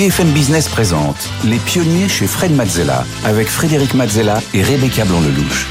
BFM 0.00 0.30
Business 0.30 0.66
présente 0.66 1.28
Les 1.44 1.58
pionniers 1.58 2.08
chez 2.08 2.26
Fred 2.26 2.52
Mazzella 2.52 3.04
avec 3.22 3.48
Frédéric 3.48 3.92
Mazzella 3.92 4.40
et 4.54 4.62
Rebecca 4.62 5.04
Blanc-Lelouch. 5.04 5.66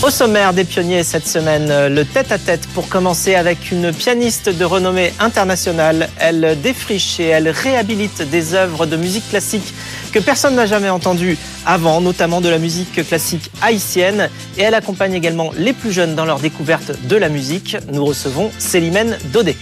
Au 0.00 0.10
sommaire 0.10 0.52
des 0.52 0.62
pionniers 0.62 1.02
cette 1.02 1.26
semaine, 1.26 1.88
le 1.92 2.04
tête-à-tête 2.04 2.68
pour 2.74 2.88
commencer 2.88 3.34
avec 3.34 3.72
une 3.72 3.92
pianiste 3.92 4.48
de 4.48 4.64
renommée 4.64 5.12
internationale. 5.18 6.08
Elle 6.20 6.56
défriche 6.62 7.18
et 7.18 7.24
elle 7.24 7.48
réhabilite 7.48 8.22
des 8.30 8.54
œuvres 8.54 8.86
de 8.86 8.96
musique 8.96 9.28
classique 9.28 9.74
que 10.12 10.20
personne 10.20 10.54
n'a 10.54 10.66
jamais 10.66 10.88
entendues 10.88 11.36
avant, 11.66 12.00
notamment 12.00 12.40
de 12.40 12.48
la 12.48 12.58
musique 12.58 13.04
classique 13.04 13.50
haïtienne. 13.60 14.30
Et 14.56 14.62
elle 14.62 14.74
accompagne 14.74 15.14
également 15.14 15.50
les 15.58 15.72
plus 15.72 15.90
jeunes 15.90 16.14
dans 16.14 16.24
leur 16.24 16.38
découverte 16.38 16.92
de 17.08 17.16
la 17.16 17.28
musique. 17.28 17.76
Nous 17.92 18.04
recevons 18.04 18.52
Célimène 18.56 19.18
Daudet. 19.32 19.56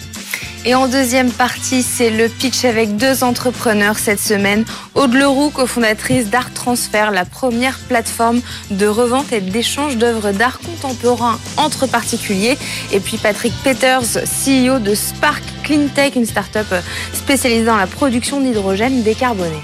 Et 0.68 0.74
en 0.74 0.88
deuxième 0.88 1.30
partie, 1.30 1.84
c'est 1.84 2.10
le 2.10 2.28
pitch 2.28 2.64
avec 2.64 2.96
deux 2.96 3.22
entrepreneurs 3.22 4.00
cette 4.00 4.18
semaine. 4.18 4.64
Aude 4.96 5.14
Leroux, 5.14 5.50
cofondatrice 5.50 6.28
d'Art 6.28 6.52
Transfer, 6.52 7.12
la 7.12 7.24
première 7.24 7.78
plateforme 7.78 8.40
de 8.72 8.88
revente 8.88 9.32
et 9.32 9.40
d'échange 9.40 9.96
d'œuvres 9.96 10.32
d'art 10.32 10.58
contemporain 10.58 11.38
entre 11.56 11.86
particuliers. 11.86 12.58
Et 12.92 12.98
puis 12.98 13.16
Patrick 13.16 13.52
Peters, 13.62 14.18
CEO 14.24 14.80
de 14.80 14.96
Spark 14.96 15.44
Cleantech, 15.62 16.16
une 16.16 16.26
start-up 16.26 16.66
spécialisée 17.12 17.64
dans 17.64 17.76
la 17.76 17.86
production 17.86 18.40
d'hydrogène 18.40 19.04
décarboné. 19.04 19.62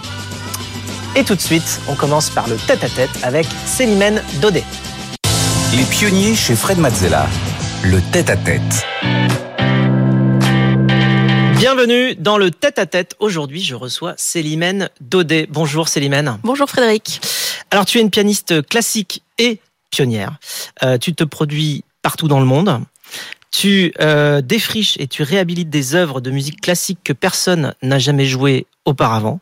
Et 1.17 1.25
tout 1.25 1.35
de 1.35 1.41
suite, 1.41 1.81
on 1.89 1.97
commence 1.97 2.31
par 2.31 2.47
le 2.47 2.55
tête-à-tête 2.55 3.11
avec 3.25 3.47
Célimène 3.67 4.23
Daudet. 4.41 4.65
Les 5.75 5.83
pionniers 5.83 6.37
chez 6.37 6.55
Fred 6.55 6.79
Mazzella. 6.79 7.27
Le 7.83 8.01
tête-à-tête. 8.13 8.87
Bienvenue 11.63 12.17
dans 12.17 12.39
le 12.39 12.51
tête-à-tête. 12.51 13.15
Aujourd'hui, 13.21 13.63
je 13.63 13.77
reçois 13.77 14.15
Célimène 14.17 14.91
Daudet. 15.01 15.47
Bonjour 15.49 15.87
Célimène. 15.87 16.41
Bonjour 16.43 16.69
Frédéric. 16.69 17.21
Alors, 17.71 17.85
tu 17.85 17.99
es 17.99 18.01
une 18.01 18.11
pianiste 18.11 18.67
classique 18.67 19.23
et 19.39 19.61
pionnière. 19.93 20.39
Euh, 20.83 20.99
tu 20.99 21.15
te 21.15 21.23
produis 21.23 21.85
partout 22.03 22.27
dans 22.27 22.41
le 22.41 22.47
monde. 22.47 22.81
Tu 23.53 23.93
euh, 24.01 24.41
défriches 24.41 24.97
et 24.99 25.07
tu 25.07 25.23
réhabilites 25.23 25.71
des 25.71 25.95
œuvres 25.95 26.21
de 26.21 26.33
musique 26.33 26.61
classique 26.61 26.99
que 27.05 27.13
personne 27.13 27.77
n'a 27.81 28.01
jamais 28.01 28.27
jouées 28.27 28.67
auparavant, 28.85 29.39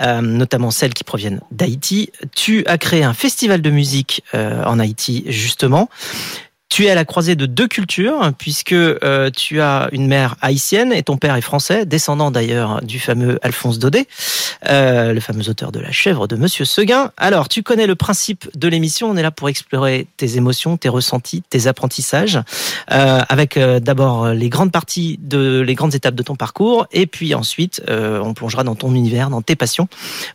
euh, 0.00 0.22
notamment 0.22 0.70
celles 0.70 0.94
qui 0.94 1.04
proviennent 1.04 1.42
d'Haïti. 1.50 2.10
Tu 2.34 2.64
as 2.64 2.78
créé 2.78 3.04
un 3.04 3.12
festival 3.12 3.60
de 3.60 3.68
musique 3.68 4.24
en 4.32 4.78
Haïti, 4.78 5.24
justement. 5.26 5.90
Tu 6.70 6.86
es 6.86 6.90
à 6.90 6.94
la 6.94 7.04
croisée 7.04 7.34
de 7.34 7.46
deux 7.46 7.66
cultures, 7.66 8.32
puisque 8.38 8.72
euh, 8.72 9.28
tu 9.36 9.60
as 9.60 9.88
une 9.90 10.06
mère 10.06 10.36
haïtienne 10.40 10.92
et 10.92 11.02
ton 11.02 11.16
père 11.16 11.34
est 11.34 11.40
français, 11.40 11.84
descendant 11.84 12.30
d'ailleurs 12.30 12.80
du 12.82 13.00
fameux 13.00 13.40
Alphonse 13.42 13.80
Daudet, 13.80 14.06
euh, 14.68 15.12
le 15.12 15.18
fameux 15.18 15.48
auteur 15.48 15.72
de 15.72 15.80
La 15.80 15.90
chèvre 15.90 16.28
de 16.28 16.36
Monsieur 16.36 16.64
Seguin. 16.64 17.10
Alors, 17.16 17.48
tu 17.48 17.64
connais 17.64 17.88
le 17.88 17.96
principe 17.96 18.48
de 18.56 18.68
l'émission, 18.68 19.10
on 19.10 19.16
est 19.16 19.22
là 19.22 19.32
pour 19.32 19.48
explorer 19.48 20.06
tes 20.16 20.36
émotions, 20.36 20.76
tes 20.76 20.88
ressentis, 20.88 21.42
tes 21.50 21.66
apprentissages, 21.66 22.40
euh, 22.92 23.20
avec 23.28 23.56
euh, 23.56 23.80
d'abord 23.80 24.28
les 24.28 24.48
grandes 24.48 24.70
parties 24.70 25.18
de 25.20 25.60
les 25.60 25.74
grandes 25.74 25.96
étapes 25.96 26.14
de 26.14 26.22
ton 26.22 26.36
parcours, 26.36 26.86
et 26.92 27.08
puis 27.08 27.34
ensuite 27.34 27.82
euh, 27.88 28.20
on 28.20 28.32
plongera 28.32 28.62
dans 28.62 28.76
ton 28.76 28.94
univers, 28.94 29.28
dans 29.28 29.42
tes 29.42 29.56
passions, 29.56 29.88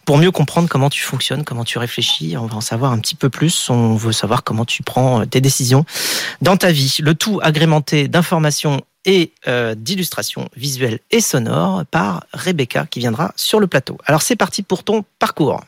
pour 0.03 0.17
mieux 0.17 0.31
comprendre 0.31 0.67
comment 0.67 0.89
tu 0.89 1.01
fonctionnes, 1.01 1.45
comment 1.45 1.63
tu 1.63 1.77
réfléchis. 1.77 2.35
On 2.37 2.45
va 2.45 2.57
en 2.57 2.61
savoir 2.61 2.91
un 2.91 2.99
petit 2.99 3.15
peu 3.15 3.29
plus. 3.29 3.69
On 3.69 3.95
veut 3.95 4.11
savoir 4.11 4.43
comment 4.43 4.65
tu 4.65 4.83
prends 4.83 5.21
euh, 5.21 5.25
tes 5.25 5.39
décisions 5.39 5.85
dans 6.41 6.57
ta 6.57 6.71
vie. 6.71 6.97
Le 7.01 7.15
tout 7.15 7.39
agrémenté 7.41 8.07
d'informations 8.07 8.81
et 9.05 9.31
euh, 9.47 9.75
d'illustrations 9.75 10.49
visuelles 10.55 10.99
et 11.11 11.21
sonores 11.21 11.85
par 11.85 12.25
Rebecca 12.33 12.87
qui 12.89 12.99
viendra 12.99 13.33
sur 13.35 13.59
le 13.59 13.67
plateau. 13.67 13.97
Alors 14.05 14.21
c'est 14.21 14.35
parti 14.35 14.63
pour 14.63 14.83
ton 14.83 15.03
parcours. 15.19 15.61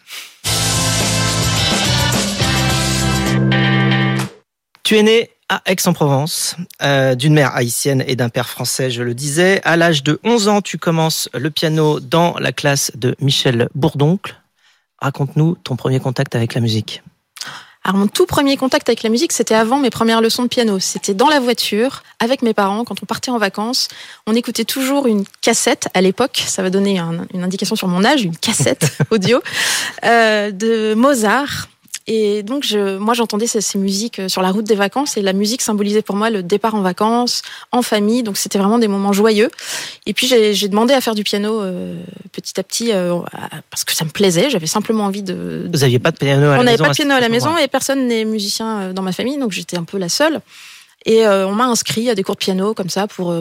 Tu 4.84 4.98
es 4.98 5.04
né 5.04 5.30
à 5.50 5.62
Aix-en-Provence, 5.66 6.58
euh, 6.82 7.16
d'une 7.16 7.34
mère 7.34 7.56
haïtienne 7.56 8.04
et 8.06 8.16
d'un 8.16 8.30
père 8.30 8.50
français, 8.50 8.92
je 8.92 9.02
le 9.02 9.14
disais. 9.14 9.62
À 9.64 9.78
l'âge 9.78 10.04
de 10.04 10.20
11 10.24 10.48
ans, 10.50 10.62
tu 10.62 10.78
commences 10.78 11.30
le 11.34 11.50
piano 11.50 12.00
dans 12.00 12.38
la 12.38 12.52
classe 12.52 12.92
de 12.96 13.16
Michel 13.20 13.70
Bourdoncle. 13.76 14.42
Raconte-nous 15.00 15.56
ton 15.64 15.76
premier 15.76 16.00
contact 16.00 16.36
avec 16.36 16.54
la 16.54 16.62
musique. 16.62 17.02
Alors 17.88 18.00
mon 18.02 18.08
tout 18.08 18.26
premier 18.26 18.58
contact 18.58 18.90
avec 18.90 19.02
la 19.02 19.10
musique, 19.10 19.32
c'était 19.32 19.56
avant 19.56 19.80
mes 19.80 19.90
premières 19.90 20.20
leçons 20.20 20.44
de 20.44 20.50
piano. 20.50 20.78
C'était 20.78 21.14
dans 21.14 21.30
la 21.30 21.40
voiture 21.40 22.04
avec 22.20 22.42
mes 22.42 22.54
parents 22.54 22.84
quand 22.84 23.02
on 23.02 23.06
partait 23.06 23.32
en 23.32 23.38
vacances. 23.38 23.88
On 24.28 24.36
écoutait 24.36 24.66
toujours 24.66 25.08
une 25.08 25.24
cassette 25.40 25.88
à 25.94 26.02
l'époque. 26.02 26.44
Ça 26.48 26.62
va 26.64 26.70
donner 26.70 27.00
un- 27.00 27.26
une 27.34 27.44
indication 27.46 27.78
sur 27.78 27.88
mon 27.88 28.04
âge, 28.04 28.24
une 28.24 28.36
cassette 28.36 28.92
audio 29.10 29.40
euh, 30.04 30.52
de 30.52 30.96
Mozart. 30.96 31.70
Et 32.10 32.42
donc, 32.42 32.64
je, 32.64 32.98
moi, 32.98 33.14
j'entendais 33.14 33.48
ces, 33.48 33.60
ces 33.60 33.78
musiques 33.78 34.20
euh, 34.20 34.30
sur 34.30 34.42
la 34.42 34.52
route 34.52 34.64
des 34.64 34.76
vacances 34.76 35.18
et 35.18 35.22
la 35.22 35.34
musique 35.34 35.62
symbolisait 35.62 36.02
pour 36.02 36.16
moi 36.16 36.30
le 36.30 36.42
départ 36.42 36.74
en 36.74 36.82
vacances, 36.82 37.42
en 37.74 37.82
famille. 37.82 38.24
Donc, 38.24 38.38
c'était 38.38 38.58
vraiment 38.58 38.80
des 38.80 38.88
moments 38.88 39.12
joyeux. 39.12 39.50
Et 40.06 40.14
puis, 40.14 40.26
j'ai 40.26 40.68
demandé 40.70 40.94
à 40.94 41.02
faire 41.02 41.16
du 41.16 41.26
piano 41.26 41.62
euh, 41.62 42.02
petit 42.32 42.58
à 42.60 42.64
petit 42.64 42.94
euh, 42.94 43.20
parce 43.70 43.84
que 43.84 43.94
ça 43.94 44.06
me 44.06 44.10
plaisait. 44.10 44.50
J'avais 44.50 44.68
simplement 44.68 45.04
envie 45.04 45.22
de, 45.22 45.70
Vous 45.72 45.80
n'aviez 45.80 46.00
pas 46.00 46.12
de 46.12 46.18
piano 46.18 46.48
à 46.48 46.56
la 46.56 46.62
on 46.62 46.64
maison 46.64 46.64
n'avait 46.64 46.78
pas 46.78 46.90
de 46.90 46.96
piano 46.96 47.14
à 47.14 47.20
la 47.20 47.30
maison 47.30 47.58
et 47.58 47.68
personne 47.68 48.08
n'est 48.08 48.24
musicien 48.24 48.94
dans 48.94 49.02
ma 49.02 49.12
famille, 49.12 49.38
donc 49.38 49.52
j'étais 49.52 49.78
un 49.78 49.84
peu 49.84 49.98
la 49.98 50.10
seule. 50.10 50.40
Et 51.06 51.28
euh, 51.28 51.46
on 51.46 51.54
m'a 51.54 51.66
inscrit 51.66 52.10
à 52.10 52.16
des 52.16 52.24
cours 52.24 52.36
de 52.36 52.40
piano 52.40 52.74
comme 52.74 52.90
ça 52.90 53.08
pour, 53.08 53.36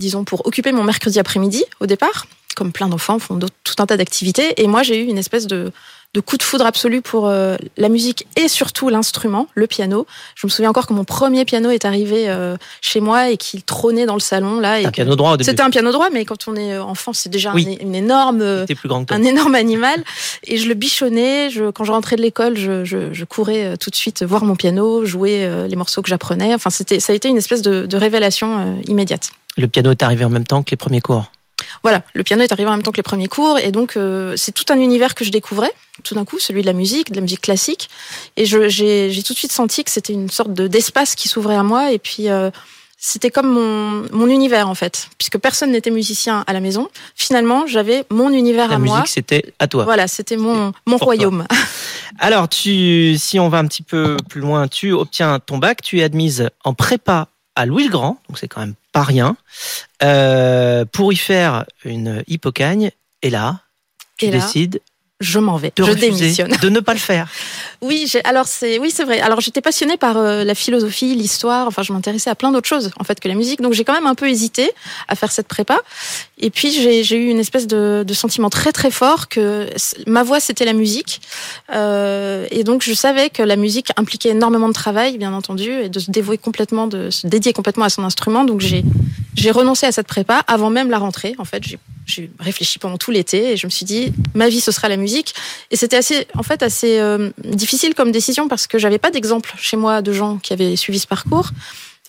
disons, 0.00 0.24
pour 0.24 0.46
occuper 0.46 0.72
mon 0.72 0.84
mercredi 0.84 1.18
après-midi 1.18 1.64
au 1.80 1.86
départ, 1.86 2.26
comme 2.54 2.72
plein 2.72 2.88
d'enfants 2.88 3.18
font 3.18 3.38
tout 3.38 3.74
un 3.78 3.86
tas 3.86 3.98
d'activités. 3.98 4.62
Et 4.62 4.66
moi, 4.68 4.82
j'ai 4.82 5.02
eu 5.02 5.04
une 5.04 5.18
espèce 5.18 5.46
de, 5.46 5.70
de 6.14 6.20
coup 6.20 6.36
de 6.36 6.42
foudre 6.42 6.64
absolu 6.64 7.02
pour 7.02 7.26
euh, 7.28 7.56
la 7.76 7.88
musique 7.88 8.26
et 8.36 8.48
surtout 8.48 8.88
l'instrument, 8.88 9.48
le 9.54 9.66
piano. 9.66 10.06
Je 10.34 10.46
me 10.46 10.50
souviens 10.50 10.70
encore 10.70 10.86
que 10.86 10.92
mon 10.94 11.04
premier 11.04 11.44
piano 11.44 11.70
est 11.70 11.84
arrivé 11.84 12.28
euh, 12.28 12.56
chez 12.80 13.00
moi 13.00 13.30
et 13.30 13.36
qu'il 13.36 13.62
trônait 13.62 14.06
dans 14.06 14.14
le 14.14 14.20
salon 14.20 14.58
là. 14.60 14.80
Et 14.80 14.86
Un 14.86 14.90
piano 14.90 15.14
droit 15.16 15.32
au 15.32 15.36
début. 15.36 15.50
C'était 15.50 15.62
un 15.62 15.70
piano 15.70 15.92
droit, 15.92 16.08
mais 16.12 16.24
quand 16.24 16.48
on 16.48 16.56
est 16.56 16.78
enfant, 16.78 17.12
c'est 17.12 17.28
déjà 17.28 17.52
Oui. 17.54 17.76
un- 17.80 17.84
une 17.84 17.94
énorme 17.94 18.40
euh, 18.40 18.66
plus 18.66 18.88
grand 18.88 19.10
un 19.12 19.22
énorme 19.22 19.54
animal 19.54 20.02
et 20.44 20.56
je 20.56 20.68
le 20.68 20.74
bichonnais. 20.74 21.50
Je, 21.50 21.70
quand 21.70 21.84
je 21.84 21.92
rentrais 21.92 22.16
de 22.16 22.22
l'école, 22.22 22.56
je, 22.56 22.84
je, 22.84 23.12
je 23.12 23.24
courais 23.24 23.64
euh, 23.64 23.76
tout 23.76 23.90
de 23.90 23.96
suite 23.96 24.22
voir 24.22 24.44
mon 24.44 24.56
piano, 24.56 25.04
jouer 25.04 25.44
euh, 25.44 25.66
les 25.66 25.76
morceaux 25.76 26.02
que 26.02 26.08
j'apprenais. 26.08 26.54
Enfin, 26.54 26.70
c'était, 26.70 26.98
ça 27.00 27.12
a 27.12 27.16
été 27.16 27.28
une 27.28 27.36
espèce 27.36 27.62
de, 27.62 27.84
de 27.86 27.96
révélation 27.96 28.58
euh, 28.58 28.74
immédiate. 28.88 29.30
Le 29.58 29.68
piano 29.68 29.90
est 29.90 30.02
arrivé 30.02 30.24
en 30.24 30.30
même 30.30 30.44
temps 30.46 30.62
que 30.62 30.70
les 30.70 30.76
premiers 30.76 31.00
cours. 31.00 31.24
Voilà, 31.82 32.02
le 32.14 32.22
piano 32.22 32.42
est 32.42 32.52
arrivé 32.52 32.68
en 32.68 32.72
même 32.72 32.82
temps 32.82 32.92
que 32.92 32.96
les 32.96 33.02
premiers 33.02 33.28
cours 33.28 33.58
et 33.58 33.70
donc 33.72 33.96
euh, 33.96 34.34
c'est 34.36 34.52
tout 34.52 34.64
un 34.72 34.78
univers 34.78 35.14
que 35.14 35.24
je 35.24 35.30
découvrais 35.30 35.72
tout 36.04 36.14
d'un 36.14 36.24
coup, 36.26 36.38
celui 36.38 36.60
de 36.60 36.66
la 36.66 36.74
musique, 36.74 37.10
de 37.10 37.14
la 37.16 37.22
musique 37.22 37.40
classique. 37.40 37.88
Et 38.36 38.44
j'ai, 38.44 39.22
tout 39.26 39.32
de 39.32 39.38
suite 39.38 39.52
senti 39.52 39.82
que 39.82 39.90
c'était 39.90 40.12
une 40.12 40.28
sorte 40.28 40.52
de, 40.52 40.66
d'espace 40.66 41.14
qui 41.14 41.28
s'ouvrait 41.28 41.56
à 41.56 41.62
moi 41.62 41.92
et 41.92 41.98
puis. 41.98 42.28
euh, 42.28 42.50
c'était 42.98 43.30
comme 43.30 43.48
mon, 43.52 44.06
mon 44.10 44.26
univers 44.26 44.70
en 44.70 44.74
fait, 44.74 45.08
puisque 45.18 45.36
personne 45.38 45.70
n'était 45.70 45.90
musicien 45.90 46.44
à 46.46 46.52
la 46.54 46.60
maison. 46.60 46.88
Finalement, 47.14 47.66
j'avais 47.66 48.04
mon 48.10 48.30
univers 48.30 48.68
La 48.70 48.76
à 48.76 48.78
moi. 48.78 48.96
musique, 49.00 49.08
c'était 49.12 49.52
à 49.58 49.68
toi. 49.68 49.84
Voilà, 49.84 50.08
c'était 50.08 50.38
mon, 50.38 50.72
mon 50.86 50.98
Pour 50.98 51.00
toi. 51.00 51.04
royaume. 51.14 51.46
Alors, 52.18 52.48
tu, 52.48 53.16
si 53.18 53.38
on 53.38 53.50
va 53.50 53.58
un 53.58 53.66
petit 53.66 53.82
peu 53.82 54.16
plus 54.30 54.40
loin, 54.40 54.66
tu 54.66 54.92
obtiens 54.92 55.38
ton 55.40 55.58
bac, 55.58 55.82
tu 55.82 56.00
es 56.00 56.02
admise 56.04 56.48
en 56.64 56.72
prépa 56.72 57.28
à 57.54 57.66
Louis 57.66 57.84
le 57.84 57.90
Grand, 57.90 58.18
donc 58.28 58.38
c'est 58.38 58.48
quand 58.48 58.60
même 58.60 58.74
pas 58.96 59.02
rien, 59.02 59.36
euh, 60.02 60.84
pour 60.86 61.12
y 61.12 61.16
faire 61.16 61.66
une 61.84 62.24
hypocagne. 62.26 62.90
Et 63.22 63.30
là, 63.30 63.60
tu 64.16 64.26
Et 64.26 64.30
là, 64.30 64.38
décides 64.38 64.80
je 65.20 65.38
m'en 65.38 65.56
vais. 65.56 65.72
de 65.74 65.82
je 65.82 65.92
démissionne. 65.92 66.54
de 66.60 66.68
ne 66.68 66.80
pas 66.80 66.92
le 66.92 66.98
faire. 66.98 67.28
Oui, 67.82 68.10
alors 68.24 68.46
c'est 68.46 68.78
oui, 68.78 68.90
c'est 68.90 69.04
vrai. 69.04 69.20
Alors 69.20 69.40
j'étais 69.40 69.60
passionnée 69.60 69.98
par 69.98 70.16
euh, 70.16 70.44
la 70.44 70.54
philosophie, 70.54 71.14
l'histoire, 71.14 71.66
enfin 71.66 71.82
je 71.82 71.92
m'intéressais 71.92 72.30
à 72.30 72.34
plein 72.34 72.50
d'autres 72.50 72.66
choses 72.66 72.90
en 72.98 73.04
fait 73.04 73.20
que 73.20 73.28
la 73.28 73.34
musique. 73.34 73.60
Donc 73.60 73.74
j'ai 73.74 73.84
quand 73.84 73.92
même 73.92 74.06
un 74.06 74.14
peu 74.14 74.28
hésité 74.28 74.70
à 75.08 75.14
faire 75.14 75.30
cette 75.30 75.46
prépa. 75.46 75.78
Et 76.38 76.48
puis 76.48 76.70
j'ai 76.70 77.16
eu 77.16 77.28
une 77.28 77.38
espèce 77.38 77.66
de, 77.66 78.02
de 78.04 78.14
sentiment 78.14 78.48
très 78.48 78.72
très 78.72 78.90
fort 78.90 79.28
que 79.28 79.68
ma 80.06 80.22
voix 80.22 80.40
c'était 80.40 80.64
la 80.64 80.72
musique. 80.72 81.20
Euh, 81.74 82.46
et 82.50 82.64
donc 82.64 82.82
je 82.82 82.94
savais 82.94 83.28
que 83.28 83.42
la 83.42 83.56
musique 83.56 83.90
impliquait 83.96 84.30
énormément 84.30 84.68
de 84.68 84.74
travail, 84.74 85.18
bien 85.18 85.34
entendu, 85.34 85.70
et 85.70 85.88
de 85.90 85.98
se 85.98 86.10
dévouer 86.10 86.38
complètement, 86.38 86.86
de 86.86 87.10
se 87.10 87.26
dédier 87.26 87.52
complètement 87.52 87.84
à 87.84 87.90
son 87.90 88.04
instrument. 88.04 88.44
Donc 88.44 88.60
j'ai 88.62 88.84
j'ai 89.34 89.50
renoncé 89.50 89.86
à 89.86 89.92
cette 89.92 90.06
prépa 90.06 90.42
avant 90.46 90.70
même 90.70 90.90
la 90.90 90.98
rentrée. 90.98 91.34
En 91.38 91.44
fait, 91.44 91.62
j'ai 92.06 92.30
réfléchi 92.38 92.78
pendant 92.78 92.96
tout 92.96 93.10
l'été 93.10 93.52
et 93.52 93.56
je 93.56 93.66
me 93.66 93.70
suis 93.70 93.84
dit 93.84 94.12
ma 94.34 94.48
vie 94.48 94.60
ce 94.60 94.72
sera 94.72 94.88
la 94.88 94.96
musique. 94.96 95.05
Et 95.70 95.76
c'était 95.76 95.96
assez, 95.96 96.26
en 96.36 96.42
fait, 96.42 96.62
assez 96.62 96.98
euh, 96.98 97.30
difficile 97.44 97.94
comme 97.94 98.12
décision 98.12 98.48
parce 98.48 98.66
que 98.66 98.78
j'avais 98.78 98.98
pas 98.98 99.10
d'exemple 99.10 99.54
chez 99.58 99.76
moi 99.76 100.02
de 100.02 100.12
gens 100.12 100.38
qui 100.38 100.52
avaient 100.52 100.76
suivi 100.76 100.98
ce 100.98 101.06
parcours. 101.06 101.50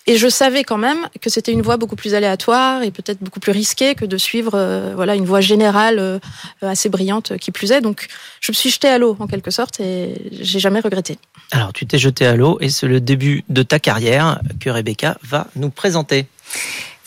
Et 0.08 0.16
je 0.16 0.26
savais 0.26 0.64
quand 0.64 0.78
même 0.78 1.06
que 1.20 1.28
c'était 1.28 1.52
une 1.52 1.60
voie 1.60 1.76
beaucoup 1.76 1.94
plus 1.94 2.14
aléatoire 2.14 2.82
et 2.82 2.90
peut-être 2.90 3.22
beaucoup 3.22 3.40
plus 3.40 3.52
risquée 3.52 3.94
que 3.94 4.06
de 4.06 4.16
suivre 4.16 4.52
euh, 4.54 4.94
voilà 4.96 5.14
une 5.14 5.26
voie 5.26 5.42
générale 5.42 5.98
euh, 5.98 6.18
assez 6.62 6.88
brillante 6.88 7.36
qui 7.36 7.50
plus 7.50 7.72
est. 7.72 7.82
Donc 7.82 8.06
je 8.40 8.50
me 8.50 8.54
suis 8.54 8.70
jetée 8.70 8.88
à 8.88 8.96
l'eau 8.96 9.18
en 9.20 9.26
quelque 9.26 9.50
sorte 9.50 9.80
et 9.80 10.14
j'ai 10.40 10.60
jamais 10.60 10.80
regretté. 10.80 11.18
Alors, 11.50 11.74
tu 11.74 11.86
t'es 11.86 11.98
jeté 11.98 12.24
à 12.24 12.36
l'eau 12.36 12.56
et 12.62 12.70
c'est 12.70 12.86
le 12.86 13.02
début 13.02 13.44
de 13.50 13.62
ta 13.62 13.78
carrière 13.78 14.40
que 14.60 14.70
Rebecca 14.70 15.18
va 15.22 15.46
nous 15.56 15.68
présenter. 15.68 16.26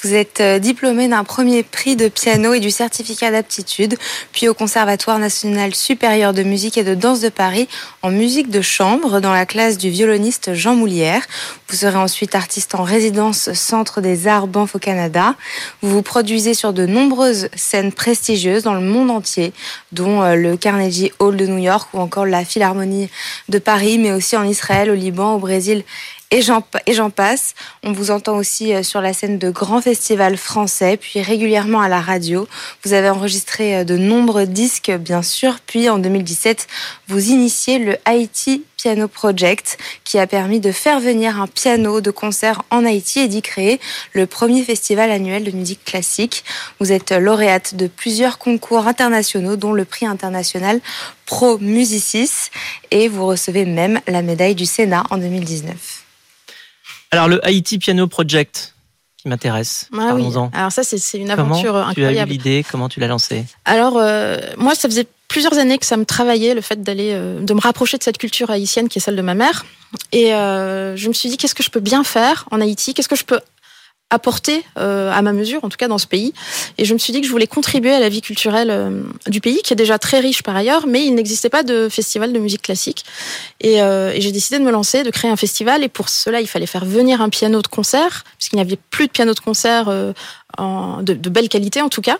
Vous 0.04 0.16
êtes 0.16 0.42
euh, 0.42 0.58
diplômé 0.58 1.08
d'un 1.08 1.24
premier 1.24 1.62
prix 1.62 1.96
de 1.96 2.08
piano 2.08 2.56
et 2.56 2.60
du 2.60 2.72
certificat 2.72 3.30
d'aptitude, 3.30 3.98
puis 4.32 4.48
au 4.48 4.56
Conservatoire 4.56 5.20
national 5.20 5.76
supérieur 5.76 6.34
de 6.34 6.42
musique 6.42 6.78
et 6.80 6.84
de 6.84 6.96
danse 6.96 7.20
de 7.22 7.30
Paris 7.30 7.68
en 8.02 8.10
musique 8.10 8.50
de 8.50 8.62
chambre 8.62 9.20
dans 9.20 9.32
la 9.32 9.46
classe 9.46 9.78
du 9.78 9.92
violoniste 9.92 10.56
Jean 10.56 10.76
Moulière. 10.76 11.22
Vous 11.70 11.76
serez 11.76 11.98
ensuite 11.98 12.34
artiste 12.34 12.74
en 12.74 12.82
résidence 12.82 13.54
Centre 13.54 14.02
des 14.02 14.28
Arts 14.28 14.48
Banff 14.48 14.74
au 14.74 14.80
Canada. 14.80 15.36
Vous 15.84 15.92
vous 15.92 16.02
produisez 16.02 16.56
sur 16.56 16.74
de 16.74 16.88
nombreuses 16.88 17.50
scènes 17.56 17.92
prestigieuses 17.92 18.64
dans 18.64 18.74
le 18.74 18.82
monde 18.82 19.12
entier, 19.12 19.54
dont 19.92 20.24
euh, 20.24 20.36
le 20.36 20.58
Carnegie 20.58 21.12
Hall 21.20 21.38
de 21.38 21.46
New 21.46 21.60
York 21.60 21.90
ou 21.94 22.00
encore 22.00 22.26
la 22.26 22.44
Philharmonie 22.44 23.10
de 23.50 23.60
Paris, 23.60 24.00
mais 24.00 24.12
aussi 24.12 24.36
en 24.36 24.46
Israël, 24.46 24.90
au 24.90 24.96
Liban, 24.96 25.36
au 25.36 25.40
Brésil 25.40 25.84
et 26.32 26.42
j'en 26.42 27.10
passe. 27.10 27.56
On 27.84 27.92
vous 27.92 28.10
entend 28.10 28.38
aussi 28.38 28.74
euh, 28.74 28.84
sur 28.84 29.02
la 29.02 29.14
scène 29.14 29.38
de 29.38 29.50
grands 29.50 29.82
festivals 29.82 30.38
français, 30.38 30.98
puis 30.98 31.22
régulièrement 31.22 31.82
à 31.82 31.90
la 31.90 32.00
radio. 32.00 32.48
Vous 32.84 32.94
avez 32.94 33.10
enregistré 33.10 33.76
euh, 33.76 33.84
de 33.84 33.98
nombreux 33.98 34.46
disques, 34.46 34.92
bien 34.92 35.22
sûr, 35.24 35.60
puis 35.68 35.90
en 35.90 36.00
2017, 36.00 36.68
vous 37.10 37.30
initiez 37.32 37.80
le 37.80 37.98
Haiti 38.08 38.64
Piano 38.78 39.08
Project, 39.08 39.78
qui 40.06 40.18
a 40.18 40.26
permis 40.26 40.60
de 40.60 40.72
faire 40.72 41.00
venir 41.02 41.40
un 41.40 41.48
piano 41.48 42.02
de 42.02 42.12
concert 42.12 42.64
en 42.72 42.86
Haïti 42.86 43.20
et 43.20 43.28
d'y 43.28 43.42
créer 43.42 43.80
le 44.14 44.26
premier 44.26 44.64
festival 44.64 45.12
annuel 45.12 45.44
de 45.44 45.52
musique 45.52 45.84
classique. 45.84 46.44
Vous 46.80 46.92
êtes 46.92 47.12
lauréate 47.12 47.76
de 47.76 47.88
plusieurs 47.88 48.38
concours 48.38 48.88
internationaux, 48.88 49.58
dont 49.58 49.74
le 49.74 49.86
prix 49.86 50.06
international 50.06 50.80
Pro 51.26 51.60
Musicis, 51.60 52.50
et 52.90 53.08
vous 53.08 53.28
recevez 53.28 53.66
même 53.66 54.00
la 54.08 54.22
médaille 54.22 54.56
du 54.56 54.66
Sénat 54.66 55.04
en 55.12 55.18
2019. 55.18 56.02
Alors 57.12 57.28
le 57.28 57.46
Haïti 57.46 57.78
Piano 57.78 58.08
Project 58.08 58.74
qui 59.18 59.28
m'intéresse. 59.28 59.88
Ah 59.94 60.16
oui. 60.16 60.26
Alors 60.54 60.72
ça 60.72 60.84
c'est 60.84 61.18
une 61.18 61.30
aventure 61.30 61.74
comment 61.74 61.88
incroyable. 61.88 62.16
Tu 62.16 62.20
as 62.20 62.24
eu 62.24 62.26
l'idée? 62.26 62.66
Comment 62.70 62.90
tu 62.90 63.00
l'as 63.00 63.08
lancée? 63.08 63.46
Alors 63.66 63.98
euh, 63.98 64.40
moi 64.58 64.74
ça 64.74 64.90
faisait 64.90 65.06
plusieurs 65.28 65.58
années 65.58 65.78
que 65.78 65.86
ça 65.86 65.98
me 65.98 66.06
travaillait 66.06 66.56
le 66.56 66.62
fait 66.62 66.82
d'aller 66.82 67.12
euh, 67.14 67.40
de 67.40 67.54
me 67.54 67.62
rapprocher 67.62 67.98
de 67.98 68.04
cette 68.04 68.18
culture 68.18 68.50
haïtienne 68.50 68.90
qui 68.90 68.98
est 68.98 69.02
celle 69.02 69.16
de 69.16 69.22
ma 69.22 69.36
mère 69.36 69.66
et 70.12 70.34
euh, 70.34 70.96
je 70.96 71.08
me 71.08 71.14
suis 71.14 71.30
dit 71.30 71.38
qu'est-ce 71.38 71.54
que 71.54 71.64
je 71.64 71.70
peux 71.70 71.80
bien 71.82 72.04
faire 72.04 72.46
en 72.50 72.62
Haïti? 72.62 72.94
Qu'est-ce 72.94 73.10
que 73.10 73.16
je 73.16 73.26
peux 73.26 73.42
apporter 74.12 74.64
euh, 74.78 75.10
à 75.12 75.22
ma 75.24 75.34
mesure, 75.34 75.64
en 75.64 75.70
tout 75.70 75.78
cas 75.78 75.88
dans 75.88 75.98
ce 75.98 76.06
pays. 76.06 76.34
Et 76.78 76.86
je 76.86 76.94
me 76.94 77.00
suis 77.00 77.14
dit 77.14 77.22
que 77.22 77.26
je 77.26 77.32
voulais 77.32 77.48
contribuer 77.48 77.94
à 77.94 78.00
la 78.00 78.10
vie 78.10 78.22
culturelle 78.22 78.70
euh, 78.70 79.02
du 79.28 79.42
pays, 79.42 79.62
qui 79.64 79.74
est 79.74 79.76
déjà 79.78 79.98
très 79.98 80.20
riche 80.20 80.44
par 80.44 80.56
ailleurs, 80.56 80.86
mais 80.86 81.06
il 81.06 81.16
n'existait 81.16 81.50
pas 81.50 81.64
de 81.64 81.90
festival 81.90 82.34
de 82.34 82.40
musique 82.40 82.62
classique. 82.62 83.06
Et, 83.62 83.82
euh, 83.82 84.12
et 84.14 84.22
j'ai 84.22 84.32
décidé 84.32 84.60
de 84.60 84.64
me 84.64 84.72
lancer, 84.72 85.04
de 85.04 85.10
créer 85.10 85.32
un 85.32 85.38
festival. 85.38 85.84
Et 85.84 85.90
pour 85.90 86.10
cela, 86.10 86.42
il 86.42 86.48
fallait 86.48 86.68
faire 86.68 86.86
venir 86.86 87.22
un 87.22 87.30
piano 87.30 87.62
de 87.62 87.68
concert, 87.68 88.26
puisqu'il 88.38 88.58
n'y 88.58 88.62
avait 88.62 88.78
plus 88.92 89.08
de 89.08 89.12
piano 89.12 89.34
de 89.34 89.40
concert 89.40 89.90
en, 90.58 91.02
de, 91.04 91.14
de, 91.14 91.30
belle 91.30 91.50
qualité 91.50 91.82
en 91.82 91.90
tout 91.90 92.02
cas. 92.02 92.18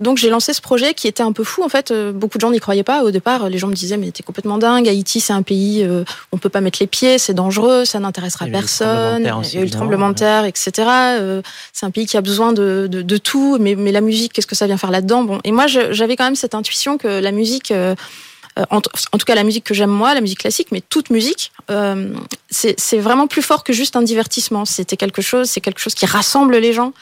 Donc 0.00 0.18
j'ai 0.18 0.30
lancé 0.30 0.52
ce 0.52 0.60
projet 0.60 0.94
qui 0.94 1.08
était 1.08 1.22
un 1.22 1.32
peu 1.32 1.44
fou 1.44 1.62
en 1.62 1.68
fait. 1.68 1.90
Euh, 1.90 2.12
beaucoup 2.12 2.38
de 2.38 2.40
gens 2.40 2.50
n'y 2.50 2.60
croyaient 2.60 2.82
pas 2.82 3.02
au 3.02 3.10
départ. 3.10 3.48
Les 3.48 3.58
gens 3.58 3.68
me 3.68 3.74
disaient 3.74 3.96
mais 3.96 4.10
t'es 4.10 4.22
complètement 4.22 4.58
dingue. 4.58 4.88
Haïti 4.88 5.20
c'est 5.20 5.32
un 5.32 5.42
pays 5.42 5.86
où 5.86 6.04
on 6.32 6.38
peut 6.38 6.48
pas 6.48 6.60
mettre 6.60 6.78
les 6.80 6.86
pieds, 6.86 7.18
c'est 7.18 7.34
dangereux, 7.34 7.84
ça 7.84 7.98
n'intéressera 8.00 8.46
personne. 8.46 9.22
Il 9.22 9.54
y 9.54 9.58
a 9.58 9.60
eu 9.60 9.64
le 9.64 9.70
tremblement 9.70 10.10
de 10.10 10.14
terre, 10.14 10.44
etc. 10.44 10.88
Euh, 10.88 11.42
c'est 11.72 11.86
un 11.86 11.90
pays 11.90 12.06
qui 12.06 12.16
a 12.16 12.20
besoin 12.20 12.52
de, 12.52 12.88
de, 12.90 13.02
de 13.02 13.16
tout. 13.16 13.58
Mais, 13.60 13.74
mais 13.74 13.92
la 13.92 14.00
musique, 14.00 14.32
qu'est-ce 14.32 14.46
que 14.46 14.56
ça 14.56 14.66
vient 14.66 14.76
faire 14.76 14.90
là-dedans? 14.90 15.22
Bon 15.24 15.40
et 15.44 15.52
moi 15.52 15.66
j'avais 15.66 16.16
quand 16.16 16.24
même 16.24 16.36
cette 16.36 16.54
intuition 16.54 16.98
que 16.98 17.08
la 17.08 17.32
musique 17.32 17.70
euh, 17.70 17.94
euh, 18.58 18.64
en, 18.70 18.80
tout 18.80 18.90
cas 19.26 19.34
la 19.34 19.44
musique 19.44 19.64
que 19.64 19.74
j'aime 19.74 19.90
moi, 19.90 20.14
la 20.14 20.20
musique 20.20 20.40
classique, 20.40 20.68
mais 20.72 20.80
toute 20.80 21.10
musique, 21.10 21.52
euh, 21.70 22.14
c'est 22.50 22.98
vraiment 22.98 23.26
plus 23.26 23.42
fort 23.42 23.62
que 23.62 23.72
juste 23.72 23.96
un 23.96 24.02
divertissement. 24.02 24.64
C'était 24.64 24.96
quelque 24.96 25.22
chose, 25.22 25.48
c'est 25.48 25.60
quelque 25.60 25.80
chose 25.80 25.94
qui 25.94 26.06
rassemble 26.06 26.56
les 26.56 26.72
gens, 26.72 26.92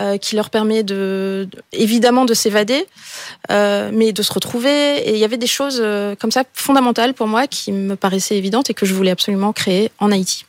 euh, 0.00 0.18
qui 0.18 0.34
leur 0.36 0.50
permet 0.50 0.82
de, 0.82 1.48
évidemment 1.72 2.24
de 2.24 2.34
s'évader, 2.34 2.86
mais 3.48 4.12
de 4.12 4.22
se 4.22 4.32
retrouver. 4.32 5.08
Et 5.08 5.12
il 5.12 5.18
y 5.18 5.24
avait 5.24 5.36
des 5.36 5.46
choses 5.46 5.82
comme 6.18 6.30
ça 6.30 6.44
fondamentales 6.54 7.14
pour 7.14 7.28
moi 7.28 7.46
qui 7.46 7.72
me 7.72 7.96
paraissaient 7.96 8.36
évidentes 8.36 8.70
et 8.70 8.74
que 8.74 8.86
je 8.86 8.94
voulais 8.94 9.10
absolument 9.10 9.52
créer 9.52 9.90
en 9.98 10.10
Haïti. 10.10 10.44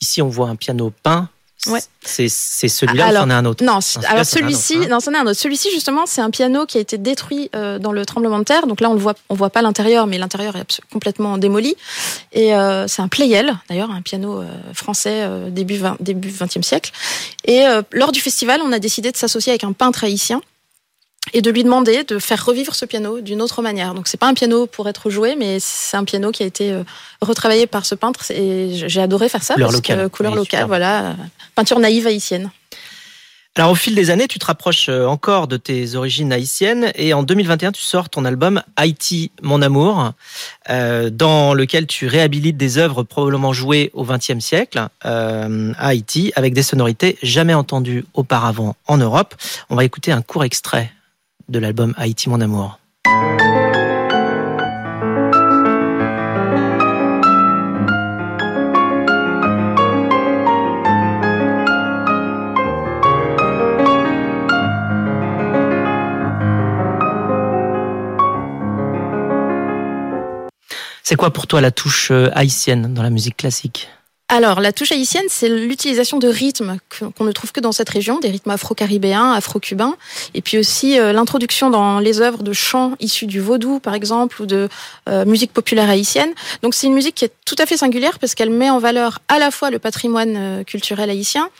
Ici, 0.00 0.22
on 0.22 0.28
voit 0.28 0.48
un 0.48 0.56
piano 0.56 0.92
peint 1.02 1.28
Ouais. 1.66 1.80
C'est 2.02 2.28
celui-là 2.28 3.10
ou 3.10 3.14
c'en 3.14 3.30
est 3.30 3.34
un 3.34 3.44
autre? 3.44 3.64
Non, 3.64 3.78
alors 4.08 4.24
celui-ci, 4.24 4.76
hein. 4.76 4.86
non, 4.90 5.00
c'en 5.00 5.12
est 5.12 5.18
un 5.18 5.26
autre. 5.26 5.38
Celui-ci, 5.38 5.70
justement, 5.72 6.06
c'est 6.06 6.20
un 6.20 6.30
piano 6.30 6.66
qui 6.66 6.78
a 6.78 6.80
été 6.80 6.98
détruit 6.98 7.50
euh, 7.54 7.78
dans 7.78 7.92
le 7.92 8.04
tremblement 8.04 8.38
de 8.38 8.44
terre. 8.44 8.66
Donc 8.66 8.80
là, 8.80 8.90
on 8.90 8.94
le 8.94 9.00
voit, 9.00 9.14
on 9.28 9.34
voit 9.34 9.50
pas 9.50 9.62
l'intérieur, 9.62 10.06
mais 10.06 10.18
l'intérieur 10.18 10.56
est 10.56 10.80
complètement 10.92 11.38
démoli. 11.38 11.76
Et 12.32 12.54
euh, 12.54 12.86
c'est 12.86 13.02
un 13.02 13.08
Pleyel, 13.08 13.56
d'ailleurs, 13.68 13.90
un 13.90 14.02
piano 14.02 14.40
euh, 14.40 14.46
français 14.74 15.28
début 15.50 15.76
20, 15.76 15.96
début 16.00 16.30
20e 16.30 16.62
siècle. 16.62 16.92
Et 17.44 17.64
lors 17.92 18.12
du 18.12 18.20
festival, 18.20 18.60
on 18.62 18.72
a 18.72 18.78
décidé 18.78 19.12
de 19.12 19.16
s'associer 19.16 19.52
avec 19.52 19.64
un 19.64 19.72
peintre 19.72 20.04
haïtien 20.04 20.40
et 21.32 21.42
de 21.42 21.50
lui 21.50 21.64
demander 21.64 22.04
de 22.04 22.18
faire 22.18 22.44
revivre 22.44 22.74
ce 22.74 22.84
piano 22.84 23.20
d'une 23.20 23.42
autre 23.42 23.62
manière. 23.62 23.94
Donc 23.94 24.08
c'est 24.08 24.16
pas 24.18 24.28
un 24.28 24.34
piano 24.34 24.66
pour 24.66 24.88
être 24.88 25.10
joué, 25.10 25.36
mais 25.36 25.58
c'est 25.60 25.96
un 25.96 26.04
piano 26.04 26.30
qui 26.30 26.42
a 26.42 26.46
été 26.46 26.72
euh, 26.72 26.84
retravaillé 27.20 27.66
par 27.66 27.86
ce 27.86 27.94
peintre 27.94 28.30
et 28.30 28.70
j'ai 28.72 29.00
adoré 29.00 29.28
faire 29.28 29.42
ça. 29.42 29.54
Couleur 29.54 29.68
parce 29.68 29.76
locale. 29.76 29.98
Que, 30.04 30.06
couleur 30.08 30.32
Oui, 30.32 30.38
locale, 30.38 30.60
super. 30.60 30.68
voilà. 30.68 31.16
Peinture 31.54 31.78
naïve 31.78 32.06
haïtienne. 32.06 32.50
Alors 33.56 33.70
au 33.70 33.76
fil 33.76 33.94
des 33.94 34.10
années, 34.10 34.26
tu 34.26 34.40
te 34.40 34.46
rapproches 34.46 34.88
euh, 34.88 35.06
encore 35.06 35.46
de 35.46 35.56
tes 35.56 35.94
origines 35.94 36.32
haïtiennes 36.32 36.90
et 36.96 37.14
en 37.14 37.22
2021, 37.22 37.70
tu 37.70 37.82
sors 37.82 38.08
ton 38.08 38.24
album 38.24 38.60
Haïti, 38.74 39.30
mon 39.42 39.62
amour, 39.62 40.10
euh, 40.70 41.08
dans 41.08 41.54
lequel 41.54 41.86
tu 41.86 42.08
réhabilites 42.08 42.56
des 42.56 42.78
œuvres 42.78 43.04
probablement 43.04 43.52
jouées 43.52 43.92
au 43.94 44.04
XXe 44.04 44.40
siècle 44.40 44.88
euh, 45.04 45.72
à 45.78 45.86
Haïti 45.86 46.32
avec 46.34 46.52
des 46.52 46.64
sonorités 46.64 47.16
jamais 47.22 47.54
entendues 47.54 48.04
auparavant 48.12 48.74
en 48.88 48.96
Europe. 48.96 49.36
On 49.70 49.76
va 49.76 49.84
écouter 49.84 50.10
un 50.10 50.22
court 50.22 50.42
extrait 50.42 50.90
de 51.48 51.58
l'album 51.58 51.94
Haïti, 51.96 52.28
mon 52.28 52.40
amour. 52.40 52.78
C'est 71.06 71.16
quoi 71.16 71.30
pour 71.30 71.46
toi 71.46 71.60
la 71.60 71.70
touche 71.70 72.10
euh, 72.10 72.30
haïtienne 72.32 72.94
dans 72.94 73.02
la 73.02 73.10
musique 73.10 73.36
classique? 73.36 73.88
Alors, 74.28 74.60
la 74.60 74.72
touche 74.72 74.90
haïtienne, 74.90 75.26
c'est 75.28 75.50
l'utilisation 75.50 76.18
de 76.18 76.28
rythmes 76.28 76.78
qu'on 76.98 77.24
ne 77.24 77.32
trouve 77.32 77.52
que 77.52 77.60
dans 77.60 77.72
cette 77.72 77.90
région, 77.90 78.20
des 78.20 78.30
rythmes 78.30 78.50
afro-caribéens, 78.50 79.32
afro-cubains, 79.32 79.96
et 80.32 80.40
puis 80.40 80.56
aussi 80.56 80.98
euh, 80.98 81.12
l'introduction 81.12 81.68
dans 81.68 82.00
les 82.00 82.22
œuvres 82.22 82.42
de 82.42 82.52
chants 82.54 82.94
issus 83.00 83.26
du 83.26 83.38
vaudou, 83.38 83.80
par 83.80 83.94
exemple, 83.94 84.40
ou 84.40 84.46
de 84.46 84.70
euh, 85.10 85.26
musique 85.26 85.52
populaire 85.52 85.90
haïtienne. 85.90 86.32
Donc, 86.62 86.74
c'est 86.74 86.86
une 86.86 86.94
musique 86.94 87.16
qui 87.16 87.26
est 87.26 87.32
tout 87.44 87.54
à 87.58 87.66
fait 87.66 87.76
singulière 87.76 88.18
parce 88.18 88.34
qu'elle 88.34 88.48
met 88.48 88.70
en 88.70 88.78
valeur 88.78 89.18
à 89.28 89.38
la 89.38 89.50
fois 89.50 89.70
le 89.70 89.78
patrimoine 89.78 90.36
euh, 90.36 90.64
culturel 90.64 91.10
haïtien, 91.10 91.50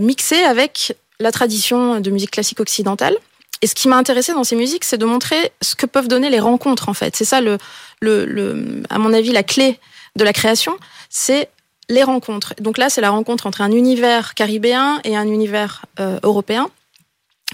mixé 0.00 0.42
avec 0.42 0.96
la 1.20 1.30
tradition 1.30 2.00
de 2.00 2.10
musique 2.10 2.30
classique 2.30 2.60
occidentale. 2.60 3.14
Et 3.60 3.66
ce 3.66 3.74
qui 3.74 3.88
m'a 3.88 3.96
intéressé 3.96 4.32
dans 4.32 4.44
ces 4.44 4.56
musiques, 4.56 4.84
c'est 4.84 4.96
de 4.96 5.04
montrer 5.04 5.52
ce 5.60 5.74
que 5.74 5.84
peuvent 5.84 6.08
donner 6.08 6.30
les 6.30 6.40
rencontres, 6.40 6.88
en 6.88 6.94
fait. 6.94 7.14
C'est 7.14 7.26
ça, 7.26 7.42
le, 7.42 7.58
le, 8.00 8.24
le, 8.24 8.82
à 8.88 8.98
mon 8.98 9.12
avis, 9.12 9.32
la 9.32 9.42
clé 9.42 9.78
de 10.16 10.24
la 10.24 10.32
création, 10.32 10.78
c'est 11.10 11.50
les 11.88 12.02
rencontres. 12.02 12.54
Donc 12.60 12.78
là, 12.78 12.88
c'est 12.88 13.00
la 13.00 13.10
rencontre 13.10 13.46
entre 13.46 13.60
un 13.60 13.70
univers 13.70 14.34
caribéen 14.34 15.00
et 15.04 15.16
un 15.16 15.26
univers 15.26 15.84
euh, 16.00 16.18
européen. 16.22 16.68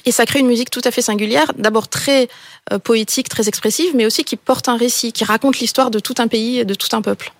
Et 0.06 0.12
ça 0.12 0.24
crée 0.24 0.40
une 0.40 0.46
musique 0.46 0.70
tout 0.70 0.80
à 0.84 0.90
fait 0.90 1.02
singulière, 1.02 1.52
d'abord 1.56 1.88
très 1.88 2.28
euh, 2.72 2.78
poétique, 2.78 3.28
très 3.28 3.48
expressive, 3.48 3.92
mais 3.94 4.06
aussi 4.06 4.24
qui 4.24 4.36
porte 4.36 4.68
un 4.68 4.76
récit, 4.76 5.12
qui 5.12 5.24
raconte 5.24 5.60
l'histoire 5.60 5.90
de 5.90 5.98
tout 5.98 6.14
un 6.18 6.28
pays 6.28 6.60
et 6.60 6.64
de 6.64 6.74
tout 6.74 6.88
un 6.92 7.02
peuple. 7.02 7.32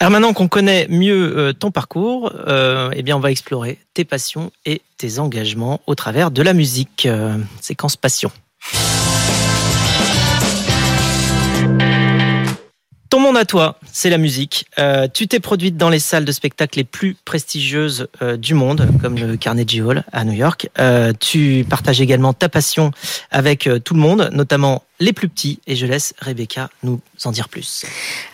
Alors 0.00 0.10
maintenant 0.10 0.34
qu'on 0.34 0.48
connaît 0.48 0.86
mieux 0.88 1.36
euh, 1.36 1.52
ton 1.52 1.70
parcours, 1.70 2.32
eh 2.94 3.02
bien 3.02 3.16
on 3.16 3.20
va 3.20 3.30
explorer 3.30 3.78
tes 3.94 4.04
passions 4.04 4.50
et 4.64 4.82
tes 4.98 5.18
engagements 5.18 5.80
au 5.86 5.94
travers 5.94 6.30
de 6.30 6.42
la 6.42 6.52
musique. 6.52 7.08
Séquence 7.60 7.96
passion? 7.96 8.30
Ton 13.08 13.20
monde 13.20 13.36
à 13.36 13.44
toi, 13.44 13.78
c'est 13.92 14.10
la 14.10 14.18
musique. 14.18 14.66
Euh, 14.78 15.06
tu 15.12 15.28
t'es 15.28 15.38
produite 15.38 15.76
dans 15.76 15.90
les 15.90 15.98
salles 15.98 16.24
de 16.24 16.32
spectacle 16.32 16.78
les 16.78 16.84
plus 16.84 17.16
prestigieuses 17.24 18.08
euh, 18.20 18.36
du 18.36 18.54
monde, 18.54 18.88
comme 19.00 19.16
le 19.16 19.36
Carnegie 19.36 19.80
Hall 19.80 20.02
à 20.12 20.24
New 20.24 20.32
York. 20.32 20.68
Euh, 20.78 21.12
tu 21.18 21.64
partages 21.68 22.00
également 22.00 22.32
ta 22.32 22.48
passion 22.48 22.90
avec 23.30 23.68
tout 23.84 23.94
le 23.94 24.00
monde, 24.00 24.30
notamment 24.32 24.82
les 24.98 25.12
plus 25.12 25.28
petits, 25.28 25.60
et 25.66 25.76
je 25.76 25.86
laisse 25.86 26.14
Rebecca 26.18 26.70
nous 26.82 27.00
en 27.24 27.30
dire 27.30 27.48
plus. 27.48 27.84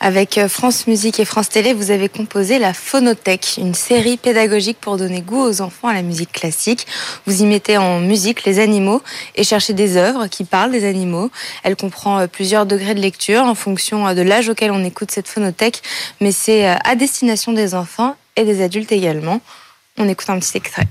Avec 0.01 0.39
euh, 0.39 0.49
France 0.49 0.87
Musique 0.87 1.19
et 1.19 1.25
France 1.25 1.49
Télé, 1.49 1.75
vous 1.75 1.91
avez 1.91 2.09
composé 2.09 2.59
la 2.59 2.73
Phonothèque, 2.73 3.55
une 3.59 3.75
série 3.75 4.17
pédagogique 4.17 4.79
pour 4.81 4.97
donner 4.97 5.23
goût 5.23 5.43
aux 5.43 5.61
enfants 5.61 5.89
à 5.89 5.95
la 5.95 6.03
musique 6.03 6.33
classique. 6.33 6.87
Vous 7.27 7.43
y 7.43 7.47
mettez 7.47 7.79
en 7.79 8.01
musique 8.01 8.45
les 8.45 8.61
animaux 8.61 9.03
et 9.35 9.45
cherchez 9.45 9.73
des 9.73 9.97
œuvres 9.97 10.29
qui 10.29 10.45
parlent 10.45 10.71
des 10.71 10.85
animaux. 10.85 11.31
Elle 11.65 11.77
comprend 11.77 12.21
euh, 12.21 12.27
plusieurs 12.27 12.67
degrés 12.67 12.95
de 12.95 13.01
lecture 13.01 13.43
en 13.43 13.55
fonction 13.55 14.07
euh, 14.07 14.15
de 14.15 14.23
l'âge 14.23 14.49
auquel 14.49 14.71
on 14.71 14.85
écoute 14.85 15.11
cette 15.11 15.29
phonothèque, 15.29 15.83
mais 16.21 16.33
c'est 16.33 16.67
à 16.67 16.95
destination 16.95 17.53
des 17.53 17.75
enfants 17.75 18.17
et 18.37 18.45
des 18.45 18.63
adultes 18.63 18.93
également. 18.93 19.41
On 19.99 20.09
écoute 20.09 20.31
un 20.31 20.39
petit 20.39 20.57
extrait. 20.57 20.87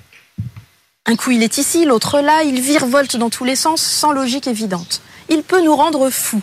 Un 1.07 1.15
coup 1.15 1.31
il 1.31 1.41
est 1.41 1.57
ici, 1.57 1.83
l'autre 1.83 2.19
là, 2.21 2.43
il 2.43 2.61
virevolte 2.61 3.17
dans 3.17 3.31
tous 3.31 3.43
les 3.43 3.55
sens 3.55 3.81
sans 3.81 4.11
logique 4.11 4.45
évidente. 4.47 5.01
Il 5.29 5.41
peut 5.41 5.61
nous 5.63 5.75
rendre 5.75 6.11
fous. 6.11 6.41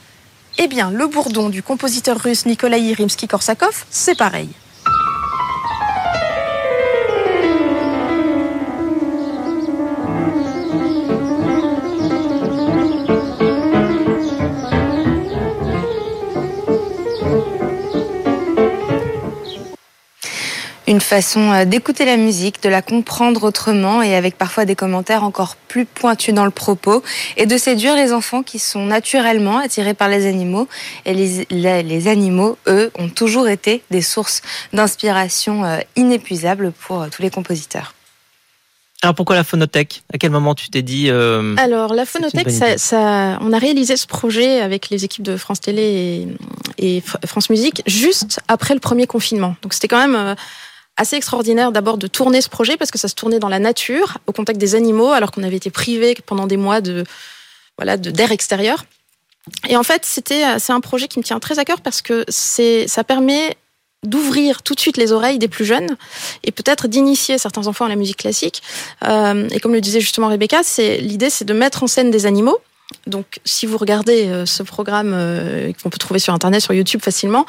Eh 0.58 0.66
bien, 0.66 0.90
le 0.90 1.06
bourdon 1.06 1.48
du 1.48 1.62
compositeur 1.62 2.18
russe 2.18 2.44
Nikolai 2.44 2.92
Rimsky-Korsakov, 2.92 3.84
c'est 3.88 4.18
pareil. 4.18 4.48
Une 20.88 21.02
façon 21.02 21.52
euh, 21.52 21.64
d'écouter 21.66 22.06
la 22.06 22.16
musique, 22.16 22.62
de 22.62 22.70
la 22.70 22.80
comprendre 22.80 23.44
autrement 23.44 24.00
et 24.00 24.14
avec 24.14 24.38
parfois 24.38 24.64
des 24.64 24.74
commentaires 24.74 25.22
encore 25.22 25.54
plus 25.54 25.84
pointus 25.84 26.32
dans 26.32 26.46
le 26.46 26.50
propos 26.50 27.02
et 27.36 27.44
de 27.44 27.58
séduire 27.58 27.94
les 27.94 28.14
enfants 28.14 28.42
qui 28.42 28.58
sont 28.58 28.86
naturellement 28.86 29.58
attirés 29.58 29.92
par 29.92 30.08
les 30.08 30.24
animaux. 30.26 30.66
Et 31.04 31.12
les, 31.12 31.82
les, 31.82 32.08
animaux, 32.08 32.56
eux, 32.68 32.90
ont 32.98 33.10
toujours 33.10 33.48
été 33.48 33.82
des 33.90 34.00
sources 34.00 34.40
d'inspiration 34.72 35.62
euh, 35.62 35.80
inépuisables 35.94 36.72
pour 36.72 37.02
euh, 37.02 37.08
tous 37.14 37.20
les 37.20 37.28
compositeurs. 37.28 37.92
Alors 39.02 39.14
pourquoi 39.14 39.36
la 39.36 39.44
phonothèque? 39.44 40.02
À 40.14 40.16
quel 40.16 40.30
moment 40.30 40.54
tu 40.54 40.70
t'es 40.70 40.82
dit 40.82 41.10
Alors 41.10 41.94
la 41.94 42.06
phonothèque, 42.06 42.50
ça, 42.50 42.78
ça, 42.78 43.38
on 43.42 43.52
a 43.52 43.58
réalisé 43.58 43.96
ce 43.96 44.06
projet 44.06 44.60
avec 44.60 44.88
les 44.88 45.04
équipes 45.04 45.22
de 45.22 45.36
France 45.36 45.60
Télé 45.60 46.26
et, 46.78 46.96
et 46.96 47.02
France 47.26 47.48
Musique 47.48 47.82
juste 47.86 48.40
après 48.48 48.74
le 48.74 48.80
premier 48.80 49.06
confinement. 49.06 49.54
Donc 49.62 49.74
c'était 49.74 49.86
quand 49.86 50.04
même 50.08 50.34
assez 50.98 51.16
extraordinaire 51.16 51.72
d'abord 51.72 51.96
de 51.96 52.06
tourner 52.06 52.42
ce 52.42 52.48
projet 52.48 52.76
parce 52.76 52.90
que 52.90 52.98
ça 52.98 53.08
se 53.08 53.14
tournait 53.14 53.38
dans 53.38 53.48
la 53.48 53.58
nature, 53.58 54.18
au 54.26 54.32
contact 54.32 54.58
des 54.58 54.74
animaux, 54.74 55.10
alors 55.10 55.30
qu'on 55.30 55.42
avait 55.42 55.56
été 55.56 55.70
privé 55.70 56.16
pendant 56.26 56.46
des 56.46 56.58
mois 56.58 56.80
de 56.80 57.04
voilà 57.78 57.96
d'air 57.96 58.32
extérieur. 58.32 58.84
Et 59.68 59.76
en 59.76 59.82
fait, 59.82 60.04
c'était 60.04 60.58
c'est 60.58 60.72
un 60.72 60.80
projet 60.80 61.08
qui 61.08 61.18
me 61.18 61.24
tient 61.24 61.40
très 61.40 61.58
à 61.58 61.64
cœur 61.64 61.80
parce 61.80 62.02
que 62.02 62.24
c'est 62.28 62.86
ça 62.88 63.04
permet 63.04 63.56
d'ouvrir 64.04 64.62
tout 64.62 64.74
de 64.74 64.80
suite 64.80 64.96
les 64.96 65.10
oreilles 65.10 65.38
des 65.38 65.48
plus 65.48 65.64
jeunes 65.64 65.96
et 66.44 66.52
peut-être 66.52 66.86
d'initier 66.86 67.38
certains 67.38 67.66
enfants 67.66 67.86
à 67.86 67.88
la 67.88 67.96
musique 67.96 68.18
classique. 68.18 68.62
Euh, 69.04 69.48
et 69.50 69.58
comme 69.60 69.72
le 69.72 69.80
disait 69.80 70.00
justement 70.00 70.28
Rebecca, 70.28 70.60
c'est 70.62 70.98
l'idée, 70.98 71.30
c'est 71.30 71.44
de 71.44 71.54
mettre 71.54 71.82
en 71.82 71.86
scène 71.86 72.10
des 72.10 72.26
animaux 72.26 72.58
donc, 73.06 73.40
si 73.44 73.66
vous 73.66 73.76
regardez 73.76 74.28
euh, 74.28 74.46
ce 74.46 74.62
programme 74.62 75.12
euh, 75.14 75.72
qu'on 75.82 75.90
peut 75.90 75.98
trouver 75.98 76.20
sur 76.20 76.32
Internet, 76.32 76.62
sur 76.62 76.72
YouTube 76.72 77.02
facilement, 77.02 77.44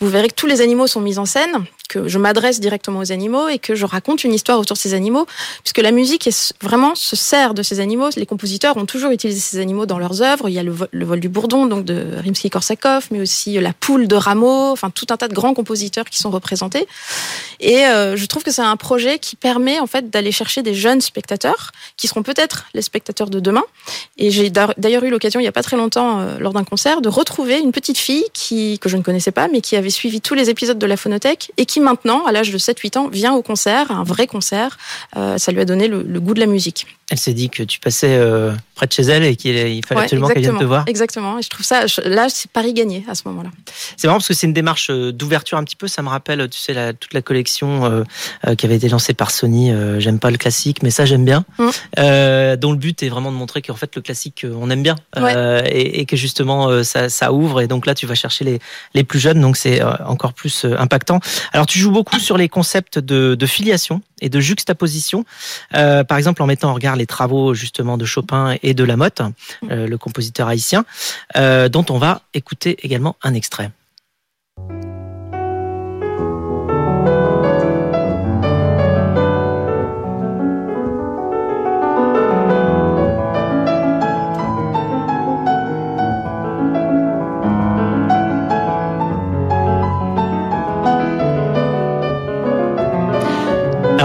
vous 0.00 0.08
verrez 0.08 0.28
que 0.28 0.34
tous 0.34 0.46
les 0.46 0.60
animaux 0.60 0.86
sont 0.86 1.00
mis 1.00 1.18
en 1.18 1.24
scène, 1.24 1.64
que 1.88 2.08
je 2.08 2.18
m'adresse 2.18 2.60
directement 2.60 3.00
aux 3.00 3.12
animaux 3.12 3.48
et 3.48 3.58
que 3.58 3.74
je 3.74 3.86
raconte 3.86 4.24
une 4.24 4.32
histoire 4.32 4.58
autour 4.58 4.74
de 4.74 4.80
ces 4.80 4.94
animaux, 4.94 5.26
puisque 5.62 5.78
la 5.78 5.90
musique 5.90 6.26
est 6.26 6.54
vraiment 6.62 6.94
se 6.94 7.16
sert 7.16 7.54
de 7.54 7.62
ces 7.62 7.80
animaux. 7.80 8.08
Les 8.16 8.26
compositeurs 8.26 8.76
ont 8.76 8.86
toujours 8.86 9.10
utilisé 9.10 9.40
ces 9.40 9.58
animaux 9.58 9.86
dans 9.86 9.98
leurs 9.98 10.22
œuvres. 10.22 10.48
Il 10.48 10.52
y 10.52 10.58
a 10.58 10.62
le, 10.62 10.72
vol, 10.72 11.20
du 11.20 11.28
bourdon, 11.28 11.66
donc 11.66 11.84
de 11.84 12.06
Rimsky-Korsakov, 12.24 13.04
mais 13.10 13.20
aussi 13.20 13.60
la 13.60 13.72
poule 13.72 14.08
de 14.08 14.16
Rameau, 14.16 14.70
enfin 14.72 14.90
tout 14.90 15.06
un 15.10 15.16
tas 15.16 15.28
de 15.28 15.34
grands 15.34 15.54
compositeurs 15.54 16.06
qui 16.06 16.18
sont 16.18 16.30
représentés. 16.30 16.86
Et 17.60 17.84
euh, 17.86 18.16
je 18.16 18.26
trouve 18.26 18.42
que 18.42 18.50
c'est 18.50 18.62
un 18.62 18.76
projet 18.76 19.18
qui 19.18 19.36
permet 19.36 19.78
en 19.80 19.86
fait 19.86 20.10
d'aller 20.10 20.32
chercher 20.32 20.62
des 20.62 20.74
jeunes 20.74 21.00
spectateurs 21.00 21.72
qui 21.96 22.08
seront 22.08 22.22
peut-être 22.22 22.66
les 22.74 22.82
spectateurs 22.82 23.30
de 23.30 23.40
demain. 23.40 23.64
Et 24.18 24.30
j'ai 24.30 24.50
d'ailleurs 24.50 25.04
eu 25.04 25.10
l'occasion 25.10 25.40
il 25.40 25.44
n'y 25.44 25.48
a 25.48 25.52
pas 25.52 25.62
très 25.62 25.76
longtemps, 25.76 26.20
euh, 26.20 26.38
lors 26.38 26.52
d'un 26.52 26.64
concert, 26.64 27.00
de 27.00 27.08
retrouver 27.08 27.58
une 27.58 27.72
petite 27.72 27.98
fille 27.98 28.24
qui, 28.32 28.78
que 28.78 28.88
je 28.88 28.96
ne 28.96 29.02
connaissais 29.02 29.32
pas, 29.32 29.48
mais 29.48 29.60
qui 29.60 29.76
avait 29.76 29.90
suivi 29.90 30.20
tous 30.20 30.34
les 30.34 30.50
épisodes 30.50 30.78
de 30.78 30.86
la 30.86 30.96
phonothèque 30.96 31.52
et 31.56 31.66
qui 31.66 31.71
maintenant, 31.80 32.24
à 32.26 32.32
l'âge 32.32 32.50
de 32.50 32.58
7-8 32.58 32.98
ans, 32.98 33.08
vient 33.08 33.34
au 33.34 33.42
concert, 33.42 33.90
un 33.90 34.04
vrai 34.04 34.26
concert. 34.26 34.78
Euh, 35.16 35.38
ça 35.38 35.52
lui 35.52 35.60
a 35.60 35.64
donné 35.64 35.88
le, 35.88 36.02
goût 36.20 36.34
de 36.34 36.40
la 36.40 36.46
musique. 36.46 36.86
Elle 37.10 37.18
s'est 37.18 37.34
dit 37.34 37.50
que 37.50 37.62
tu 37.62 37.78
passais 37.78 38.16
euh, 38.16 38.52
près 38.74 38.86
de 38.86 38.92
chez 38.92 39.02
elle 39.02 39.24
et 39.24 39.36
qu'il 39.36 39.84
fallait 39.84 40.02
absolument 40.02 40.28
qu'elle 40.28 40.42
vienne 40.42 40.58
te 40.58 40.64
voir. 40.64 40.84
Exactement. 40.86 41.38
Et 41.38 41.42
je 41.42 41.50
trouve 41.50 41.66
ça, 41.66 41.84
là, 42.04 42.28
c'est 42.28 42.50
Paris 42.50 42.72
gagné 42.72 43.04
à 43.08 43.14
ce 43.14 43.22
moment-là. 43.26 43.50
C'est 43.96 44.06
marrant 44.06 44.18
parce 44.18 44.28
que 44.28 44.34
c'est 44.34 44.46
une 44.46 44.52
démarche 44.52 44.90
d'ouverture 44.90 45.58
un 45.58 45.64
petit 45.64 45.76
peu. 45.76 45.88
Ça 45.88 46.02
me 46.02 46.08
rappelle, 46.08 46.48
tu 46.48 46.58
sais, 46.58 46.72
la, 46.72 46.92
toute 46.92 47.12
la 47.12 47.22
collection 47.22 48.04
qui 48.56 48.66
avait 48.66 48.76
été 48.76 48.88
lancée 48.88 49.14
par 49.14 49.30
Sony. 49.30 49.72
j'aime 49.98 50.18
pas 50.18 50.30
le 50.30 50.38
classique, 50.38 50.82
mais 50.82 50.90
ça, 50.90 51.04
j'aime 51.04 51.24
bien. 51.24 51.44
Mm. 51.58 52.56
dont 52.56 52.72
le 52.72 52.78
but 52.78 53.02
est 53.02 53.08
vraiment 53.08 53.30
de 53.30 53.36
montrer 53.36 53.60
qu'en 53.62 53.76
fait, 53.76 53.94
le 53.94 54.02
classique, 54.02 54.46
on 54.50 54.70
aime 54.70 54.82
bien. 54.82 54.96
Euh, 55.18 55.62
et, 55.66 56.06
que 56.06 56.16
justement 56.16 56.68
euh, 56.68 56.82
ça, 56.82 57.08
ça, 57.08 57.32
ouvre 57.32 57.60
et 57.60 57.66
donc 57.66 57.86
là 57.86 57.94
tu 57.94 58.06
vas 58.06 58.14
chercher 58.14 58.44
les, 58.44 58.58
les 58.94 59.04
plus 59.04 59.18
jeunes 59.18 59.40
donc 59.40 59.56
c'est 59.56 59.80
euh, 59.82 59.92
encore 60.06 60.32
plus 60.32 60.64
impactant. 60.64 61.20
Alors 61.52 61.61
tu 61.66 61.78
joues 61.78 61.90
beaucoup 61.90 62.18
sur 62.18 62.36
les 62.36 62.48
concepts 62.48 62.98
de, 62.98 63.34
de 63.34 63.46
filiation 63.46 64.02
et 64.20 64.28
de 64.28 64.40
juxtaposition, 64.40 65.24
par 65.70 66.16
exemple 66.16 66.42
en 66.42 66.46
mettant 66.46 66.70
en 66.70 66.74
regard 66.74 66.96
les 66.96 67.06
travaux 67.06 67.54
justement 67.54 67.98
de 67.98 68.04
Chopin 68.04 68.56
et 68.62 68.74
de 68.74 68.84
Lamotte, 68.84 69.22
le 69.62 69.96
compositeur 69.96 70.48
haïtien, 70.48 70.84
dont 71.34 71.84
on 71.90 71.98
va 71.98 72.22
écouter 72.34 72.76
également 72.82 73.16
un 73.22 73.34
extrait. 73.34 73.70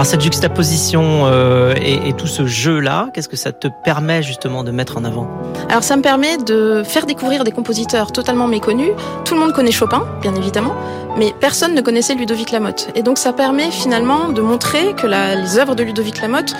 Cette 0.08 0.22
juxtaposition 0.22 1.26
euh, 1.26 1.74
et, 1.76 2.14
tout 2.14 2.26
ce 2.26 2.46
jeu-là, 2.46 3.10
qu'est-ce 3.12 3.28
que 3.28 3.36
ça 3.36 3.52
te 3.52 3.68
permet 3.84 4.22
justement 4.22 4.64
de 4.64 4.70
mettre 4.70 4.96
en 4.96 5.04
avant? 5.04 5.28
Alors 5.68 5.82
ça 5.82 5.98
me 5.98 6.02
permet 6.02 6.38
de 6.38 6.82
faire 6.82 7.04
découvrir 7.04 7.44
des 7.44 7.52
compositeurs 7.52 8.10
totalement 8.10 8.48
méconnus. 8.48 8.92
Tout 9.26 9.34
le 9.34 9.40
monde 9.40 9.52
connaît 9.52 9.70
Chopin, 9.70 10.06
bien 10.22 10.34
évidemment, 10.34 10.74
mais 11.18 11.34
personne 11.38 11.74
ne 11.74 11.82
connaissait 11.82 12.14
Ludovic 12.14 12.52
Lamotte. 12.52 12.88
Et 12.94 13.02
donc 13.02 13.18
ça 13.18 13.34
permet 13.34 13.70
finalement 13.70 14.30
de 14.30 14.40
montrer 14.40 14.94
que 14.94 15.06
les 15.06 15.58
œuvres 15.58 15.74
de 15.74 15.82
Ludovic 15.82 16.22
Lamotte 16.22 16.54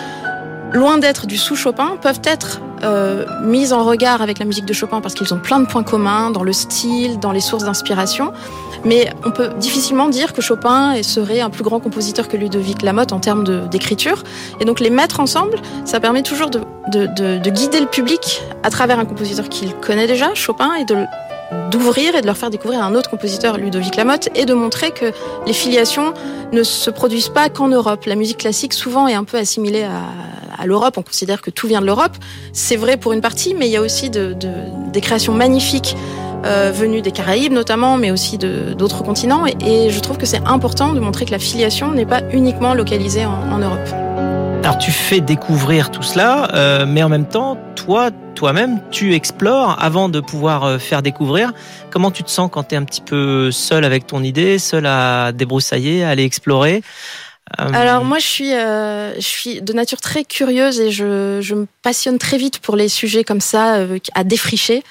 loin 0.72 0.98
d'être 0.98 1.26
du 1.26 1.36
sous-Chopin, 1.36 1.96
peuvent 2.00 2.20
être 2.24 2.60
euh, 2.82 3.24
mises 3.42 3.72
en 3.72 3.84
regard 3.84 4.22
avec 4.22 4.38
la 4.38 4.44
musique 4.44 4.64
de 4.64 4.72
Chopin 4.72 5.00
parce 5.00 5.14
qu'ils 5.14 5.32
ont 5.34 5.38
plein 5.38 5.60
de 5.60 5.66
points 5.66 5.82
communs 5.82 6.30
dans 6.30 6.42
le 6.42 6.52
style, 6.52 7.18
dans 7.18 7.32
les 7.32 7.40
sources 7.40 7.64
d'inspiration. 7.64 8.32
Mais 8.84 9.10
on 9.24 9.30
peut 9.30 9.50
difficilement 9.58 10.08
dire 10.08 10.32
que 10.32 10.40
Chopin 10.40 11.02
serait 11.02 11.40
un 11.40 11.50
plus 11.50 11.64
grand 11.64 11.80
compositeur 11.80 12.28
que 12.28 12.36
Ludovic 12.36 12.82
Lamotte 12.82 13.12
en 13.12 13.20
termes 13.20 13.68
d'écriture. 13.68 14.22
Et 14.60 14.64
donc 14.64 14.80
les 14.80 14.90
mettre 14.90 15.20
ensemble, 15.20 15.56
ça 15.84 16.00
permet 16.00 16.22
toujours 16.22 16.50
de, 16.50 16.60
de 16.92 17.50
guider 17.50 17.80
le 17.80 17.86
public 17.86 18.42
à 18.62 18.70
travers 18.70 18.98
un 18.98 19.04
compositeur 19.04 19.48
qu'il 19.48 19.74
connaît 19.74 20.06
déjà, 20.06 20.34
Chopin, 20.34 20.74
et 20.74 20.84
de 20.84 20.96
d'ouvrir 21.70 22.14
et 22.14 22.20
de 22.20 22.26
leur 22.26 22.36
faire 22.36 22.50
découvrir 22.50 22.82
un 22.82 22.94
autre 22.94 23.10
compositeur, 23.10 23.56
Ludovic 23.56 23.96
Lamotte, 23.96 24.28
et 24.34 24.44
de 24.44 24.54
montrer 24.54 24.90
que 24.90 25.12
les 25.46 25.52
filiations 25.52 26.12
ne 26.52 26.62
se 26.62 26.90
produisent 26.90 27.30
pas 27.30 27.48
qu'en 27.48 27.68
Europe. 27.68 28.04
La 28.06 28.16
musique 28.16 28.38
classique 28.38 28.74
souvent 28.74 29.08
est 29.08 29.14
un 29.14 29.24
peu 29.24 29.36
assimilée 29.38 29.84
à, 29.84 30.02
à 30.58 30.66
l'Europe. 30.66 30.96
On 30.98 31.02
considère 31.02 31.40
que 31.40 31.50
tout 31.50 31.66
vient 31.66 31.80
de 31.80 31.86
l'Europe. 31.86 32.16
C'est 32.52 32.76
vrai 32.76 32.96
pour 32.96 33.12
une 33.12 33.20
partie, 33.20 33.54
mais 33.54 33.68
il 33.68 33.72
y 33.72 33.76
a 33.76 33.82
aussi 33.82 34.10
de, 34.10 34.34
de, 34.34 34.50
des 34.92 35.00
créations 35.00 35.32
magnifiques 35.32 35.96
euh, 36.44 36.70
venues 36.72 37.02
des 37.02 37.10
Caraïbes 37.10 37.52
notamment, 37.52 37.96
mais 37.96 38.10
aussi 38.10 38.38
d'autres 38.38 39.02
continents. 39.02 39.44
Et, 39.46 39.86
et, 39.86 39.90
je 39.90 40.00
trouve 40.00 40.18
que 40.18 40.26
c'est 40.26 40.44
important 40.46 40.92
de 40.92 41.00
montrer 41.00 41.24
que 41.24 41.32
la 41.32 41.38
filiation 41.38 41.92
n'est 41.92 42.06
pas 42.06 42.22
uniquement 42.32 42.74
localisée 42.74 43.24
en, 43.24 43.52
en 43.52 43.58
Europe. 43.58 44.07
Alors 44.62 44.76
tu 44.78 44.90
fais 44.90 45.20
découvrir 45.20 45.90
tout 45.90 46.02
cela, 46.02 46.54
euh, 46.54 46.84
mais 46.86 47.02
en 47.02 47.08
même 47.08 47.26
temps, 47.26 47.56
toi, 47.74 48.10
toi-même, 48.34 48.80
tu 48.90 49.14
explores 49.14 49.76
avant 49.82 50.08
de 50.08 50.20
pouvoir 50.20 50.64
euh, 50.64 50.78
faire 50.78 51.00
découvrir. 51.00 51.52
Comment 51.90 52.10
tu 52.10 52.22
te 52.22 52.30
sens 52.30 52.50
quand 52.52 52.64
tu 52.64 52.74
es 52.74 52.78
un 52.78 52.84
petit 52.84 53.00
peu 53.00 53.50
seul 53.50 53.84
avec 53.84 54.06
ton 54.06 54.22
idée, 54.22 54.58
seul 54.58 54.86
à 54.86 55.32
débroussailler, 55.32 56.04
à 56.04 56.10
aller 56.10 56.24
explorer? 56.24 56.82
Alors 57.56 58.04
moi, 58.04 58.18
je 58.18 58.26
suis, 58.26 58.52
euh, 58.52 59.14
je 59.14 59.26
suis 59.26 59.62
de 59.62 59.72
nature 59.72 60.00
très 60.00 60.24
curieuse 60.24 60.80
et 60.80 60.90
je, 60.90 61.54
me 61.54 61.66
passionne 61.82 62.18
très 62.18 62.36
vite 62.36 62.58
pour 62.58 62.76
les 62.76 62.88
sujets 62.88 63.24
comme 63.24 63.40
ça, 63.40 63.76
euh, 63.76 63.98
à 64.14 64.24
défricher. 64.24 64.82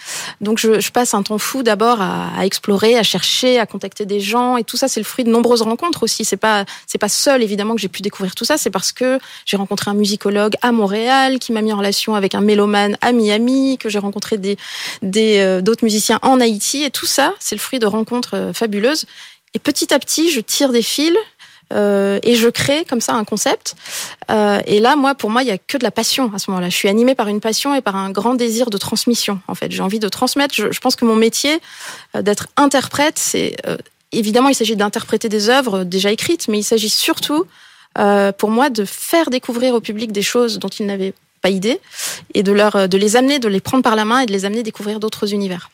Donc 0.42 0.58
je, 0.58 0.90
passe 0.92 1.14
un 1.14 1.22
temps 1.22 1.38
fou 1.38 1.62
d'abord 1.62 2.02
à, 2.02 2.46
explorer, 2.46 2.98
à 2.98 3.04
chercher, 3.04 3.60
à 3.60 3.66
contacter 3.66 4.06
des 4.06 4.20
gens 4.20 4.58
et 4.58 4.64
tout 4.64 4.78
ça, 4.78 4.88
c'est 4.88 5.00
le 5.00 5.06
fruit 5.06 5.24
de 5.24 5.30
nombreuses 5.30 5.62
rencontres 5.62 6.04
aussi. 6.04 6.26
C'est 6.26 6.38
pas, 6.38 6.66
c'est 6.88 6.98
pas 6.98 7.10
seul 7.10 7.44
évidemment 7.44 7.76
que 7.76 7.82
j'ai 7.82 7.90
pu 7.90 8.02
découvrir 8.02 8.34
tout 8.34 8.46
ça. 8.46 8.58
C'est 8.58 8.72
parce 8.72 8.92
que 8.92 9.20
j'ai 9.46 9.58
rencontré 9.58 9.92
un 9.92 9.96
musicologue 9.96 10.56
à 10.62 10.72
Montréal 10.72 11.40
qui 11.40 11.52
m'a 11.52 11.62
mis 11.62 11.74
en 11.74 11.78
relation 11.78 12.16
avec 12.16 12.34
un 12.34 12.42
mélomane 12.42 12.98
à 13.02 13.12
Miami, 13.12 13.78
que 13.78 13.90
j'ai 13.90 14.00
rencontré 14.00 14.38
des 14.38 14.58
d'autres 15.62 15.84
musiciens 15.84 16.20
en 16.22 16.40
Haïti 16.40 16.84
et 16.84 16.90
tout 16.90 17.06
ça, 17.06 17.34
c'est 17.40 17.56
le 17.56 17.62
fruit 17.62 17.80
de 17.80 17.86
rencontres 17.86 18.52
fabuleuses. 18.54 19.06
Et 19.54 19.60
petit 19.60 19.94
à 19.94 20.00
petit, 20.00 20.30
je 20.30 20.40
tire 20.40 20.72
des 20.72 20.82
fils, 20.82 21.16
euh, 21.74 22.20
et 22.24 22.36
je 22.36 22.48
crée 22.48 22.86
comme 22.86 23.02
ça 23.02 23.14
un 23.14 23.24
concept. 23.24 23.76
Euh, 24.32 24.60
et 24.66 24.80
là, 24.80 24.96
moi, 24.96 25.16
pour 25.16 25.30
moi, 25.30 25.44
il 25.44 25.48
y 25.48 25.52
a 25.52 25.58
que 25.58 25.78
de 25.78 25.84
la 25.84 25.92
passion 25.92 26.32
à 26.34 26.40
ce 26.40 26.50
moment-là. 26.52 26.70
Je 26.70 26.76
suis 26.76 26.90
animée 26.90 27.16
par 27.16 27.28
une 27.28 27.42
passion 27.42 27.76
et 27.76 27.82
par 27.82 27.96
un 27.96 28.12
grand 28.12 28.36
désir 28.36 28.70
de 28.70 28.78
transmission. 28.78 29.40
En 29.48 29.56
fait, 29.56 29.72
j'ai 29.72 29.82
envie 29.82 30.00
de 30.00 30.10
transmettre. 30.10 30.54
Je, 30.56 30.80
pense 30.80 30.96
que 30.96 31.06
mon 31.06 31.16
métier 31.16 31.60
euh, 32.16 32.22
d'être 32.22 32.48
interprète, 32.58 33.20
c'est 33.20 33.58
évidemment, 34.12 34.50
il 34.50 34.56
s'agit 34.56 34.76
d'interpréter 34.76 35.30
des 35.30 35.50
œuvres 35.50 35.84
déjà 35.84 36.12
écrites, 36.12 36.48
mais 36.48 36.60
il 36.60 36.64
s'agit 36.64 36.90
surtout 36.90 37.46
pour 38.38 38.52
moi 38.52 38.70
de 38.70 38.86
faire 38.86 39.32
découvrir 39.32 39.74
au 39.74 39.82
public 39.82 40.12
des 40.12 40.22
choses 40.22 40.60
dont 40.60 40.68
ils 40.68 40.86
n'avaient 40.86 41.16
pas 41.42 41.50
idée 41.50 41.80
et 42.36 42.44
de 42.44 42.52
leur 42.52 42.88
de 42.88 42.98
les 42.98 43.16
amener, 43.16 43.40
de 43.40 43.48
les 43.48 43.60
prendre 43.60 43.82
par 43.82 43.96
la 43.96 44.06
main 44.06 44.20
et 44.20 44.28
de 44.28 44.32
les 44.32 44.46
amener 44.46 44.62
découvrir 44.62 45.00
d'autres 45.00 45.34
univers. 45.34 45.72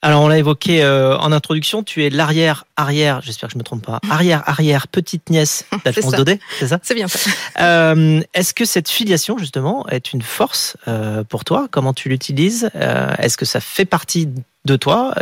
Alors, 0.00 0.22
on 0.22 0.28
l'a 0.28 0.38
évoqué 0.38 0.84
euh, 0.84 1.18
en 1.18 1.32
introduction, 1.32 1.82
tu 1.82 2.04
es 2.04 2.10
l'arrière, 2.10 2.66
arrière, 2.76 3.20
j'espère 3.20 3.48
que 3.48 3.54
je 3.54 3.58
me 3.58 3.64
trompe 3.64 3.84
pas, 3.84 3.98
arrière, 4.08 4.44
arrière, 4.46 4.86
petite 4.86 5.28
nièce 5.28 5.64
d'Alphonse 5.84 6.12
Daudet, 6.12 6.38
c'est 6.60 6.68
ça 6.68 6.78
C'est 6.82 6.94
bien 6.94 7.08
ça. 7.08 7.30
Euh, 7.58 8.20
Est-ce 8.32 8.54
que 8.54 8.64
cette 8.64 8.88
filiation, 8.88 9.38
justement, 9.38 9.88
est 9.88 10.12
une 10.12 10.22
force 10.22 10.76
euh, 10.86 11.24
pour 11.24 11.44
toi? 11.44 11.66
Comment 11.72 11.94
tu 11.94 12.08
l'utilises? 12.08 12.70
Est-ce 13.18 13.36
que 13.36 13.44
ça 13.44 13.60
fait 13.60 13.84
partie 13.84 14.28
de 14.64 14.76
toi? 14.76 15.14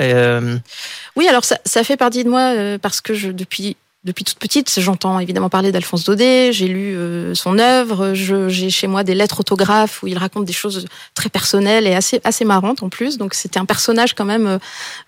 Oui, 1.17 1.27
alors 1.27 1.45
ça, 1.45 1.59
ça 1.65 1.83
fait 1.83 1.97
partie 1.97 2.25
de 2.25 2.29
moi 2.29 2.79
parce 2.79 3.01
que 3.01 3.15
je, 3.15 3.31
depuis 3.31 3.79
depuis 4.07 4.23
toute 4.23 4.39
petite, 4.39 4.73
j'entends 4.79 5.19
évidemment 5.19 5.51
parler 5.51 5.73
d'Alphonse 5.73 6.05
Daudet, 6.05 6.53
j'ai 6.53 6.69
lu 6.69 6.97
euh, 6.97 7.35
son 7.35 7.59
œuvre, 7.59 8.15
j'ai 8.15 8.71
chez 8.71 8.87
moi 8.87 9.03
des 9.03 9.17
lettres 9.17 9.41
autographes 9.41 10.03
où 10.03 10.07
il 10.07 10.17
raconte 10.17 10.45
des 10.45 10.53
choses 10.53 10.87
très 11.15 11.29
personnelles 11.29 11.89
et 11.89 11.95
assez 11.95 12.21
assez 12.23 12.45
marrantes 12.45 12.85
en 12.85 12.89
plus. 12.89 13.19
Donc 13.19 13.35
c'était 13.35 13.59
un 13.59 13.65
personnage 13.65 14.15
quand 14.15 14.25
même 14.25 14.61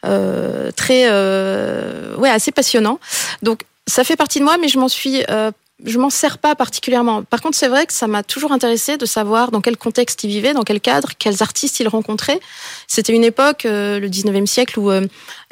euh, 0.05 0.73
très 0.73 1.05
euh, 1.07 2.17
ouais 2.17 2.29
assez 2.29 2.51
passionnant. 2.51 2.99
Donc 3.41 3.63
ça 3.87 4.03
fait 4.03 4.17
partie 4.17 4.41
de 4.41 4.45
moi, 4.45 4.59
mais 4.59 4.69
je 4.69 4.79
m'en 4.79 4.89
suis 4.89 5.23
euh, 5.31 5.53
je 5.85 5.99
m'en 5.99 6.11
sers 6.11 6.39
pas 6.39 6.57
particulièrement. 6.57 7.23
Par 7.23 7.41
contre, 7.41 7.57
c'est 7.57 7.69
vrai 7.69 7.87
que 7.87 7.93
ça 7.93 8.09
m'a 8.09 8.23
toujours 8.23 8.51
intéressé 8.51 8.97
de 8.97 9.07
savoir 9.07 9.53
dans 9.53 9.61
quel 9.61 9.77
contexte 9.77 10.25
il 10.25 10.29
vivait, 10.29 10.53
dans 10.53 10.65
quel 10.65 10.81
cadre, 10.81 11.11
quels 11.19 11.43
artistes 11.43 11.79
il 11.79 11.89
rencontrait. 11.89 12.41
C'était 12.89 13.13
une 13.13 13.25
époque, 13.25 13.65
euh, 13.65 14.01
le 14.01 14.09
19e 14.09 14.47
siècle, 14.47 14.81
où 14.81 14.91
euh, 14.91 15.07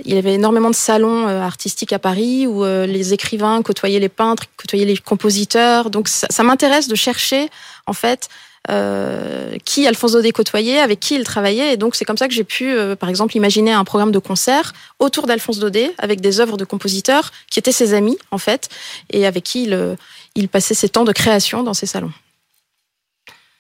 il 0.05 0.15
y 0.15 0.19
avait 0.19 0.35
énormément 0.35 0.71
de 0.71 0.75
salons 0.75 1.29
euh, 1.29 1.41
artistiques 1.41 1.93
à 1.93 2.01
Paris, 2.01 2.47
où 2.47 2.65
euh, 2.65 2.87
les 2.87 3.13
écrivains 3.13 3.63
côtoyaient 3.63 4.01
les 4.01 4.09
peintres, 4.09 4.45
côtoyaient 4.57 4.85
les 4.85 4.97
compositeurs. 4.97 5.91
Donc 5.91 6.09
ça, 6.09 6.27
ça 6.29 6.43
m'intéresse 6.43 6.89
de 6.89 6.97
chercher, 6.97 7.49
en 7.87 7.93
fait, 7.93 8.29
euh, 8.69 9.57
qui 9.65 9.87
Alphonse 9.87 10.13
Daudet 10.13 10.33
côtoyait, 10.33 10.79
avec 10.79 11.01
qui 11.01 11.15
il 11.15 11.25
travaillait. 11.25 11.73
Et 11.73 11.77
donc, 11.77 11.95
c'est 11.95 12.05
comme 12.05 12.17
ça 12.17 12.29
que 12.29 12.35
j'ai 12.35 12.45
pu, 12.45 12.73
euh, 12.73 12.97
par 12.97 13.09
exemple, 13.09 13.37
imaginer 13.37 13.73
un 13.73 13.85
programme 13.85 14.13
de 14.13 14.19
concert 14.19 14.73
autour 14.99 15.27
d'Alphonse 15.27 15.59
Daudet, 15.59 15.93
avec 15.99 16.21
des 16.21 16.41
œuvres 16.41 16.57
de 16.57 16.65
compositeurs 16.65 17.33
qui 17.51 17.59
étaient 17.59 17.73
ses 17.73 17.95
amis, 17.95 18.19
en 18.31 18.39
fait, 18.39 18.69
et 19.11 19.27
avec 19.27 19.45
qui 19.45 19.65
il, 19.65 19.75
euh, 19.75 19.95
il 20.35 20.49
passait 20.49 20.75
ses 20.75 20.89
temps 20.89 21.05
de 21.05 21.13
création 21.13 21.63
dans 21.63 21.75
ses 21.75 21.87
salons. 21.87 22.13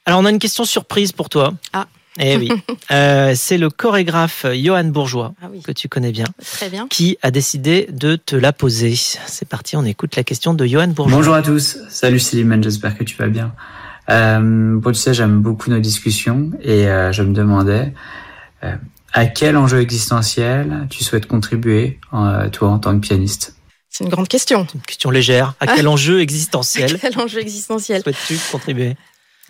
Alors, 0.04 0.20
on 0.20 0.24
a 0.24 0.30
une 0.30 0.38
question 0.38 0.64
surprise 0.64 1.12
pour 1.12 1.28
toi. 1.28 1.54
Ah. 1.72 1.86
Eh 2.18 2.36
oui. 2.38 2.50
euh, 2.92 3.34
c'est 3.36 3.58
le 3.58 3.68
chorégraphe 3.68 4.46
Johan 4.54 4.84
Bourgeois, 4.84 5.34
Ah 5.42 5.48
oui. 5.50 5.60
que 5.62 5.72
tu 5.72 5.88
connais 5.88 6.12
bien, 6.12 6.24
Très 6.42 6.70
bien. 6.70 6.86
qui 6.88 7.18
a 7.22 7.30
décidé 7.30 7.88
de 7.90 8.16
te 8.16 8.34
la 8.36 8.52
poser. 8.54 8.94
C'est 8.96 9.46
parti, 9.48 9.76
on 9.76 9.84
écoute 9.84 10.16
la 10.16 10.24
question 10.24 10.54
de 10.54 10.64
Johan 10.64 10.88
Bourgeois. 10.88 11.16
Bonjour 11.18 11.34
à 11.34 11.42
tous, 11.42 11.76
salut 11.90 12.18
Célimène, 12.20 12.62
j'espère 12.62 12.96
que 12.96 13.04
tu 13.04 13.16
vas 13.16 13.26
bien? 13.28 13.52
Euh, 14.10 14.76
bon, 14.78 14.92
tu 14.92 14.98
sais, 14.98 15.14
j'aime 15.14 15.40
beaucoup 15.40 15.70
nos 15.70 15.80
discussions 15.80 16.50
et 16.62 16.86
euh, 16.88 17.12
je 17.12 17.22
me 17.22 17.32
demandais 17.32 17.92
euh, 18.62 18.74
à 19.12 19.26
quel 19.26 19.56
enjeu 19.56 19.80
existentiel 19.80 20.86
tu 20.90 21.02
souhaites 21.04 21.26
contribuer, 21.26 21.98
euh, 22.12 22.48
toi, 22.50 22.68
en 22.68 22.78
tant 22.78 22.94
que 22.98 23.04
pianiste? 23.06 23.54
C'est 23.90 24.04
une 24.04 24.10
grande 24.10 24.28
question. 24.28 24.66
Une 24.74 24.80
question 24.82 25.10
légère. 25.10 25.54
À 25.58 25.66
quel 25.66 25.88
enjeu 25.88 26.20
existentiel 26.28 26.98
Quel 27.00 27.18
enjeu 27.18 27.40
existentiel? 27.40 28.02
souhaites-tu 28.02 28.38
contribuer? 28.52 28.96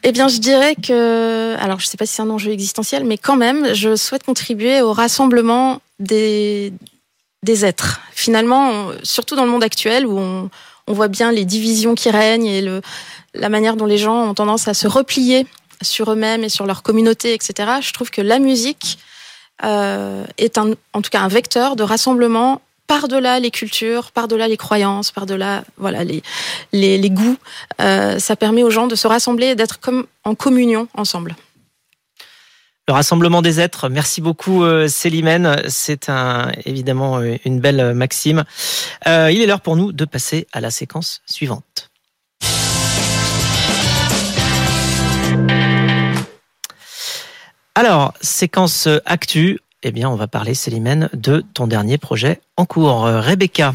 Eh 0.04 0.12
bien, 0.12 0.28
je 0.28 0.38
dirais 0.38 0.76
que, 0.76 1.56
alors, 1.58 1.80
je 1.80 1.86
sais 1.86 1.96
pas 1.96 2.06
si 2.06 2.14
c'est 2.14 2.22
un 2.22 2.30
enjeu 2.30 2.52
existentiel, 2.52 3.04
mais 3.04 3.18
quand 3.18 3.36
même, 3.36 3.74
je 3.74 3.96
souhaite 3.96 4.22
contribuer 4.22 4.82
au 4.82 4.92
rassemblement 4.92 5.80
des 5.98 6.72
des 7.42 7.64
êtres. 7.64 8.00
Finalement, 8.12 8.70
on- 8.70 8.92
surtout 9.02 9.36
dans 9.36 9.44
le 9.44 9.50
monde 9.50 9.62
actuel 9.64 10.06
où 10.06 10.18
on, 10.18 10.50
on 10.86 10.92
voit 10.92 11.08
bien 11.08 11.32
les 11.32 11.44
divisions 11.44 11.94
qui 11.94 12.10
règnent 12.10 12.46
et 12.46 12.62
le, 12.62 12.80
la 13.34 13.48
manière 13.48 13.76
dont 13.76 13.86
les 13.86 13.98
gens 13.98 14.28
ont 14.28 14.34
tendance 14.34 14.68
à 14.68 14.74
se 14.74 14.86
replier 14.86 15.46
sur 15.82 16.10
eux-mêmes 16.10 16.44
et 16.44 16.48
sur 16.48 16.66
leur 16.66 16.82
communauté, 16.82 17.34
etc. 17.34 17.70
Je 17.80 17.92
trouve 17.92 18.10
que 18.10 18.22
la 18.22 18.38
musique 18.38 18.98
euh, 19.64 20.24
est 20.38 20.58
un, 20.58 20.72
en 20.92 21.02
tout 21.02 21.10
cas 21.10 21.20
un 21.20 21.28
vecteur 21.28 21.76
de 21.76 21.82
rassemblement 21.82 22.60
par-delà 22.86 23.40
les 23.40 23.50
cultures, 23.50 24.12
par-delà 24.12 24.48
les 24.48 24.56
croyances, 24.56 25.10
par-delà 25.10 25.64
voilà 25.76 26.04
les, 26.04 26.22
les, 26.72 26.98
les 26.98 27.10
goûts. 27.10 27.36
Euh, 27.80 28.18
ça 28.18 28.36
permet 28.36 28.62
aux 28.62 28.70
gens 28.70 28.86
de 28.86 28.94
se 28.94 29.08
rassembler 29.08 29.48
et 29.48 29.54
d'être 29.54 29.80
comme 29.80 30.06
en 30.24 30.34
communion 30.34 30.88
ensemble. 30.94 31.34
Le 32.88 32.94
rassemblement 32.94 33.42
des 33.42 33.58
êtres. 33.58 33.88
Merci 33.88 34.20
beaucoup, 34.20 34.62
euh, 34.62 34.86
Célimène. 34.86 35.60
C'est 35.68 36.08
évidemment 36.64 37.18
euh, 37.18 37.34
une 37.44 37.58
belle 37.58 37.80
euh, 37.80 37.94
maxime. 37.94 38.44
Il 39.04 39.42
est 39.42 39.46
l'heure 39.46 39.60
pour 39.60 39.74
nous 39.74 39.90
de 39.90 40.04
passer 40.04 40.46
à 40.52 40.60
la 40.60 40.70
séquence 40.70 41.20
suivante. 41.26 41.90
Alors, 47.74 48.14
séquence 48.20 48.88
actu. 49.04 49.58
Eh 49.82 49.90
bien, 49.90 50.08
on 50.08 50.14
va 50.14 50.28
parler, 50.28 50.54
Célimène, 50.54 51.10
de 51.12 51.44
ton 51.54 51.66
dernier 51.66 51.98
projet 51.98 52.40
en 52.56 52.66
cours. 52.66 53.02
Rebecca. 53.02 53.74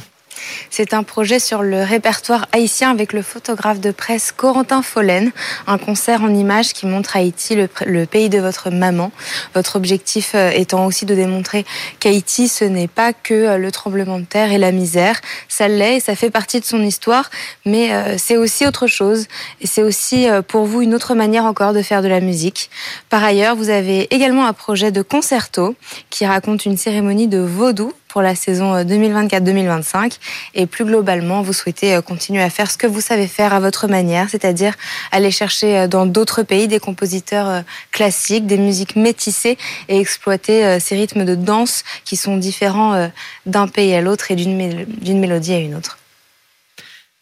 C'est 0.70 0.94
un 0.94 1.04
projet 1.04 1.40
sur 1.40 1.64
le 1.64 1.84
répertoire 1.84 2.48
haïtien 2.52 2.92
avec 2.92 3.14
le 3.14 3.22
photographe 3.22 3.80
de 3.80 3.92
presse 3.92 4.32
Corentin 4.32 4.82
Follen, 4.82 5.32
un 5.68 5.78
concert 5.78 6.22
en 6.24 6.34
images 6.34 6.74
qui 6.74 6.86
montre 6.86 7.16
Haïti, 7.16 7.56
le, 7.56 7.70
le 7.86 8.06
pays 8.06 8.30
de 8.30 8.40
votre 8.40 8.70
maman. 8.70 9.12
Votre 9.54 9.76
objectif 9.76 10.32
euh, 10.36 10.52
étant 10.52 10.86
aussi 10.86 11.06
de 11.06 11.16
démontrer 11.16 11.66
qu'Haïti, 12.00 12.48
ce 12.48 12.66
n'est 12.66 12.88
pas 12.88 13.14
que 13.14 13.34
euh, 13.34 13.58
le 13.58 13.72
tremblement 13.72 14.20
de 14.20 14.26
terre 14.26 14.52
et 14.52 14.58
la 14.58 14.72
misère. 14.72 15.20
Ça 15.48 15.68
l'est 15.68 15.98
et 15.98 16.00
ça 16.00 16.16
fait 16.16 16.30
partie 16.30 16.60
de 16.60 16.66
son 16.66 16.82
histoire, 16.82 17.30
mais 17.66 17.94
euh, 17.94 18.16
c'est 18.18 18.38
aussi 18.38 18.66
autre 18.66 18.88
chose. 18.88 19.28
Et 19.62 19.68
c'est 19.68 19.84
aussi 19.84 20.28
pour 20.48 20.66
vous 20.66 20.82
une 20.82 20.94
autre 20.96 21.16
manière 21.16 21.46
encore 21.46 21.74
de 21.74 21.82
faire 21.82 22.02
de 22.02 22.08
la 22.08 22.20
musique. 22.20 22.70
Par 23.10 23.24
ailleurs, 23.24 23.56
vous 23.56 23.70
avez 23.70 24.14
également 24.14 24.46
un 24.46 24.54
projet 24.54 24.92
de 24.92 25.02
concerto 25.02 25.76
qui 26.10 26.26
raconte 26.26 26.66
une 26.66 26.78
cérémonie 26.78 27.28
de 27.28 27.40
vaudou 27.40 27.94
pour 28.12 28.22
la 28.22 28.36
saison 28.36 28.76
euh, 28.76 28.84
2024-2025. 28.84 30.18
Et 30.54 30.66
plus 30.66 30.86
globalement, 30.86 31.42
vous 31.42 31.54
souhaitez 31.54 31.96
euh, 31.96 32.02
continuer 32.02 32.42
à 32.42 32.50
faire 32.50 32.70
ce 32.70 32.78
que 32.78 32.88
vous 32.88 33.02
savez 33.02 33.28
faire 33.28 33.54
à 33.54 33.60
votre 33.60 33.88
manière, 33.88 34.30
c'est-à-dire 34.30 34.74
aller 35.12 35.32
chercher 35.32 35.78
euh, 35.80 35.88
dans 35.88 36.06
d'autres 36.06 36.44
pays 36.44 36.68
des 36.68 36.80
compositeurs 36.80 37.48
euh, 37.50 37.62
classiques, 37.92 38.46
des 38.46 38.58
musiques 38.58 38.96
métissées 38.96 39.58
et 39.88 39.98
exploiter 40.00 40.66
euh, 40.66 40.80
ces 40.80 40.96
rythmes 40.96 41.26
de 41.26 41.36
danse 41.36 41.84
qui 42.04 42.18
sont 42.18 42.38
différents 42.38 42.94
euh, 42.94 43.08
d'un 43.46 43.68
pays 43.68 43.94
à 43.96 44.02
l'autre 44.02 44.32
et 44.32 44.36
d'une 44.36 44.58
mél- 44.58 44.86
d'une 44.88 45.20
mélodie 45.20 45.54
à 45.54 45.60
une 45.60 45.76
autre. 45.76 45.98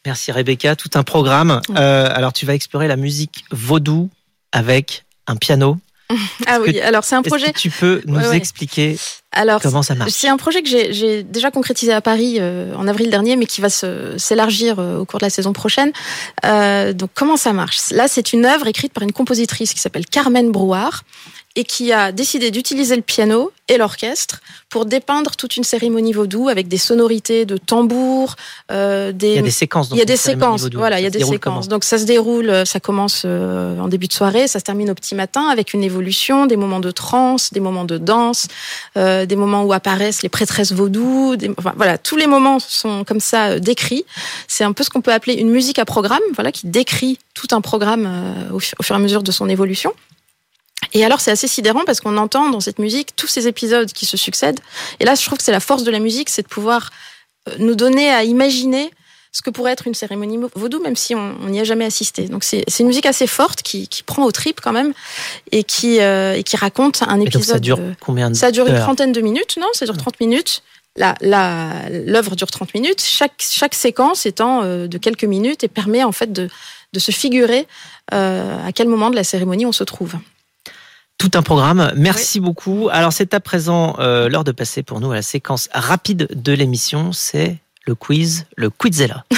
Merci, 0.05 0.31
Rebecca. 0.31 0.75
Tout 0.75 0.89
un 0.95 1.03
programme. 1.03 1.61
Euh, 1.77 2.09
alors, 2.13 2.33
tu 2.33 2.45
vas 2.45 2.55
explorer 2.55 2.87
la 2.87 2.95
musique 2.95 3.43
vaudou 3.51 4.09
avec 4.51 5.03
un 5.27 5.35
piano. 5.35 5.77
Ah 6.47 6.59
oui, 6.61 6.79
alors 6.79 7.03
c'est 7.03 7.15
un 7.15 7.21
Est-ce 7.21 7.29
projet. 7.29 7.51
que 7.53 7.59
tu 7.59 7.69
peux 7.69 8.01
nous 8.05 8.15
Ouais, 8.19 8.35
expliquer 8.37 8.97
Alors 9.31 9.61
comment 9.61 9.83
ça 9.83 9.93
marche? 9.95 10.11
C'est 10.11 10.27
un 10.27 10.37
projet 10.37 10.63
que 10.63 10.69
j'ai- 10.69 11.23
déjà 11.23 11.51
concrétisé 11.51 11.93
à 11.93 12.01
Paris 12.01 12.37
euh, 12.39 12.73
en 12.75 12.87
avril 12.87 13.09
dernier, 13.09 13.35
mais 13.35 13.45
qui 13.45 13.61
va 13.61 13.69
s'élargir 13.69 14.79
euh, 14.79 14.97
au 14.99 15.05
cours 15.05 15.19
de 15.19 15.25
la 15.25 15.29
saison 15.29 15.53
prochaine. 15.53 15.91
Euh, 16.45 16.93
donc 16.93 17.11
comment 17.13 17.37
ça 17.37 17.53
marche? 17.53 17.91
Là, 17.91 18.07
c'est 18.07 18.33
une 18.33 18.45
œuvre 18.45 18.67
écrite 18.67 18.93
par 18.93 19.03
une 19.03 19.11
compositrice 19.11 19.73
qui 19.73 19.79
s'appelle 19.79 20.05
Carmen 20.07 20.51
Brouard 20.51 21.03
et 21.59 21.65
qui 21.65 21.91
a 21.91 22.13
décidé 22.13 22.51
d'utiliser 22.51 22.95
le 22.95 23.01
piano 23.01 23.51
et 23.67 23.77
l'orchestre 23.77 24.39
pour 24.69 24.85
dépeindre 24.85 25.35
toute 25.35 25.57
une 25.57 25.65
cérémonie 25.65 26.13
vaudou 26.13 26.47
avec 26.47 26.69
des 26.69 26.77
sonorités 26.77 27.45
de 27.45 27.57
tambour, 27.57 28.37
euh, 28.71 29.11
des, 29.11 29.31
Il 29.31 29.35
y 29.35 29.39
a 29.39 29.41
des 29.41 29.51
séquences. 29.51 29.89
il 29.91 29.97
y 29.97 30.01
a 30.01 30.05
des 30.05 30.15
séquences, 30.15 30.61
vaudou. 30.61 30.77
voilà, 30.77 31.01
il 31.01 31.03
y 31.03 31.05
a 31.05 31.09
des 31.09 31.25
séquences. 31.25 31.67
Donc 31.67 31.83
ça 31.83 31.97
se 31.97 32.05
déroule, 32.05 32.49
euh, 32.49 32.63
ça 32.63 32.79
commence 32.79 33.23
euh, 33.25 33.77
en 33.77 33.89
début 33.89 34.07
de 34.07 34.13
soirée, 34.13 34.47
ça 34.47 34.59
se 34.59 34.63
termine 34.63 34.89
au 34.89 34.93
petit 34.93 35.15
matin 35.15 35.49
avec 35.49 35.73
une 35.73 35.83
évolution, 35.83 36.45
des 36.45 36.55
moments 36.55 36.79
de 36.79 36.91
trance, 36.91 37.51
des 37.51 37.59
moments 37.59 37.83
de 37.83 37.97
danse, 37.97 38.47
euh, 38.95 39.25
des 39.25 39.35
moments 39.35 39.63
où 39.63 39.73
apparaissent 39.73 40.23
les 40.23 40.29
prêtresses 40.29 40.71
vaudou. 40.71 41.35
Des, 41.35 41.51
enfin, 41.57 41.73
voilà, 41.75 41.97
tous 41.97 42.15
les 42.15 42.27
moments 42.27 42.59
sont 42.59 43.03
comme 43.03 43.19
ça 43.19 43.59
décrits. 43.59 44.05
C'est 44.47 44.63
un 44.63 44.71
peu 44.71 44.85
ce 44.85 44.89
qu'on 44.89 45.01
peut 45.01 45.13
appeler 45.13 45.33
une 45.33 45.49
musique 45.49 45.77
à 45.77 45.83
programme, 45.83 46.23
voilà, 46.35 46.53
qui 46.53 46.67
décrit 46.67 47.19
tout 47.33 47.47
un 47.51 47.59
programme 47.59 48.07
au 48.53 48.59
fur 48.59 48.75
et 48.91 48.93
à 48.93 48.99
mesure 48.99 49.23
de 49.23 49.31
son 49.33 49.49
évolution. 49.49 49.93
Et 50.93 51.05
alors, 51.05 51.21
c'est 51.21 51.31
assez 51.31 51.47
sidérant 51.47 51.83
parce 51.85 52.01
qu'on 52.01 52.17
entend 52.17 52.49
dans 52.49 52.59
cette 52.59 52.79
musique 52.79 53.15
tous 53.15 53.27
ces 53.27 53.47
épisodes 53.47 53.91
qui 53.91 54.05
se 54.05 54.17
succèdent. 54.17 54.59
Et 54.99 55.05
là, 55.05 55.15
je 55.15 55.23
trouve 55.25 55.37
que 55.37 55.43
c'est 55.43 55.51
la 55.51 55.59
force 55.59 55.83
de 55.83 55.91
la 55.91 55.99
musique, 55.99 56.29
c'est 56.29 56.43
de 56.43 56.47
pouvoir 56.47 56.91
euh, 57.47 57.55
nous 57.59 57.75
donner 57.75 58.09
à 58.09 58.23
imaginer 58.23 58.91
ce 59.31 59.41
que 59.41 59.49
pourrait 59.49 59.71
être 59.71 59.85
une 59.87 59.93
cérémonie 59.93 60.39
vaudou, 60.55 60.81
même 60.81 60.95
si 60.95 61.13
on 61.13 61.49
n'y 61.49 61.59
a 61.59 61.63
jamais 61.63 61.85
assisté. 61.85 62.27
Donc 62.27 62.43
c'est 62.43 62.63
une 62.79 62.87
musique 62.87 63.05
assez 63.05 63.27
forte 63.27 63.61
qui, 63.61 63.87
qui 63.87 64.01
prend 64.01 64.25
au 64.25 64.31
trip 64.31 64.59
quand 64.59 64.71
même 64.71 64.93
et 65.51 65.63
qui, 65.63 65.99
euh, 65.99 66.33
et 66.33 66.43
qui 66.43 66.57
raconte 66.57 67.03
un 67.03 67.19
épisode. 67.19 67.43
ça 67.43 67.59
dure 67.59 67.79
combien 67.99 68.31
de 68.31 68.35
ça 68.35 68.51
dure 68.51 68.67
une 68.67 68.79
trentaine 68.79 69.11
de 69.11 69.21
minutes, 69.21 69.57
non 69.61 69.67
Ça 69.73 69.85
dure 69.85 69.97
30 69.97 70.19
minutes. 70.19 70.63
L'œuvre 70.97 72.35
dure 72.35 72.49
30 72.49 72.73
minutes. 72.73 73.01
Chaque, 73.01 73.33
chaque 73.39 73.75
séquence 73.75 74.25
étant 74.25 74.63
euh, 74.63 74.87
de 74.87 74.97
quelques 74.97 75.25
minutes 75.25 75.63
et 75.63 75.67
permet 75.67 76.03
en 76.03 76.11
fait 76.11 76.33
de, 76.33 76.49
de 76.93 76.99
se 76.99 77.11
figurer 77.11 77.67
euh, 78.13 78.67
à 78.67 78.71
quel 78.71 78.87
moment 78.87 79.09
de 79.09 79.15
la 79.15 79.23
cérémonie 79.23 79.65
on 79.65 79.71
se 79.71 79.83
trouve. 79.83 80.15
Tout 81.19 81.31
un 81.33 81.43
programme. 81.43 81.91
Merci 81.97 82.39
beaucoup. 82.39 82.87
Alors 82.93 83.11
c'est 83.11 83.33
à 83.33 83.41
présent 83.41 83.97
euh, 83.99 84.29
l'heure 84.29 84.45
de 84.45 84.53
passer 84.53 84.83
pour 84.83 85.01
nous 85.01 85.11
à 85.11 85.15
la 85.15 85.21
séquence 85.21 85.67
rapide 85.73 86.29
de 86.33 86.53
l'émission. 86.53 87.11
C'est 87.11 87.57
le 87.85 87.93
quiz, 87.93 88.45
le 88.55 88.69
quizella. 88.69 89.25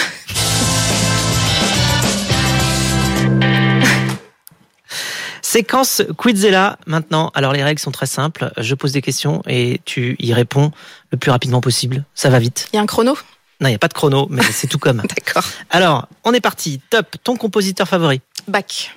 Séquence 5.41 6.03
Quizella 6.17 6.77
maintenant. 6.85 7.31
Alors 7.33 7.51
les 7.51 7.63
règles 7.63 7.81
sont 7.81 7.91
très 7.91 8.05
simples. 8.05 8.51
Je 8.57 8.75
pose 8.75 8.91
des 8.91 9.01
questions 9.01 9.41
et 9.47 9.81
tu 9.83 10.15
y 10.19 10.33
réponds 10.33 10.71
le 11.09 11.17
plus 11.17 11.31
rapidement 11.31 11.61
possible. 11.61 12.05
Ça 12.13 12.29
va 12.29 12.37
vite. 12.37 12.69
Il 12.71 12.75
y 12.75 12.79
a 12.79 12.81
un 12.83 12.85
chrono? 12.85 13.17
Non, 13.59 13.67
il 13.67 13.71
n'y 13.71 13.75
a 13.75 13.79
pas 13.79 13.87
de 13.87 13.93
chrono, 13.93 14.27
mais 14.29 14.43
c'est 14.43 14.67
tout 14.67 14.79
comme. 14.79 14.97
D'accord. 15.15 15.43
Alors, 15.71 16.07
on 16.23 16.33
est 16.33 16.41
parti. 16.41 16.79
Top, 16.91 17.15
ton 17.23 17.35
compositeur 17.37 17.87
favori? 17.87 18.21
Bach. 18.47 18.93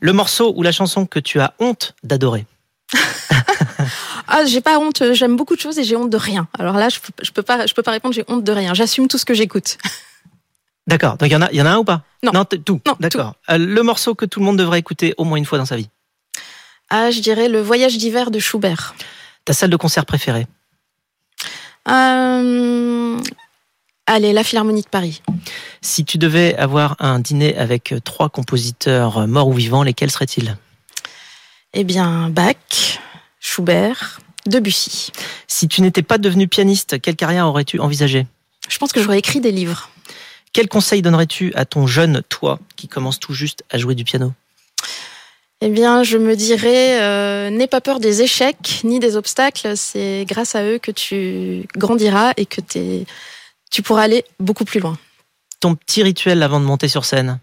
Le 0.00 0.12
morceau 0.12 0.52
ou 0.56 0.62
la 0.62 0.72
chanson 0.72 1.06
que 1.06 1.18
tu 1.18 1.40
as 1.40 1.54
honte 1.58 1.94
d'adorer 2.02 2.46
Ah, 4.32 4.44
j'ai 4.44 4.60
pas 4.60 4.78
honte. 4.78 5.02
J'aime 5.12 5.36
beaucoup 5.36 5.56
de 5.56 5.60
choses 5.60 5.78
et 5.78 5.84
j'ai 5.84 5.96
honte 5.96 6.10
de 6.10 6.16
rien. 6.16 6.46
Alors 6.58 6.76
là, 6.76 6.88
je 6.88 7.00
peux, 7.00 7.12
je 7.20 7.32
peux 7.32 7.42
pas, 7.42 7.66
je 7.66 7.74
peux 7.74 7.82
pas 7.82 7.90
répondre. 7.90 8.14
J'ai 8.14 8.24
honte 8.28 8.44
de 8.44 8.52
rien. 8.52 8.74
J'assume 8.74 9.08
tout 9.08 9.18
ce 9.18 9.24
que 9.24 9.34
j'écoute. 9.34 9.76
D'accord. 10.86 11.16
Donc 11.16 11.28
il 11.28 11.32
y 11.32 11.36
en 11.36 11.42
a, 11.42 11.52
y 11.52 11.60
en 11.60 11.66
a 11.66 11.70
un 11.70 11.78
ou 11.78 11.84
pas? 11.84 12.02
Non. 12.22 12.44
tout. 12.44 12.80
Non, 12.86 12.94
D'accord. 13.00 13.34
Euh, 13.50 13.58
le 13.58 13.82
morceau 13.82 14.14
que 14.14 14.24
tout 14.24 14.40
le 14.40 14.46
monde 14.46 14.58
devrait 14.58 14.78
écouter 14.78 15.14
au 15.18 15.24
moins 15.24 15.36
une 15.36 15.44
fois 15.44 15.58
dans 15.58 15.66
sa 15.66 15.76
vie? 15.76 15.88
Ah, 16.90 17.10
je 17.10 17.20
dirais 17.20 17.48
le 17.48 17.60
voyage 17.60 17.98
d'hiver 17.98 18.30
de 18.30 18.38
Schubert. 18.38 18.94
Ta 19.44 19.52
salle 19.52 19.70
de 19.70 19.76
concert 19.76 20.06
préférée? 20.06 20.46
Euh... 21.88 23.18
Allez, 24.06 24.32
la 24.32 24.42
Philharmonie 24.42 24.82
de 24.82 24.88
Paris. 24.88 25.22
Si 25.82 26.04
tu 26.04 26.18
devais 26.18 26.56
avoir 26.56 26.96
un 26.98 27.20
dîner 27.20 27.56
avec 27.56 27.94
trois 28.04 28.28
compositeurs 28.28 29.28
morts 29.28 29.48
ou 29.48 29.52
vivants, 29.52 29.82
lesquels 29.82 30.10
seraient-ils? 30.10 30.56
Eh 31.74 31.84
bien, 31.84 32.28
Bach, 32.30 32.98
Schubert, 33.38 34.20
Debussy. 34.46 35.12
Si 35.46 35.68
tu 35.68 35.82
n'étais 35.82 36.02
pas 36.02 36.18
devenu 36.18 36.48
pianiste, 36.48 37.00
quelle 37.00 37.14
carrière 37.16 37.46
aurais-tu 37.46 37.78
envisagé 37.78 38.26
Je 38.68 38.78
pense 38.78 38.92
que 38.92 39.00
j'aurais 39.02 39.18
écrit 39.18 39.40
des 39.40 39.52
livres. 39.52 39.90
Quel 40.52 40.68
conseil 40.68 41.02
donnerais-tu 41.02 41.52
à 41.54 41.64
ton 41.64 41.86
jeune 41.86 42.22
toi 42.28 42.58
qui 42.74 42.88
commence 42.88 43.20
tout 43.20 43.34
juste 43.34 43.62
à 43.70 43.78
jouer 43.78 43.94
du 43.94 44.02
piano? 44.02 44.32
Eh 45.60 45.68
bien, 45.68 46.02
je 46.02 46.18
me 46.18 46.34
dirais, 46.34 47.00
euh, 47.02 47.50
n'aie 47.50 47.68
pas 47.68 47.80
peur 47.82 48.00
des 48.00 48.22
échecs 48.22 48.80
ni 48.82 48.98
des 48.98 49.14
obstacles. 49.14 49.76
C'est 49.76 50.24
grâce 50.26 50.56
à 50.56 50.64
eux 50.64 50.78
que 50.78 50.90
tu 50.90 51.68
grandiras 51.76 52.32
et 52.36 52.46
que 52.46 52.60
t'es- 52.62 53.04
tu 53.70 53.82
pourras 53.82 54.02
aller 54.02 54.24
beaucoup 54.38 54.64
plus 54.64 54.80
loin. 54.80 54.98
Ton 55.60 55.74
petit 55.74 56.02
rituel 56.02 56.42
avant 56.42 56.60
de 56.60 56.64
monter 56.64 56.88
sur 56.88 57.04
scène 57.04 57.38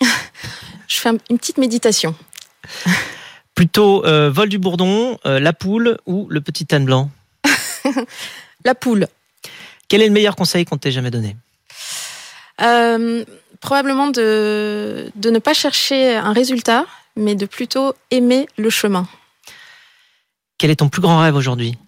Je 0.88 0.96
fais 0.98 1.08
un- 1.08 1.18
une 1.30 1.38
petite 1.38 1.58
méditation. 1.58 2.14
Plutôt 3.54 4.04
euh, 4.04 4.30
vol 4.30 4.48
du 4.48 4.58
bourdon, 4.58 5.18
euh, 5.26 5.40
la 5.40 5.52
poule 5.52 5.98
ou 6.06 6.26
le 6.28 6.40
petit 6.40 6.66
âne 6.74 6.84
blanc? 6.84 7.10
La 8.64 8.74
poule. 8.74 9.06
Quel 9.88 10.02
est 10.02 10.06
le 10.08 10.12
meilleur 10.12 10.34
conseil 10.34 10.64
qu'on 10.64 10.76
t'ait 10.76 10.90
jamais 10.90 11.10
donné? 11.12 11.36
Euh, 12.60 13.24
probablement 13.60 14.08
de, 14.08 15.10
de 15.14 15.30
ne 15.30 15.38
pas 15.38 15.54
chercher 15.54 16.16
un 16.16 16.32
résultat, 16.32 16.84
mais 17.16 17.34
de 17.36 17.46
plutôt 17.46 17.94
aimer 18.10 18.48
le 18.58 18.68
chemin. 18.70 19.06
Quel 20.58 20.70
est 20.70 20.76
ton 20.76 20.88
plus 20.88 21.00
grand 21.02 21.20
rêve 21.20 21.36
aujourd'hui? 21.36 21.78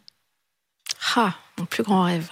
Ah, 1.17 1.35
mon 1.59 1.65
plus 1.65 1.83
grand 1.83 2.03
rêve. 2.05 2.29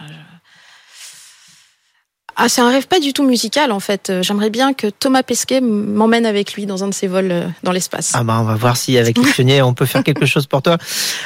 Ah, 2.38 2.51
c'est 2.51 2.61
un 2.61 2.68
rêve 2.68 2.87
pas 2.87 3.01
du 3.01 3.14
tout 3.14 3.25
musical 3.25 3.72
en 3.72 3.81
fait. 3.81 4.11
Euh, 4.11 4.22
J'aimerais 4.22 4.51
bien 4.51 4.75
que 4.75 4.88
Thomas 4.88 5.22
Pesquet 5.22 5.62
m'emmène 5.62 6.27
avec 6.27 6.53
lui 6.53 6.66
dans 6.66 6.85
un 6.85 6.88
de 6.88 6.94
ses 6.94 7.07
vols 7.07 7.33
euh, 7.33 7.49
dans 7.62 7.72
l'espace. 7.72 8.12
Ah 8.14 8.25
bah 8.25 8.37
on 8.38 8.44
va 8.44 8.55
voir 8.57 8.77
si 8.77 8.99
avec 8.99 9.16
les 9.16 9.25
pionniers 9.25 9.62
on 9.62 9.72
peut 9.72 9.87
faire 9.87 10.05
quelque 10.05 10.27
chose 10.27 10.46
pour 10.46 10.61
toi. 10.61 10.77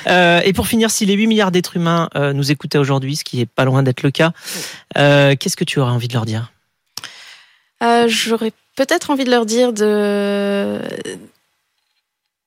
Euh, 0.06 0.40
et 0.44 0.52
pour 0.52 0.68
finir, 0.68 0.88
si 0.88 1.06
les 1.06 1.14
8 1.14 1.26
milliards 1.26 1.50
d'êtres 1.50 1.76
humains 1.76 2.08
euh, 2.14 2.32
nous 2.32 2.52
écoutaient 2.52 2.78
aujourd'hui, 2.78 3.16
ce 3.16 3.24
qui 3.24 3.40
est 3.40 3.46
pas 3.46 3.64
loin 3.64 3.82
d'être 3.82 4.04
le 4.04 4.12
cas, 4.12 4.30
euh, 4.98 5.34
qu'est-ce 5.34 5.56
que 5.56 5.64
tu 5.64 5.80
aurais 5.80 5.90
envie 5.90 6.06
de 6.06 6.14
leur 6.14 6.26
dire? 6.26 6.52
J'aurais 8.06 8.52
peut-être 8.76 9.10
envie 9.10 9.24
de 9.24 9.30
leur 9.30 9.46
dire 9.46 9.72
de 9.72 10.78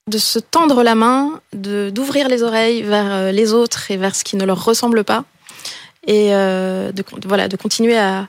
de 0.10 0.17
se 0.17 0.39
tendre 0.39 0.84
la 0.84 0.95
main, 0.95 1.41
de 1.54 1.89
d'ouvrir 1.89 2.30
les 2.30 2.43
oreilles 2.43 2.82
vers 2.84 3.34
les 3.34 3.52
autres 3.52 3.91
et 3.91 3.97
vers 3.97 4.15
ce 4.15 4.23
qui 4.23 4.38
ne 4.38 4.45
leur 4.45 4.63
ressemble 4.63 5.04
pas, 5.04 5.26
et 6.08 6.30
de 6.30 7.04
voilà 7.26 7.47
de 7.47 7.58
continuer 7.58 7.97
à 7.97 8.28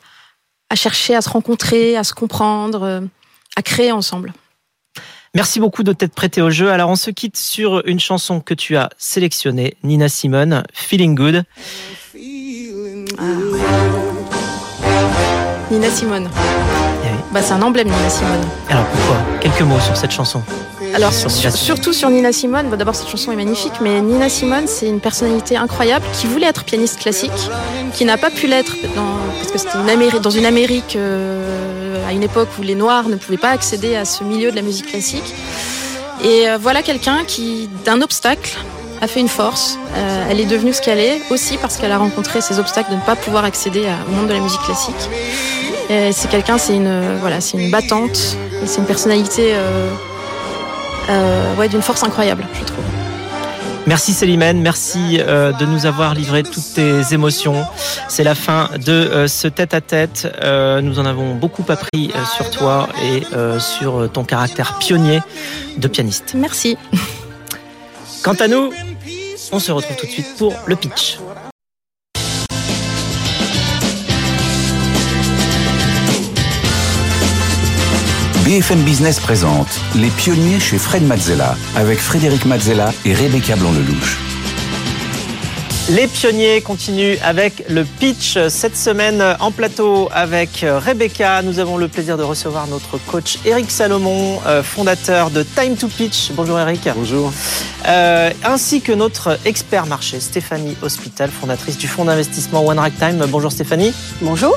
à 0.74 0.76
chercher 0.76 1.14
à 1.14 1.22
se 1.22 1.28
rencontrer, 1.28 1.96
à 1.96 2.02
se 2.02 2.12
comprendre, 2.12 2.82
euh, 2.82 3.00
à 3.54 3.62
créer 3.62 3.92
ensemble. 3.92 4.32
Merci 5.32 5.60
beaucoup 5.60 5.84
de 5.84 5.92
t'être 5.92 6.14
prêté 6.14 6.42
au 6.42 6.50
jeu. 6.50 6.68
Alors 6.72 6.90
on 6.90 6.96
se 6.96 7.10
quitte 7.10 7.36
sur 7.36 7.86
une 7.86 8.00
chanson 8.00 8.40
que 8.40 8.54
tu 8.54 8.76
as 8.76 8.90
sélectionnée, 8.98 9.76
Nina 9.84 10.08
Simone, 10.08 10.64
Feeling 10.72 11.14
Good. 11.14 11.44
Nina 15.70 15.90
Simone. 15.90 16.28
Eh 16.34 17.06
oui. 17.06 17.18
Bah, 17.32 17.40
c'est 17.40 17.52
un 17.52 17.62
emblème 17.62 17.88
Nina 17.88 18.10
Simone. 18.10 18.44
Alors 18.68 18.86
pourquoi? 18.86 19.16
Quelques 19.40 19.62
mots 19.62 19.80
sur 19.80 19.96
cette 19.96 20.10
chanson. 20.10 20.42
Alors 20.94 21.12
Sur 21.12 21.30
sur- 21.30 21.50
Nina 21.50 21.56
surtout 21.56 21.92
sur 21.92 22.08
Nina 22.08 22.32
Simone, 22.32 22.68
bah, 22.70 22.76
d'abord 22.76 22.94
cette 22.94 23.08
chanson 23.08 23.32
est 23.32 23.36
magnifique, 23.36 23.72
mais 23.80 24.00
Nina 24.00 24.28
Simone 24.28 24.66
c'est 24.68 24.86
une 24.86 25.00
personnalité 25.00 25.56
incroyable 25.56 26.04
qui 26.12 26.26
voulait 26.28 26.46
être 26.46 26.64
pianiste 26.64 27.00
classique, 27.00 27.32
qui 27.94 28.04
n'a 28.04 28.16
pas 28.16 28.30
pu 28.30 28.46
l'être 28.46 28.76
parce 29.38 29.50
que 29.50 29.58
c'était 29.58 29.76
une 29.78 30.20
dans 30.20 30.30
une 30.30 30.46
Amérique 30.46 30.94
euh, 30.96 32.06
à 32.08 32.12
une 32.12 32.22
époque 32.22 32.48
où 32.58 32.62
les 32.62 32.76
Noirs 32.76 33.08
ne 33.08 33.16
pouvaient 33.16 33.38
pas 33.38 33.50
accéder 33.50 33.96
à 33.96 34.04
ce 34.04 34.22
milieu 34.22 34.50
de 34.52 34.56
la 34.56 34.62
musique 34.62 34.86
classique. 34.86 35.34
Et 36.22 36.48
euh, 36.48 36.58
voilà 36.60 36.82
quelqu'un 36.82 37.24
qui 37.26 37.68
d'un 37.84 38.00
obstacle 38.00 38.56
a 39.00 39.08
fait 39.08 39.18
une 39.20 39.28
force. 39.28 39.76
Euh, 39.96 40.26
elle 40.30 40.40
est 40.40 40.44
devenue 40.46 40.72
ce 40.72 40.80
qu'elle 40.80 41.00
est 41.00 41.20
aussi 41.30 41.56
parce 41.58 41.76
qu'elle 41.76 41.92
a 41.92 41.98
rencontré 41.98 42.40
ces 42.40 42.60
obstacles 42.60 42.90
de 42.92 42.96
ne 42.96 43.00
pas 43.00 43.16
pouvoir 43.16 43.44
accéder 43.44 43.84
à- 43.86 43.98
au 44.08 44.12
monde 44.14 44.28
de 44.28 44.32
la 44.32 44.40
musique 44.40 44.62
classique. 44.62 44.94
C'est 45.88 46.30
quelqu'un, 46.30 46.56
c'est 46.56 46.74
une 46.74 47.18
voilà, 47.20 47.40
c'est 47.42 47.58
une 47.58 47.70
battante, 47.70 48.36
c'est 48.64 48.78
une 48.78 48.86
personnalité. 48.86 49.52
Euh, 51.08 51.54
ouais, 51.56 51.68
d'une 51.68 51.82
force 51.82 52.02
incroyable, 52.02 52.44
je 52.58 52.64
trouve. 52.64 52.84
Merci 53.86 54.14
Célimène, 54.14 54.62
merci 54.62 55.20
euh, 55.20 55.52
de 55.52 55.66
nous 55.66 55.84
avoir 55.84 56.14
livré 56.14 56.42
toutes 56.42 56.74
tes 56.74 57.12
émotions. 57.12 57.66
C'est 58.08 58.24
la 58.24 58.34
fin 58.34 58.70
de 58.78 58.92
euh, 58.92 59.28
ce 59.28 59.46
tête-à-tête. 59.46 60.26
Nous 60.82 60.98
en 60.98 61.04
avons 61.04 61.34
beaucoup 61.34 61.64
appris 61.68 62.12
sur 62.36 62.50
toi 62.50 62.88
et 63.02 63.22
sur 63.58 64.10
ton 64.10 64.24
caractère 64.24 64.78
pionnier 64.78 65.20
de 65.76 65.88
pianiste. 65.88 66.32
Merci. 66.34 66.78
Quant 68.22 68.34
à 68.34 68.48
nous, 68.48 68.72
on 69.52 69.58
se 69.58 69.70
retrouve 69.70 69.96
tout 69.96 70.06
de 70.06 70.10
suite 70.10 70.34
pour 70.38 70.54
le 70.66 70.76
pitch. 70.76 71.18
BFM 78.44 78.82
Business 78.82 79.20
présente 79.20 79.80
Les 79.94 80.10
pionniers 80.10 80.60
chez 80.60 80.76
Fred 80.76 81.02
Mazzella 81.02 81.56
avec 81.76 81.98
Frédéric 81.98 82.44
Mazzella 82.44 82.92
et 83.06 83.14
Rebecca 83.14 83.56
Blanc-Lelouch. 83.56 84.18
Les 85.88 86.06
pionniers 86.06 86.60
continuent 86.60 87.16
avec 87.22 87.64
le 87.70 87.84
pitch. 87.84 88.36
Cette 88.48 88.76
semaine 88.76 89.24
en 89.40 89.50
plateau 89.50 90.10
avec 90.12 90.62
Rebecca, 90.62 91.40
nous 91.40 91.58
avons 91.58 91.78
le 91.78 91.88
plaisir 91.88 92.18
de 92.18 92.22
recevoir 92.22 92.66
notre 92.66 92.98
coach 93.06 93.38
Eric 93.46 93.70
Salomon, 93.70 94.38
euh, 94.46 94.62
fondateur 94.62 95.30
de 95.30 95.42
Time 95.42 95.76
to 95.76 95.88
Pitch. 95.88 96.30
Bonjour 96.32 96.60
Eric. 96.60 96.86
Bonjour. 96.94 97.32
Euh, 97.88 98.30
ainsi 98.44 98.82
que 98.82 98.92
notre 98.92 99.38
expert 99.46 99.86
marché 99.86 100.20
Stéphanie 100.20 100.76
Hospital, 100.82 101.30
fondatrice 101.30 101.78
du 101.78 101.88
fonds 101.88 102.04
d'investissement 102.04 102.62
One 102.62 102.78
Rack 102.78 102.98
Time. 102.98 103.24
Bonjour 103.26 103.50
Stéphanie. 103.50 103.94
Bonjour. 104.20 104.54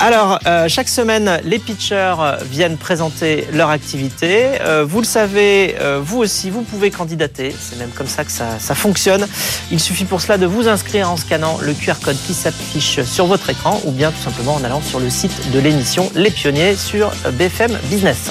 Alors, 0.00 0.38
euh, 0.46 0.68
chaque 0.68 0.88
semaine, 0.88 1.40
les 1.44 1.58
pitchers 1.58 2.14
euh, 2.20 2.36
viennent 2.44 2.76
présenter 2.76 3.48
leur 3.52 3.70
activité. 3.70 4.60
Euh, 4.60 4.84
vous 4.88 5.00
le 5.00 5.04
savez, 5.04 5.74
vous 6.00 6.18
aussi, 6.18 6.50
vous 6.50 6.62
pouvez 6.62 6.90
candidater. 6.90 7.54
C'est 7.58 7.78
même 7.78 7.90
comme 7.90 8.06
ça 8.06 8.24
que 8.24 8.30
ça, 8.30 8.58
ça 8.58 8.74
fonctionne. 8.74 9.26
Il 9.70 9.80
suffit 9.80 10.04
pour 10.04 10.20
cela 10.20 10.38
de 10.38 10.46
vous 10.46 10.68
inscrire 10.68 11.10
en 11.10 11.16
scannant 11.16 11.58
le 11.60 11.72
QR 11.74 11.94
code 12.02 12.16
qui 12.26 12.34
s'affiche 12.34 13.02
sur 13.02 13.26
votre 13.26 13.50
écran 13.50 13.80
ou 13.84 13.90
bien 13.90 14.10
tout 14.10 14.22
simplement 14.22 14.54
en 14.54 14.64
allant 14.64 14.80
sur 14.80 15.00
le 15.00 15.10
site 15.10 15.50
de 15.50 15.58
l'émission 15.58 16.10
Les 16.14 16.30
Pionniers 16.30 16.76
sur 16.76 17.10
BFM 17.32 17.76
Business. 17.90 18.30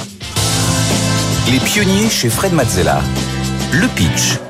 Les 1.51 1.59
pionniers 1.59 2.09
chez 2.09 2.29
Fred 2.29 2.53
Mazzella. 2.53 3.01
Le 3.71 3.87
pitch. 3.87 4.46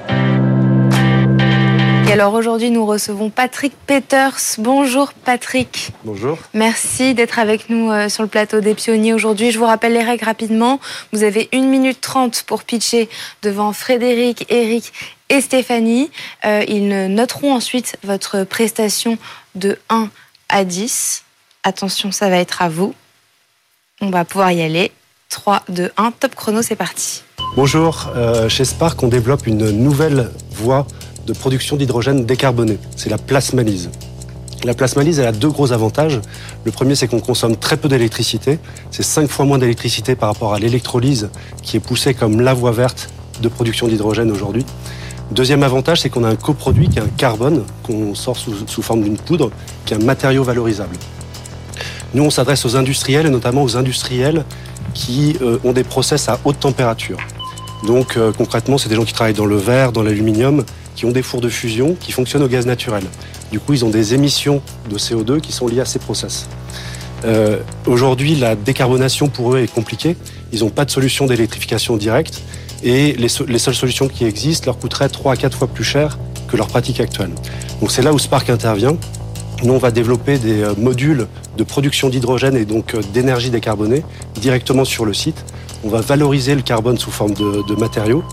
Alors 2.18 2.34
aujourd'hui, 2.34 2.72
nous 2.72 2.84
recevons 2.84 3.30
Patrick 3.30 3.74
Peters. 3.86 4.40
Bonjour 4.58 5.14
Patrick. 5.14 5.92
Bonjour. 6.04 6.40
Merci 6.56 7.14
d'être 7.14 7.38
avec 7.38 7.70
nous 7.70 7.92
euh, 7.92 8.10
sur 8.10 8.24
le 8.24 8.28
plateau 8.28 8.60
des 8.60 8.74
pionniers 8.74 9.14
aujourd'hui. 9.14 9.52
Je 9.52 9.60
vous 9.60 9.68
rappelle 9.68 9.94
les 9.94 10.02
règles 10.02 10.26
rapidement. 10.26 10.80
Vous 11.14 11.22
avez 11.22 11.48
1 11.54 11.68
minute 11.68 12.02
30 12.02 12.42
pour 12.48 12.64
pitcher 12.64 13.08
devant 13.44 13.72
Frédéric, 13.72 14.48
Eric 14.50 14.94
et 15.30 15.42
Stéphanie. 15.42 16.10
Euh, 16.44 16.66
ils 16.68 16.90
noteront 16.90 17.54
ensuite 17.54 17.98
votre 18.04 18.46
prestation 18.46 19.20
de 19.54 19.78
1 19.90 20.10
à 20.50 20.64
10. 20.64 21.24
Attention, 21.62 22.12
ça 22.12 22.32
va 22.32 22.38
être 22.38 22.64
à 22.64 22.70
vous. 22.70 22.96
On 24.02 24.10
va 24.10 24.26
pouvoir 24.26 24.52
y 24.52 24.64
aller. 24.64 24.92
3, 25.30 25.62
2, 25.70 25.92
1, 25.98 26.12
top 26.20 26.34
chrono, 26.34 26.64
c'est 26.64 26.76
parti. 26.76 27.22
Bonjour. 27.56 28.10
Euh, 28.16 28.50
chez 28.50 28.66
Spark, 28.66 29.04
on 29.04 29.08
développe 29.08 29.46
une 29.46 29.70
nouvelle 29.70 30.32
voie 30.50 30.88
de 31.28 31.34
production 31.34 31.76
d'hydrogène 31.76 32.26
décarboné. 32.26 32.80
C'est 32.96 33.10
la 33.10 33.18
plasmalyse. 33.18 33.90
La 34.64 34.74
plasmalyse, 34.74 35.20
elle 35.20 35.28
a 35.28 35.34
deux 35.34 35.50
gros 35.50 35.72
avantages. 35.74 36.20
Le 36.64 36.72
premier, 36.72 36.96
c'est 36.96 37.08
qu'on 37.08 37.20
consomme 37.20 37.58
très 37.58 37.78
peu 37.78 37.90
d'électricité. 37.90 38.60
C'est 38.90 39.04
cinq 39.04 39.30
fois 39.30 39.46
moins 39.46 39.60
d'électricité 39.60 40.16
par 40.16 40.30
rapport 40.30 40.54
à 40.54 40.60
l'électrolyse, 40.60 41.30
qui 41.62 41.78
est 41.78 41.82
poussée 41.82 42.14
comme 42.14 42.42
la 42.42 42.54
voie 42.54 42.72
verte 42.72 43.10
de 43.42 43.50
production 43.50 43.88
d'hydrogène 43.88 44.32
aujourd'hui. 44.32 44.66
Deuxième 45.30 45.62
avantage, 45.64 46.02
c'est 46.02 46.10
qu'on 46.10 46.24
a 46.24 46.30
un 46.30 46.38
coproduit 46.38 46.88
qui 46.88 46.98
est 46.98 47.02
un 47.02 47.10
carbone 47.18 47.66
qu'on 47.84 48.16
sort 48.16 48.38
sous, 48.38 48.66
sous 48.66 48.82
forme 48.82 49.04
d'une 49.04 49.18
poudre, 49.18 49.52
qui 49.86 49.94
est 49.94 49.98
un 49.98 50.06
matériau 50.06 50.44
valorisable. 50.44 50.96
Nous, 52.14 52.24
on 52.24 52.30
s'adresse 52.30 52.66
aux 52.66 52.78
industriels 52.78 53.26
et 53.26 53.30
notamment 53.30 53.64
aux 53.64 53.76
industriels 53.76 54.46
qui 54.94 55.36
euh, 55.42 55.60
ont 55.66 55.74
des 55.74 55.84
process 55.84 56.30
à 56.30 56.40
haute 56.46 56.60
température. 56.62 57.18
Donc 57.86 58.16
euh, 58.16 58.32
concrètement, 58.32 58.78
c'est 58.78 58.90
des 58.90 58.96
gens 58.96 59.04
qui 59.04 59.14
travaillent 59.14 59.34
dans 59.34 59.46
le 59.46 59.58
verre, 59.58 59.92
dans 59.92 60.02
l'aluminium, 60.02 60.64
qui 60.98 61.06
ont 61.06 61.12
des 61.12 61.22
fours 61.22 61.40
de 61.40 61.48
fusion, 61.48 61.96
qui 61.98 62.12
fonctionnent 62.12 62.44
au 62.44 62.48
gaz 62.48 62.66
naturel. 62.66 63.04
Du 63.52 63.60
coup, 63.60 63.74
ils 63.74 63.86
ont 63.86 63.90
des 63.90 64.16
émissions 64.16 64.62
de 64.90 64.98
CO2 64.98 65.40
qui 65.40 65.54
sont 65.54 65.68
liées 65.68 65.80
à 65.80 65.86
ces 65.86 66.00
process. 66.00 66.50
Euh, 67.24 67.60
Aujourd'hui, 67.86 68.36
la 68.36 68.56
décarbonation 68.56 69.30
pour 69.30 69.54
eux 69.54 69.60
est 69.60 69.72
compliquée. 69.72 70.18
Ils 70.52 70.62
n'ont 70.62 70.70
pas 70.70 70.86
de 70.86 70.92
solution 70.92 71.28
d'électrification 71.28 71.98
directe 71.98 72.42
et 72.84 73.14
les, 73.14 73.30
seules 73.30 73.76
solutions 73.76 74.08
qui 74.08 74.26
existent 74.26 74.66
leur 74.66 74.80
coûteraient 74.80 75.10
3 75.10 75.34
à 75.34 75.36
4 75.36 75.58
fois 75.58 75.68
plus 75.68 75.84
cher 75.84 76.18
que 76.48 76.58
leur 76.58 76.68
pratique 76.68 77.00
actuelle. 77.00 77.32
Donc 77.80 77.92
c'est 77.92 78.02
là 78.02 78.12
où 78.12 78.20
Spark 78.20 78.50
intervient. 78.50 78.98
Nous, 79.64 79.74
on 79.74 79.80
va 79.80 79.92
développer 79.92 80.40
des 80.40 80.64
euh, 80.64 80.74
modules 80.78 81.28
de 81.58 81.64
production 81.64 82.10
d'hydrogène 82.10 82.56
et 82.56 82.66
donc 82.66 82.96
euh, 82.96 83.02
d'énergie 83.14 83.52
décarbonée 83.52 84.04
directement 84.36 84.86
sur 84.86 85.06
le 85.06 85.14
site. 85.14 85.46
On 85.84 85.90
va 85.90 86.02
valoriser 86.02 86.56
le 86.56 86.62
carbone 86.64 86.98
sous 86.98 87.12
forme 87.12 87.34
de 87.34 87.76
matériaux 87.76 88.24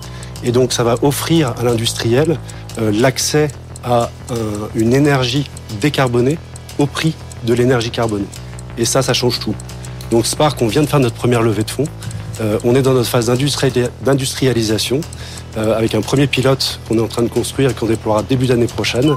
et 0.45 0.53
donc 0.53 0.73
ça 0.73 0.85
va 0.85 0.97
offrir 1.03 1.55
à 1.59 1.63
l'industriel 1.63 2.39
euh, 2.79 2.93
l'accès 2.93 3.49
à 3.83 4.11
un, 4.31 4.35
une 4.75 4.95
énergie 4.95 5.49
décarbonée 5.81 6.39
au 6.79 6.87
prix 6.87 7.15
de 7.45 7.55
l'énergie 7.55 7.91
carbonée. 7.91 8.27
Et 8.79 8.85
ça, 8.85 9.03
ça 9.03 9.13
change 9.13 9.41
tout. 9.41 9.55
Donc 10.11 10.27
Spark, 10.27 10.61
on 10.63 10.67
vient 10.67 10.83
de 10.83 10.87
faire 10.87 11.01
notre 11.01 11.17
première 11.17 11.43
levée 11.43 11.65
de 11.65 11.71
fonds. 11.71 11.87
Euh, 12.41 12.59
on 12.65 12.75
est 12.75 12.83
dans 12.83 12.95
notre 12.95 13.09
phase 13.09 13.27
d'industrialisation 13.27 15.01
euh, 15.57 15.77
avec 15.77 15.95
un 15.95 16.01
premier 16.01 16.27
pilote 16.27 16.81
qu'on 16.89 16.99
est 16.99 17.01
en 17.01 17.07
train 17.07 17.23
de 17.23 17.29
construire 17.29 17.71
et 17.71 17.75
qu'on 17.75 17.87
déploiera 17.87 18.23
début 18.23 18.47
d'année 18.47 18.67
prochaine. 18.67 19.15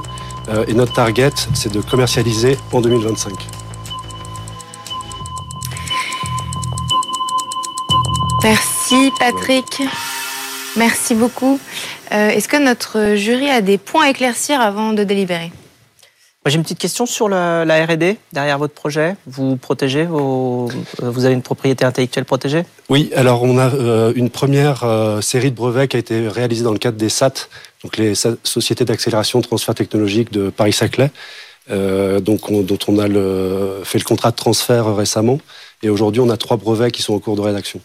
Euh, 0.48 0.64
et 0.68 0.74
notre 0.74 0.92
target, 0.92 1.32
c'est 1.54 1.72
de 1.72 1.80
commercialiser 1.80 2.56
en 2.72 2.80
2025. 2.80 3.32
Merci 8.44 9.12
Patrick. 9.18 9.82
Merci 10.78 11.14
beaucoup. 11.14 11.58
Euh, 12.12 12.28
Est-ce 12.28 12.48
que 12.48 12.56
notre 12.56 13.14
jury 13.16 13.50
a 13.50 13.60
des 13.60 13.78
points 13.78 14.06
à 14.06 14.10
éclaircir 14.10 14.60
avant 14.60 14.92
de 14.92 15.04
délibérer? 15.04 15.50
J'ai 16.46 16.56
une 16.56 16.62
petite 16.62 16.78
question 16.78 17.04
sur 17.04 17.28
la, 17.28 17.64
la 17.64 17.84
R&D 17.84 18.16
derrière 18.32 18.58
votre 18.58 18.72
projet. 18.72 19.16
Vous 19.26 19.56
protégez 19.56 20.04
vos, 20.04 20.70
vous 20.98 21.24
avez 21.24 21.34
une 21.34 21.42
propriété 21.42 21.84
intellectuelle 21.84 22.24
protégée? 22.24 22.64
Oui, 22.88 23.10
alors 23.14 23.42
on 23.42 23.58
a 23.58 23.68
euh, 23.74 24.12
une 24.16 24.30
première 24.30 24.84
euh, 24.84 25.20
série 25.20 25.50
de 25.50 25.56
brevets 25.56 25.88
qui 25.88 25.96
a 25.96 26.00
été 26.00 26.26
réalisée 26.26 26.64
dans 26.64 26.72
le 26.72 26.78
cadre 26.78 26.96
des 26.96 27.10
SAT, 27.10 27.48
donc 27.84 27.98
les 27.98 28.14
sociétés 28.14 28.86
d'accélération 28.86 29.42
transfert 29.42 29.74
technologique 29.74 30.32
de 30.32 30.48
Paris-Saclay, 30.48 31.10
euh, 31.70 32.20
donc 32.20 32.48
on, 32.50 32.62
dont 32.62 32.78
on 32.86 32.98
a 32.98 33.08
le, 33.08 33.80
fait 33.84 33.98
le 33.98 34.04
contrat 34.04 34.30
de 34.30 34.36
transfert 34.36 34.94
récemment. 34.96 35.40
Et 35.82 35.90
aujourd'hui, 35.90 36.22
on 36.22 36.30
a 36.30 36.38
trois 36.38 36.56
brevets 36.56 36.90
qui 36.90 37.02
sont 37.02 37.14
en 37.14 37.18
cours 37.18 37.36
de 37.36 37.42
rédaction. 37.42 37.80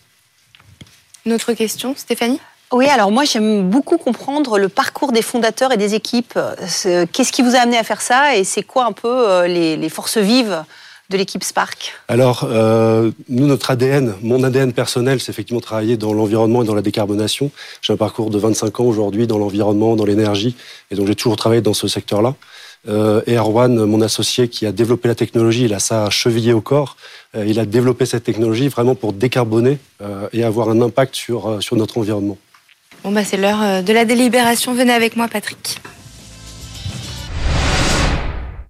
Une 1.26 1.34
autre 1.34 1.52
question, 1.54 1.96
Stéphanie? 1.98 2.40
Oui, 2.74 2.88
alors 2.88 3.12
moi 3.12 3.24
j'aime 3.24 3.70
beaucoup 3.70 3.98
comprendre 3.98 4.58
le 4.58 4.70
parcours 4.70 5.12
des 5.12 5.22
fondateurs 5.22 5.72
et 5.72 5.78
des 5.78 5.96
équipes. 5.96 6.38
Qu'est-ce 6.60 7.32
qui 7.32 7.42
vous 7.42 7.56
a 7.56 7.60
amené 7.60 7.78
à 7.78 7.84
faire 7.84 8.02
ça 8.02 8.36
et 8.36 8.44
c'est 8.44 8.64
quoi 8.64 8.86
un 8.86 8.92
peu 8.92 9.46
les, 9.46 9.78
les, 9.78 9.90
forces 9.90 10.18
vives 10.18 10.64
de 11.10 11.18
l'équipe 11.18 11.44
Spark? 11.44 11.94
Alors, 12.08 12.48
euh, 12.50 13.12
nous, 13.30 13.46
notre 13.46 13.72
ADN, 13.72 14.16
mon 14.22 14.44
ADN 14.44 14.74
personnel, 14.74 15.20
c'est 15.20 15.32
effectivement 15.32 15.62
travailler 15.62 15.98
dans 15.98 16.14
l'environnement 16.14 16.64
et 16.64 16.66
dans 16.66 16.76
la 16.76 16.82
décarbonation. 16.82 17.52
J'ai 17.82 17.94
un 17.94 17.98
parcours 17.98 18.30
de 18.30 18.38
25 18.38 18.80
ans 18.80 18.86
aujourd'hui 18.86 19.28
dans 19.28 19.38
l'environnement, 19.38 19.96
dans 19.96 20.06
l'énergie, 20.06 20.56
et 20.92 20.96
donc 20.96 21.08
j'ai 21.08 21.16
toujours 21.16 21.36
travaillé 21.36 21.62
dans 21.62 21.74
ce 21.74 21.88
secteur-là. 21.88 22.36
Euh, 22.88 23.22
et 23.28 23.36
Erwan, 23.36 23.86
mon 23.86 24.02
associé 24.02 24.50
qui 24.50 24.66
a 24.66 24.72
développé 24.72 25.08
la 25.08 25.16
technologie, 25.16 25.66
il 25.66 25.74
a 25.74 25.80
ça 25.80 26.10
chevillé 26.10 26.54
au 26.54 26.62
corps. 26.62 26.98
Euh, 27.36 27.46
il 27.48 27.60
a 27.60 27.66
développé 27.66 28.06
cette 28.06 28.24
technologie 28.24 28.68
vraiment 28.68 28.96
pour 28.96 29.14
décarboner 29.14 29.78
euh, 30.02 30.28
et 30.34 30.44
avoir 30.44 30.70
un 30.70 30.82
impact 30.82 31.16
sur, 31.16 31.62
sur 31.62 31.76
notre 31.78 31.98
environnement. 31.98 32.38
Bon, 33.04 33.12
bah, 33.12 33.26
c'est 33.26 33.36
l'heure 33.36 33.84
de 33.84 33.92
la 33.92 34.06
délibération. 34.06 34.74
Venez 34.74 34.94
avec 34.94 35.18
moi, 35.18 35.28
Patrick. 35.28 35.82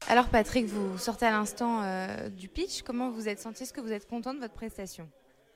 Alors, 0.07 0.27
Patrick, 0.27 0.65
vous 0.65 0.97
sortez 0.97 1.25
à 1.27 1.31
l'instant 1.31 1.81
euh, 1.83 2.29
du 2.29 2.47
pitch. 2.47 2.81
Comment 2.81 3.11
vous 3.11 3.29
êtes 3.29 3.39
senti? 3.39 3.63
Est-ce 3.63 3.73
que 3.73 3.81
vous 3.81 3.91
êtes 3.91 4.07
content 4.07 4.33
de 4.33 4.39
votre 4.39 4.53
prestation? 4.53 5.07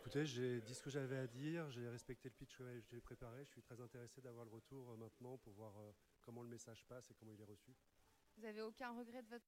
Écoutez, 0.02 0.26
j'ai 0.26 0.62
dit 0.62 0.76
ce 0.76 0.82
que 0.82 0.90
j'avais 0.90 1.18
à 1.18 1.28
dire, 1.28 1.64
j'ai 1.72 1.88
respecté 1.90 2.30
le 2.30 2.36
pitch 2.38 2.56
que 2.58 2.64
j'ai 2.92 3.02
préparé. 3.02 3.44
Je 3.46 3.50
suis 3.50 3.62
très 3.62 3.82
intéressé 3.82 4.22
d'avoir 4.22 4.46
le 4.46 4.52
retour 4.52 4.92
euh, 4.92 4.96
maintenant 4.98 5.38
pour 5.44 5.54
voir 5.54 5.74
euh, 5.80 5.92
comment 6.24 6.44
le 6.44 6.50
message 6.50 6.86
passe 6.88 7.06
et 7.12 7.16
comment 7.20 7.32
il 7.34 7.42
est 7.42 7.46
reçu. 7.50 7.72
Vous 8.38 8.46
avez 8.46 8.62
aucun 8.62 8.90
regret 8.92 9.22
de 9.24 9.28
votre. 9.30 9.46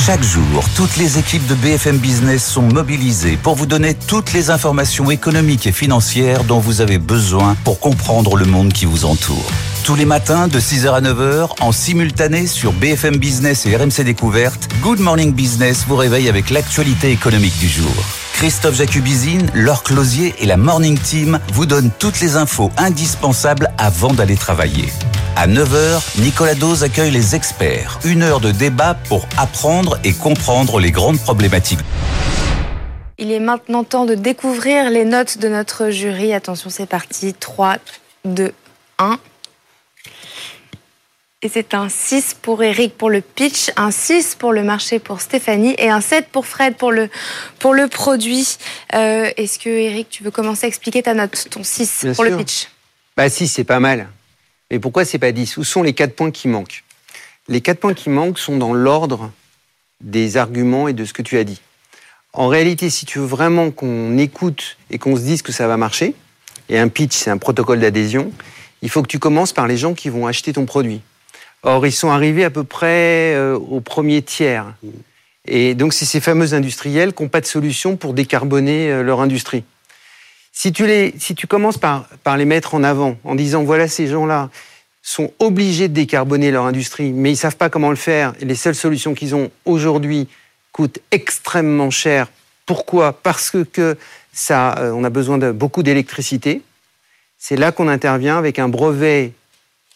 Chaque 0.00 0.22
jour, 0.22 0.64
toutes 0.74 0.96
les 0.96 1.18
équipes 1.18 1.46
de 1.46 1.54
BFM 1.54 1.98
Business 1.98 2.44
sont 2.44 2.62
mobilisées 2.62 3.36
pour 3.36 3.54
vous 3.54 3.66
donner 3.66 3.94
toutes 3.94 4.32
les 4.32 4.50
informations 4.50 5.10
économiques 5.10 5.66
et 5.66 5.72
financières 5.72 6.42
dont 6.44 6.58
vous 6.58 6.80
avez 6.80 6.98
besoin 6.98 7.56
pour 7.62 7.78
comprendre 7.78 8.36
le 8.36 8.46
monde 8.46 8.72
qui 8.72 8.84
vous 8.84 9.04
entoure. 9.04 9.46
Tous 9.84 9.94
les 9.94 10.04
matins 10.04 10.48
de 10.48 10.58
6h 10.58 10.92
à 10.92 11.00
9h, 11.00 11.50
en 11.60 11.72
simultané 11.72 12.46
sur 12.46 12.72
BFM 12.72 13.16
Business 13.16 13.66
et 13.66 13.76
RMC 13.76 14.02
Découverte, 14.02 14.68
Good 14.80 14.98
Morning 14.98 15.32
Business 15.32 15.84
vous 15.86 15.96
réveille 15.96 16.28
avec 16.28 16.50
l'actualité 16.50 17.10
économique 17.12 17.58
du 17.60 17.68
jour. 17.68 17.92
Christophe 18.32 18.76
Jacubizine, 18.76 19.46
Laure 19.54 19.84
Closier 19.84 20.34
et 20.40 20.46
la 20.46 20.56
Morning 20.56 20.98
Team 20.98 21.38
vous 21.52 21.66
donnent 21.66 21.90
toutes 21.98 22.20
les 22.20 22.36
infos 22.36 22.72
indispensables 22.76 23.70
avant 23.78 24.12
d'aller 24.14 24.36
travailler. 24.36 24.86
À 25.34 25.46
9h, 25.48 26.20
Nicolas 26.20 26.54
Dose 26.54 26.84
accueille 26.84 27.10
les 27.10 27.34
experts. 27.34 27.98
Une 28.04 28.22
heure 28.22 28.40
de 28.40 28.50
débat 28.52 28.94
pour 29.08 29.26
apprendre 29.38 29.98
et 30.04 30.12
comprendre 30.12 30.78
les 30.78 30.90
grandes 30.90 31.18
problématiques. 31.18 31.80
Il 33.18 33.32
est 33.32 33.40
maintenant 33.40 33.82
temps 33.82 34.04
de 34.04 34.14
découvrir 34.14 34.90
les 34.90 35.04
notes 35.04 35.38
de 35.38 35.48
notre 35.48 35.90
jury. 35.90 36.32
Attention, 36.34 36.70
c'est 36.70 36.86
parti. 36.86 37.34
3, 37.34 37.76
2, 38.24 38.52
1. 38.98 39.18
Et 41.44 41.48
c'est 41.48 41.74
un 41.74 41.88
6 41.88 42.36
pour 42.40 42.62
Eric 42.62 42.96
pour 42.96 43.10
le 43.10 43.20
pitch, 43.20 43.70
un 43.76 43.90
6 43.90 44.36
pour 44.36 44.52
le 44.52 44.62
marché 44.62 45.00
pour 45.00 45.20
Stéphanie 45.20 45.74
et 45.78 45.90
un 45.90 46.00
7 46.00 46.28
pour 46.28 46.46
Fred 46.46 46.76
pour 46.76 46.92
le, 46.92 47.08
pour 47.58 47.74
le 47.74 47.88
produit. 47.88 48.58
Euh, 48.94 49.28
Est-ce 49.36 49.58
que 49.58 49.68
Eric, 49.70 50.08
tu 50.08 50.22
veux 50.22 50.30
commencer 50.30 50.66
à 50.66 50.68
expliquer 50.68 51.02
ta 51.02 51.14
note, 51.14 51.46
ton 51.50 51.64
6 51.64 52.00
Bien 52.04 52.12
pour 52.14 52.24
sûr. 52.24 52.36
le 52.36 52.44
pitch? 52.44 52.68
Bah 53.16 53.28
6, 53.28 53.48
c'est 53.48 53.64
pas 53.64 53.80
mal. 53.80 54.08
Mais 54.72 54.78
pourquoi 54.78 55.04
c'est 55.04 55.18
pas 55.18 55.32
10 55.32 55.58
Où 55.58 55.64
sont 55.64 55.82
les 55.82 55.92
4 55.92 56.16
points 56.16 56.30
qui 56.30 56.48
manquent? 56.48 56.82
Les 57.46 57.60
4 57.60 57.78
points 57.78 57.92
qui 57.92 58.08
manquent 58.08 58.38
sont 58.38 58.56
dans 58.56 58.72
l'ordre 58.72 59.30
des 60.00 60.38
arguments 60.38 60.88
et 60.88 60.94
de 60.94 61.04
ce 61.04 61.12
que 61.12 61.20
tu 61.20 61.36
as 61.36 61.44
dit. 61.44 61.60
En 62.32 62.48
réalité, 62.48 62.88
si 62.88 63.04
tu 63.04 63.18
veux 63.18 63.26
vraiment 63.26 63.70
qu'on 63.70 64.16
écoute 64.16 64.78
et 64.90 64.96
qu'on 64.96 65.14
se 65.14 65.20
dise 65.20 65.42
que 65.42 65.52
ça 65.52 65.68
va 65.68 65.76
marcher, 65.76 66.14
et 66.70 66.78
un 66.78 66.88
pitch, 66.88 67.14
c'est 67.14 67.28
un 67.28 67.36
protocole 67.36 67.80
d'adhésion, 67.80 68.32
il 68.80 68.88
faut 68.88 69.02
que 69.02 69.08
tu 69.08 69.18
commences 69.18 69.52
par 69.52 69.66
les 69.66 69.76
gens 69.76 69.92
qui 69.92 70.08
vont 70.08 70.26
acheter 70.26 70.54
ton 70.54 70.64
produit. 70.64 71.02
Or, 71.62 71.86
ils 71.86 71.92
sont 71.92 72.10
arrivés 72.10 72.44
à 72.44 72.50
peu 72.50 72.64
près 72.64 73.34
euh, 73.34 73.54
au 73.54 73.82
premier 73.82 74.22
tiers. 74.22 74.74
Et 75.46 75.74
donc, 75.74 75.92
c'est 75.92 76.06
ces 76.06 76.20
fameux 76.20 76.54
industriels 76.54 77.12
qui 77.12 77.22
n'ont 77.22 77.28
pas 77.28 77.42
de 77.42 77.46
solution 77.46 77.98
pour 77.98 78.14
décarboner 78.14 78.90
euh, 78.90 79.02
leur 79.02 79.20
industrie. 79.20 79.64
Si 80.52 80.72
tu, 80.72 80.86
les, 80.86 81.14
si 81.18 81.34
tu 81.34 81.46
commences 81.46 81.78
par, 81.78 82.06
par 82.22 82.36
les 82.36 82.44
mettre 82.44 82.74
en 82.74 82.84
avant, 82.84 83.16
en 83.24 83.34
disant, 83.34 83.64
voilà, 83.64 83.88
ces 83.88 84.06
gens-là 84.06 84.50
sont 85.02 85.32
obligés 85.38 85.88
de 85.88 85.94
décarboner 85.94 86.50
leur 86.50 86.66
industrie, 86.66 87.10
mais 87.12 87.30
ils 87.30 87.34
ne 87.34 87.38
savent 87.38 87.56
pas 87.56 87.70
comment 87.70 87.90
le 87.90 87.96
faire, 87.96 88.34
et 88.40 88.44
les 88.44 88.54
seules 88.54 88.74
solutions 88.74 89.14
qu'ils 89.14 89.34
ont 89.34 89.50
aujourd'hui 89.64 90.28
coûtent 90.70 91.00
extrêmement 91.10 91.90
cher. 91.90 92.28
Pourquoi? 92.66 93.12
Parce 93.12 93.50
que, 93.50 93.96
ça, 94.32 94.78
euh, 94.78 94.92
on 94.92 95.04
a 95.04 95.10
besoin 95.10 95.38
de 95.38 95.50
beaucoup 95.50 95.82
d'électricité. 95.82 96.62
C'est 97.38 97.56
là 97.56 97.72
qu'on 97.72 97.88
intervient 97.88 98.38
avec 98.38 98.58
un 98.58 98.68
brevet 98.68 99.32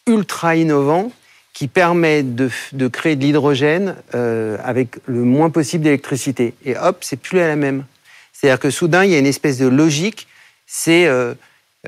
ultra 0.07 0.57
innovant 0.57 1.13
qui 1.53 1.69
permet 1.69 2.23
de, 2.23 2.51
de 2.73 2.89
créer 2.89 3.17
de 3.17 3.23
l'hydrogène 3.23 3.97
euh, 4.15 4.59
avec 4.63 4.97
le 5.07 5.23
moins 5.23 5.49
possible 5.49 5.85
d'électricité. 5.85 6.53
Et 6.67 6.77
hop, 6.77 6.99
c'est 7.01 7.17
plus 7.17 7.41
à 7.41 7.49
la 7.49 7.57
même. 7.57 7.85
C'est-à-dire 8.33 8.61
que 8.61 8.69
soudain, 8.69 9.05
il 9.05 9.13
y 9.13 9.15
a 9.15 9.19
une 9.19 9.27
espèce 9.27 9.57
de 9.57 9.67
logique. 9.67 10.27
C'est, 10.67 11.07
euh, 11.07 11.35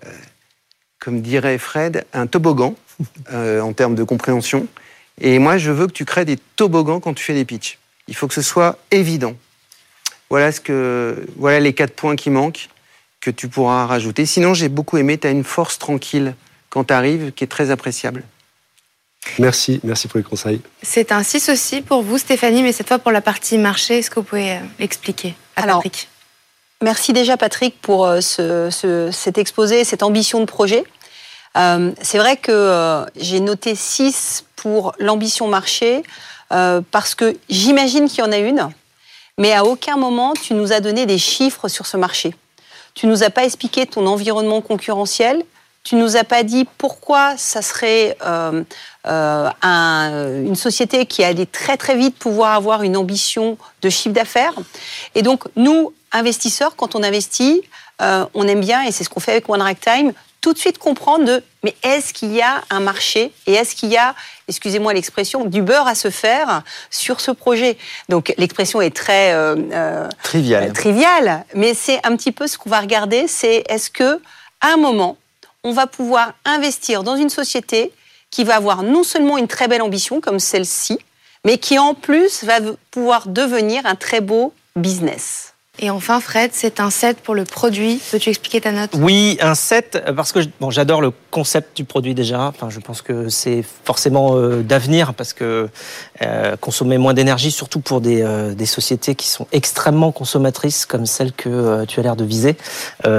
euh, 0.05 0.11
comme 0.99 1.21
dirait 1.21 1.59
Fred, 1.59 2.05
un 2.13 2.27
toboggan 2.27 2.75
euh, 3.33 3.61
en 3.61 3.73
termes 3.73 3.95
de 3.95 4.05
compréhension. 4.05 4.67
Et 5.21 5.39
moi, 5.39 5.59
je 5.59 5.71
veux 5.71 5.87
que 5.87 5.93
tu 5.93 6.05
crées 6.05 6.25
des 6.25 6.39
toboggans 6.57 7.01
quand 7.01 7.15
tu 7.15 7.25
fais 7.25 7.35
des 7.35 7.45
pitchs. 7.45 7.79
Il 8.07 8.15
faut 8.15 8.29
que 8.29 8.35
ce 8.35 8.43
soit 8.43 8.79
évident. 8.91 9.35
Voilà, 10.31 10.53
ce 10.53 10.61
que, 10.61 11.27
voilà 11.37 11.59
les 11.61 11.73
quatre 11.73 11.95
points 11.95 12.17
qui 12.17 12.31
manquent 12.31 12.69
que 13.21 13.31
tu 13.31 13.49
pourras 13.49 13.87
rajouter. 13.87 14.27
Sinon, 14.27 14.55
j'ai 14.55 14.69
beaucoup 14.69 14.97
aimé, 14.97 15.19
tu 15.19 15.27
as 15.27 15.31
une 15.31 15.45
force 15.45 15.79
tranquille 15.79 16.35
quand 16.71 16.85
tu 16.85 16.95
arrives 16.95 17.33
qui 17.33 17.45
est 17.45 17.49
très 17.49 17.71
appréciable. 17.71 18.23
Merci, 19.39 19.81
merci 19.83 20.07
pour 20.07 20.19
les 20.19 20.25
conseils. 20.25 20.61
C'est 20.83 21.13
un 21.13 21.23
6 21.23 21.49
aussi 21.49 21.83
pour 21.83 22.03
vous, 22.03 22.19
Stéphanie, 22.19 22.63
mais 22.63 22.73
cette 22.73 22.89
fois 22.89 22.99
pour 22.99 23.11
la 23.11 23.21
partie 23.21 23.59
marché. 23.59 23.99
Est-ce 23.99 24.11
que 24.11 24.21
vous 24.21 24.27
pouvez 24.27 24.59
l'expliquer 24.79 25.35
à 25.57 25.63
Alors, 25.63 25.83
Patrick? 25.83 26.09
Merci 26.81 27.13
déjà 27.13 27.37
Patrick 27.37 27.81
pour 27.81 28.07
euh, 28.07 28.21
ce, 28.21 29.11
cet 29.11 29.37
exposé, 29.37 29.83
cette 29.83 30.05
ambition 30.05 30.39
de 30.39 30.45
projet. 30.45 30.85
Euh, 31.57 31.91
c'est 32.01 32.19
vrai 32.19 32.37
que 32.37 32.53
euh, 32.53 33.05
j'ai 33.17 33.41
noté 33.41 33.75
6 33.75 34.45
pour 34.55 34.93
l'ambition 34.99 35.49
marché 35.49 36.03
parce 36.91 37.15
que 37.15 37.37
j'imagine 37.51 38.09
qu'il 38.09 38.21
y 38.21 38.27
en 38.27 38.33
a 38.33 38.39
une, 38.39 38.71
mais 39.37 39.53
à 39.53 39.65
aucun 39.65 39.99
moment 39.99 40.33
tu 40.33 40.55
nous 40.55 40.73
as 40.73 40.81
donné 40.81 41.05
des 41.05 41.19
chiffres 41.19 41.69
sur 41.69 41.85
ce 41.85 41.99
marché. 41.99 42.35
Tu 42.95 43.07
nous 43.07 43.23
as 43.23 43.29
pas 43.29 43.45
expliqué 43.45 43.85
ton 43.85 44.07
environnement 44.07 44.63
concurrentiel, 44.63 45.45
tu 45.89 45.97
nous 45.97 46.17
as 46.17 46.25
pas 46.25 46.43
dit 46.43 46.67
pourquoi 46.77 47.37
ça 47.39 47.63
serait 47.63 48.17
euh, 48.23 48.63
euh, 49.07 50.45
une 50.45 50.57
société 50.57 51.07
qui 51.07 51.25
allait 51.25 51.47
très 51.47 51.79
très 51.79 51.97
vite 51.97 52.17
pouvoir 52.19 52.55
avoir 52.55 52.83
une 52.83 52.97
ambition 52.97 53.57
de 53.81 53.89
chiffre 53.89 54.15
d'affaires. 54.15 54.53
Et 55.15 55.23
donc 55.23 55.45
nous, 55.57 55.95
investisseurs, 56.13 56.77
quand 56.77 56.95
on 56.95 57.03
investit, 57.03 57.63
euh, 58.01 58.25
on 58.35 58.47
aime 58.47 58.61
bien, 58.61 58.83
et 58.83 58.93
c'est 58.93 59.05
ce 59.05 59.09
qu'on 59.09 59.21
fait 59.21 59.33
avec 59.33 59.49
One 59.49 59.63
Time, 59.81 60.13
tout 60.41 60.53
de 60.53 60.59
suite 60.59 60.79
comprendre 60.79 61.25
de 61.25 61.43
mais 61.65 61.75
est-ce 61.83 62.15
qu'il 62.15 62.33
y 62.33 62.41
a 62.41 62.63
un 62.71 62.79
marché 62.79 63.33
et 63.47 63.55
est-ce 63.55 63.75
qu'il 63.75 63.91
y 63.91 63.97
a, 63.97 64.15
excusez-moi 64.47 64.95
l'expression, 64.95 65.45
du 65.45 65.63
beurre 65.63 65.89
à 65.89 65.97
se 65.97 66.11
faire 66.11 66.63
sur 66.91 67.21
ce 67.21 67.33
projet? 67.33 67.77
Donc 68.09 68.33
l'expression 68.39 68.81
est 68.81 68.95
très 68.95 69.35
triviale. 70.23 70.73
triviale, 70.73 71.45
mais 71.55 71.75
c'est 71.75 71.99
un 72.07 72.17
petit 72.17 72.31
peu 72.31 72.47
ce 72.47 72.57
qu'on 72.57 72.71
va 72.71 72.81
regarder, 72.81 73.27
c'est 73.27 73.65
est-ce 73.69 73.91
que 73.91 74.21
à 74.61 74.75
un 74.75 74.77
moment 74.77 75.17
on 75.65 75.73
va 75.73 75.89
pouvoir 75.89 76.35
investir 76.45 77.03
dans 77.03 77.17
une 77.17 77.31
société 77.31 77.93
qui 78.31 78.45
va 78.45 78.57
avoir 78.57 78.83
non 78.83 79.03
seulement 79.03 79.39
une 79.39 79.49
très 79.49 79.69
belle 79.69 79.83
ambition 79.83 80.21
comme 80.21 80.39
celle-ci, 80.39 80.99
mais 81.45 81.59
qui 81.59 81.79
en 81.79 81.95
plus 81.95 82.45
va 82.45 82.61
pouvoir 82.91 83.27
devenir 83.27 83.87
un 83.87 83.97
très 83.97 84.21
beau 84.21 84.53
business? 84.77 85.55
Et 85.81 85.91
enfin, 85.91 86.21
Fred, 86.21 86.51
c'est 86.55 86.81
un 86.81 86.91
set 86.91 87.19
pour 87.21 87.37
le 87.37 87.45
produit. 87.45 88.01
Peux-tu 88.11 88.31
expliquer 88.31 88.61
ta 88.61 88.73
note? 88.73 88.91
Oui, 88.95 89.39
un 89.41 89.55
set, 89.55 90.03
parce 90.17 90.33
que 90.33 90.41
bon, 90.61 90.71
j'adore 90.71 91.01
le 91.01 91.13
concept 91.31 91.77
du 91.77 91.85
produit 91.85 92.15
déjà. 92.15 92.47
Enfin, 92.47 92.69
je 92.69 92.81
pense 92.81 93.01
que 93.01 93.29
c'est 93.29 93.65
forcément 93.85 94.37
euh, 94.37 94.63
d'avenir, 94.63 95.15
parce 95.15 95.33
que 95.33 95.69
euh, 96.23 96.57
consommer 96.57 96.99
moins 96.99 97.15
d'énergie, 97.15 97.53
surtout 97.53 97.79
pour 97.79 98.01
des, 98.01 98.23
euh, 98.23 98.55
des, 98.55 98.67
sociétés 98.67 99.15
qui 99.15 99.29
sont 99.29 99.47
extrêmement 99.53 100.11
consommatrices, 100.11 100.85
comme 100.85 101.07
celle 101.07 101.33
que 101.33 101.85
tu 101.85 102.01
as 102.01 102.03
l'air 102.03 102.17
de 102.17 102.25
viser, 102.25 102.57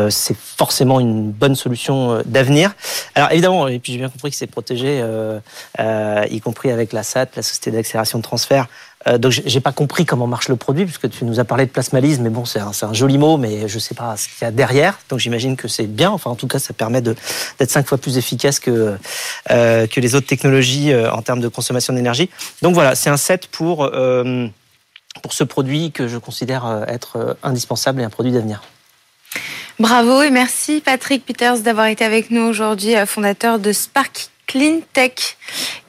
c'est 0.10 0.38
forcément 0.38 1.00
une 1.00 1.32
bonne 1.32 1.56
solution 1.56 2.22
d'avenir. 2.26 2.76
Alors 3.16 3.32
évidemment, 3.32 3.68
et 3.68 3.80
puis 3.80 3.94
j'ai 3.94 4.00
bien 4.00 4.10
compris 4.10 4.32
que 4.32 4.38
c'est 4.38 4.48
protégé, 4.48 5.04
y 5.80 6.42
compris 6.42 6.72
avec 6.72 6.94
la 6.94 7.04
SAT, 7.04 7.28
la 7.36 7.42
Société 7.42 7.72
d'accélération 7.72 8.20
de 8.20 8.24
transfert, 8.24 8.68
euh, 9.08 9.18
donc 9.18 9.32
j'ai 9.32 9.62
pas 9.62 9.72
compris 9.72 10.06
comment 10.06 10.28
marche 10.28 10.50
le 10.50 10.58
produit 10.58 10.84
puisque 10.84 11.10
tu 11.10 11.24
nous 11.24 11.40
as 11.40 11.46
parlé 11.46 11.66
de 11.66 11.72
plasmalyse, 11.72 12.20
mais 12.20 12.30
bon 12.30 12.44
c'est 12.44 12.60
un, 12.60 12.72
un, 12.82 12.94
joli 12.94 13.18
mot, 13.18 13.38
mais 13.38 13.68
je 13.68 13.80
sais 13.80 13.96
pas 13.96 14.18
ce 14.18 14.28
qu'il 14.28 14.42
y 14.42 14.46
a 14.46 14.52
derrière. 14.52 15.00
Donc 15.10 15.20
j'imagine 15.20 15.56
que 15.56 15.70
c'est 15.70 15.88
bien. 15.88 16.10
Enfin 16.12 16.30
en 16.30 16.36
tout 16.36 16.48
cas 16.48 16.60
ça 16.60 16.74
permet 16.74 17.02
d'être 17.02 17.20
cinq 17.70 17.88
fois 17.88 17.98
plus 17.98 18.18
efficace 18.18 18.60
que 18.60 18.98
euh, 19.52 19.88
que 19.88 20.00
les 20.02 20.16
autres 20.16 20.28
technologies 20.28 20.92
euh, 20.92 21.12
en 21.12 21.22
termes 21.22 21.40
de 21.40 21.48
consommation 21.48 21.94
d'énergie. 21.94 22.30
Donc 22.62 22.74
voilà, 22.74 22.96
c'est 22.96 23.10
un 23.10 23.18
set 23.18 23.48
pour 23.48 23.90
pour 25.24 25.34
ce 25.34 25.44
produit 25.44 25.92
que 25.92 26.08
je 26.08 26.18
considère 26.18 26.86
être 26.88 27.38
indispensable 27.42 28.02
et 28.02 28.04
un 28.04 28.10
produit 28.10 28.32
d'avenir. 28.32 28.62
Bravo 29.80 30.22
et 30.22 30.30
merci 30.30 30.82
Patrick 30.86 31.26
Peters 31.26 31.60
d'avoir 31.60 31.88
été 31.88 32.04
avec 32.04 32.32
nous 32.32 32.42
aujourd'hui, 32.42 32.94
fondateur 33.06 33.60
de 33.60 33.72
Spark 33.72 34.30
Clean 34.50 34.80
Tech. 34.94 35.38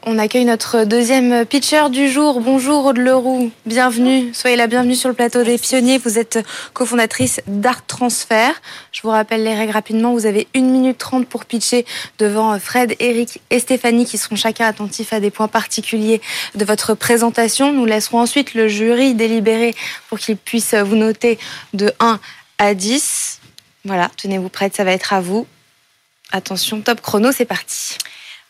On 0.02 0.18
accueille 0.18 0.44
notre 0.44 0.84
deuxième 0.84 1.46
pitcher 1.46 1.88
du 1.88 2.10
jour. 2.10 2.42
Bonjour 2.42 2.84
Aude 2.84 2.98
Leroux, 2.98 3.50
bienvenue. 3.64 4.34
Soyez 4.34 4.54
la 4.54 4.66
bienvenue 4.66 4.94
sur 4.94 5.08
le 5.08 5.14
plateau 5.14 5.42
des 5.44 5.56
pionniers. 5.56 5.96
Vous 5.96 6.18
êtes 6.18 6.38
cofondatrice 6.74 7.40
d'Art 7.46 7.86
Transfer. 7.86 8.52
Je 8.92 9.00
vous 9.00 9.08
rappelle 9.08 9.44
les 9.44 9.54
règles 9.54 9.72
rapidement. 9.72 10.12
Vous 10.12 10.26
avez 10.26 10.46
1 10.54 10.60
minute 10.60 10.98
30 10.98 11.26
pour 11.26 11.46
pitcher 11.46 11.86
devant 12.18 12.58
Fred, 12.60 12.96
Eric 12.98 13.40
et 13.48 13.60
Stéphanie 13.60 14.04
qui 14.04 14.18
seront 14.18 14.36
chacun 14.36 14.66
attentifs 14.66 15.14
à 15.14 15.20
des 15.20 15.30
points 15.30 15.48
particuliers 15.48 16.20
de 16.54 16.64
votre 16.66 16.92
présentation. 16.92 17.72
Nous 17.72 17.86
laisserons 17.86 18.20
ensuite 18.20 18.52
le 18.52 18.68
jury 18.68 19.14
délibérer 19.14 19.74
pour 20.10 20.18
qu'il 20.18 20.36
puisse 20.36 20.74
vous 20.74 20.96
noter 20.96 21.38
de 21.72 21.94
1 21.98 22.20
à 22.58 22.74
10. 22.74 23.40
Voilà, 23.86 24.10
tenez-vous 24.18 24.50
prête, 24.50 24.76
ça 24.76 24.84
va 24.84 24.92
être 24.92 25.14
à 25.14 25.22
vous. 25.22 25.46
Attention, 26.30 26.82
top 26.82 27.00
chrono, 27.00 27.32
c'est 27.32 27.46
parti. 27.46 27.96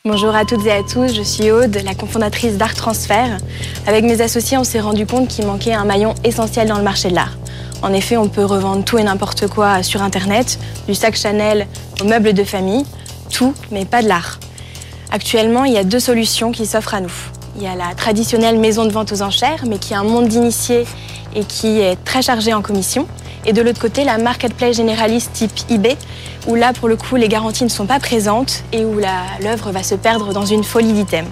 Bonjour 0.07 0.35
à 0.35 0.47
toutes 0.47 0.65
et 0.65 0.73
à 0.73 0.83
tous, 0.83 1.13
je 1.15 1.21
suis 1.21 1.51
Aude, 1.51 1.77
la 1.85 1.95
cofondatrice 1.95 2.57
d'Art 2.57 2.73
Transfer. 2.73 3.37
Avec 3.87 4.03
mes 4.03 4.23
associés, 4.23 4.57
on 4.57 4.65
s'est 4.65 4.81
rendu 4.81 5.05
compte 5.05 5.29
qu'il 5.29 5.45
manquait 5.45 5.75
un 5.75 5.85
maillon 5.85 6.15
essentiel 6.25 6.69
dans 6.69 6.79
le 6.79 6.83
marché 6.83 7.11
de 7.11 7.15
l'art. 7.15 7.37
En 7.83 7.93
effet, 7.93 8.17
on 8.17 8.27
peut 8.27 8.47
revendre 8.47 8.83
tout 8.83 8.97
et 8.97 9.03
n'importe 9.03 9.47
quoi 9.49 9.83
sur 9.83 10.01
Internet, 10.01 10.59
du 10.89 10.95
sac 10.95 11.17
Chanel 11.17 11.67
aux 12.01 12.07
meubles 12.07 12.33
de 12.33 12.45
famille, 12.45 12.87
tout, 13.29 13.53
mais 13.71 13.85
pas 13.85 14.03
de 14.03 14.09
l'art. 14.09 14.41
Actuellement, 15.13 15.67
il 15.67 15.75
y 15.75 15.79
a 15.79 15.85
deux 15.85 16.01
solutions 16.01 16.51
qui 16.51 16.65
s'offrent 16.65 16.95
à 16.95 17.03
nous. 17.03 17.13
Il 17.57 17.63
y 17.63 17.67
a 17.67 17.75
la 17.75 17.95
traditionnelle 17.95 18.59
maison 18.59 18.87
de 18.87 18.91
vente 18.93 19.13
aux 19.13 19.21
enchères, 19.21 19.65
mais 19.69 19.77
qui 19.77 19.93
a 19.93 20.01
un 20.01 20.05
monde 20.05 20.29
d'initiés 20.29 20.87
et 21.37 21.45
qui 21.45 21.79
est 21.79 22.03
très 22.07 22.23
chargée 22.23 22.55
en 22.55 22.63
commission. 22.63 23.07
Et 23.47 23.53
de 23.53 23.63
l'autre 23.63 23.81
côté, 23.81 24.05
la 24.05 24.19
marketplace 24.19 24.77
généraliste 24.77 25.33
type 25.33 25.53
eBay, 25.71 25.97
où 26.47 26.55
là, 26.55 26.73
pour 26.73 26.89
le 26.89 26.97
coup, 26.97 27.17
les 27.17 27.29
garanties 27.29 27.65
ne 27.65 27.71
sont 27.71 27.87
pas 27.87 27.99
présentes 27.99 28.63
et 28.73 28.85
où 28.85 28.99
l'œuvre 29.41 29.71
va 29.73 29.83
se 29.83 29.95
perdre 29.95 30.33
dans 30.33 30.45
une 30.45 30.65
folie 30.65 30.93
d'items. 30.93 31.29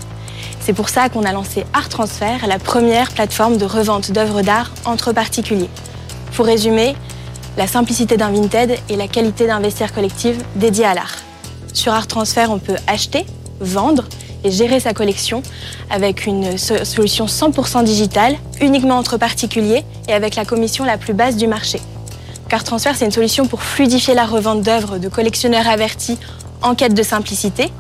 C'est 0.61 0.73
pour 0.73 0.89
ça 0.89 1.09
qu'on 1.09 1.25
a 1.25 1.33
lancé 1.33 1.65
Art 1.73 1.89
Transfer, 1.89 2.47
la 2.47 2.59
première 2.59 3.11
plateforme 3.13 3.57
de 3.57 3.65
revente 3.65 4.11
d'œuvres 4.11 4.43
d'art 4.43 4.71
entre 4.85 5.13
particuliers. 5.13 5.71
Pour 6.35 6.47
résumer, 6.47 6.95
la 7.57 7.67
simplicité 7.67 8.17
d'un 8.17 8.31
Vinted 8.31 8.79
et 8.89 8.97
la 8.97 9.09
qualité 9.09 9.47
d'un 9.47 9.61
vestiaire 9.61 9.93
collectif 9.93 10.37
dédié 10.57 10.85
à 10.85 10.95
l'art. 10.95 11.17
Sur 11.73 11.93
Art 11.93 12.07
Transfer, 12.07 12.51
on 12.51 12.59
peut 12.59 12.77
acheter, 12.87 13.27
vendre 13.61 14.05
et 14.45 14.51
gérer 14.51 14.79
sa 14.79 14.95
collection 14.95 15.43
avec 15.91 16.27
une 16.27 16.57
solution 16.59 17.27
100% 17.27 17.83
digitale, 17.85 18.37
uniquement 18.61 18.97
entre 18.97 19.17
particuliers 19.17 19.85
et 20.09 20.13
avec 20.13 20.37
la 20.37 20.45
commission 20.45 20.85
la 20.85 20.99
plus 20.99 21.15
basse 21.15 21.37
du 21.37 21.47
marché. 21.47 21.81
Car 22.49 22.65
Transfer, 22.65 22.93
c'est 22.95 23.05
une 23.05 23.11
solution 23.13 23.47
pour 23.47 23.63
fluidifier 23.63 24.15
la 24.15 24.25
revente 24.25 24.63
d'œuvres 24.63 24.97
de 24.97 25.09
collectionneurs 25.09 25.69
avertis 25.69 26.19
en 26.63 26.75
quête 26.75 26.95
de 26.95 27.03
simplicité, 27.03 27.71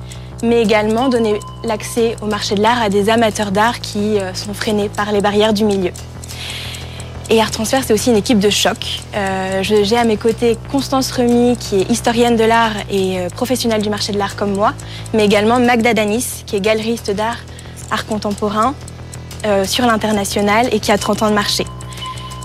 mais 0.42 0.62
également 0.62 1.08
donner 1.08 1.40
l'accès 1.64 2.16
au 2.20 2.26
marché 2.26 2.54
de 2.54 2.60
l'art 2.60 2.82
à 2.82 2.90
des 2.90 3.08
amateurs 3.08 3.50
d'art 3.50 3.80
qui 3.80 4.18
euh, 4.18 4.34
sont 4.34 4.52
freinés 4.52 4.90
par 4.90 5.10
les 5.10 5.22
barrières 5.22 5.54
du 5.54 5.64
milieu. 5.64 5.90
Et 7.30 7.40
Art 7.40 7.50
Transfer, 7.50 7.80
c'est 7.84 7.94
aussi 7.94 8.10
une 8.10 8.16
équipe 8.16 8.38
de 8.38 8.50
choc. 8.50 9.00
Euh, 9.14 9.62
J'ai 9.62 9.96
à 9.96 10.04
mes 10.04 10.18
côtés 10.18 10.58
Constance 10.70 11.12
Remy, 11.12 11.56
qui 11.56 11.76
est 11.80 11.90
historienne 11.90 12.36
de 12.36 12.44
l'art 12.44 12.72
et 12.90 13.20
euh, 13.20 13.28
professionnelle 13.30 13.82
du 13.82 13.90
marché 13.90 14.12
de 14.12 14.18
l'art 14.18 14.36
comme 14.36 14.52
moi, 14.52 14.74
mais 15.14 15.24
également 15.24 15.58
Magda 15.58 15.94
Danis, 15.94 16.44
qui 16.44 16.56
est 16.56 16.60
galeriste 16.60 17.10
d'art, 17.10 17.38
art 17.90 18.04
contemporain 18.06 18.74
sur 19.64 19.86
l'international 19.86 20.68
et 20.72 20.80
qui 20.80 20.90
a 20.90 20.98
30 20.98 21.22
ans 21.22 21.28
de 21.30 21.34
marché. 21.34 21.64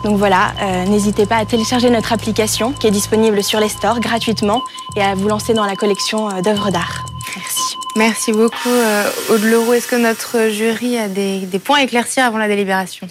Donc 0.04 0.18
voilà, 0.18 0.52
euh, 0.62 0.86
n'hésitez 0.86 1.26
pas 1.26 1.38
à 1.38 1.46
télécharger 1.46 1.89
notre 1.89 2.12
application 2.12 2.74
qui 2.74 2.88
est 2.88 2.92
disponible 2.92 3.42
sur 3.42 3.62
les 3.62 3.70
stores 3.70 4.02
gratuitement 4.02 4.62
et 4.98 5.02
à 5.02 5.16
vous 5.16 5.30
lancer 5.30 5.54
dans 5.54 5.63
la 5.63 5.78
collection 5.78 6.30
euh, 6.30 6.42
d'œuvres 6.42 6.72
d'art. 6.72 7.06
Merci. 7.38 7.78
Merci 7.96 8.34
beaucoup, 8.34 8.68
euh, 8.68 9.10
Aude 9.30 9.44
Leroux. 9.44 9.72
Est-ce 9.72 9.88
que 9.88 9.96
notre 9.96 10.50
jury 10.50 10.98
a 10.98 11.08
des, 11.08 11.48
points 11.63 11.80
à 11.80 11.84
éclaircir 11.84 12.26
avant 12.26 12.38
la 12.38 12.50
délibération? 12.50 13.08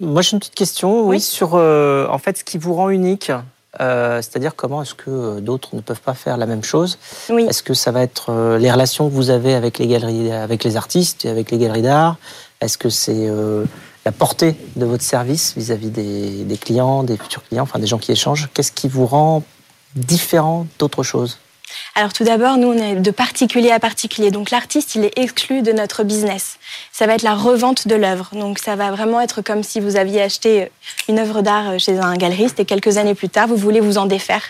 Moi, 0.00 0.20
j'ai 0.20 0.32
une 0.32 0.40
petite 0.40 0.54
question, 0.54 1.06
oui, 1.06 1.18
sur 1.18 1.54
en 1.54 2.18
fait 2.18 2.38
ce 2.38 2.44
qui 2.44 2.58
vous 2.58 2.74
rend 2.74 2.90
unique. 2.90 3.32
C'est-à-dire 3.78 4.54
comment 4.56 4.82
est-ce 4.82 4.94
que 4.94 5.40
d'autres 5.40 5.70
ne 5.74 5.80
peuvent 5.80 6.00
pas 6.00 6.14
faire 6.14 6.36
la 6.36 6.46
même 6.46 6.62
chose? 6.62 6.98
Oui. 7.30 7.46
Est-ce 7.48 7.62
que 7.62 7.74
ça 7.74 7.90
va 7.90 8.02
être 8.02 8.56
les 8.58 8.70
relations 8.70 9.08
que 9.08 9.14
vous 9.14 9.30
avez 9.30 9.54
avec 9.54 9.78
les 9.78 9.86
galeries, 9.86 10.30
avec 10.30 10.62
les 10.62 10.76
artistes 10.76 11.24
et 11.24 11.30
avec 11.30 11.50
les 11.50 11.58
galeries 11.58 11.82
d'art? 11.82 12.16
Est-ce 12.60 12.76
que 12.76 12.90
c'est 12.90 13.30
la 14.04 14.12
portée 14.12 14.54
de 14.76 14.84
votre 14.84 15.02
service 15.02 15.54
vis-à-vis 15.56 15.90
des, 15.90 16.58
clients, 16.58 17.02
des 17.02 17.16
futurs 17.16 17.42
clients, 17.44 17.62
enfin 17.62 17.78
des 17.78 17.86
gens 17.86 17.98
qui 17.98 18.12
échangent 18.12 18.48
Qu'est-ce 18.52 18.72
qui 18.72 18.88
vous 18.88 19.06
rend 19.06 19.42
différent 19.94 20.66
d'autre 20.78 21.02
chose? 21.02 21.38
Alors 21.96 22.12
tout 22.12 22.24
d'abord, 22.24 22.56
nous, 22.56 22.68
on 22.68 22.76
est 22.76 22.96
de 22.96 23.10
particulier 23.10 23.70
à 23.70 23.80
particulier. 23.80 24.30
Donc 24.30 24.50
l'artiste, 24.50 24.94
il 24.94 25.04
est 25.04 25.18
exclu 25.18 25.62
de 25.62 25.72
notre 25.72 26.04
business. 26.04 26.58
Ça 26.92 27.06
va 27.06 27.14
être 27.14 27.22
la 27.22 27.34
revente 27.34 27.88
de 27.88 27.94
l'œuvre. 27.94 28.30
Donc 28.32 28.58
ça 28.58 28.76
va 28.76 28.90
vraiment 28.90 29.20
être 29.20 29.42
comme 29.42 29.62
si 29.62 29.80
vous 29.80 29.96
aviez 29.96 30.22
acheté 30.22 30.70
une 31.08 31.18
œuvre 31.18 31.42
d'art 31.42 31.78
chez 31.80 31.98
un 31.98 32.14
galeriste 32.16 32.60
et 32.60 32.64
quelques 32.64 32.96
années 32.98 33.14
plus 33.14 33.28
tard, 33.28 33.48
vous 33.48 33.56
voulez 33.56 33.80
vous 33.80 33.98
en 33.98 34.06
défaire. 34.06 34.42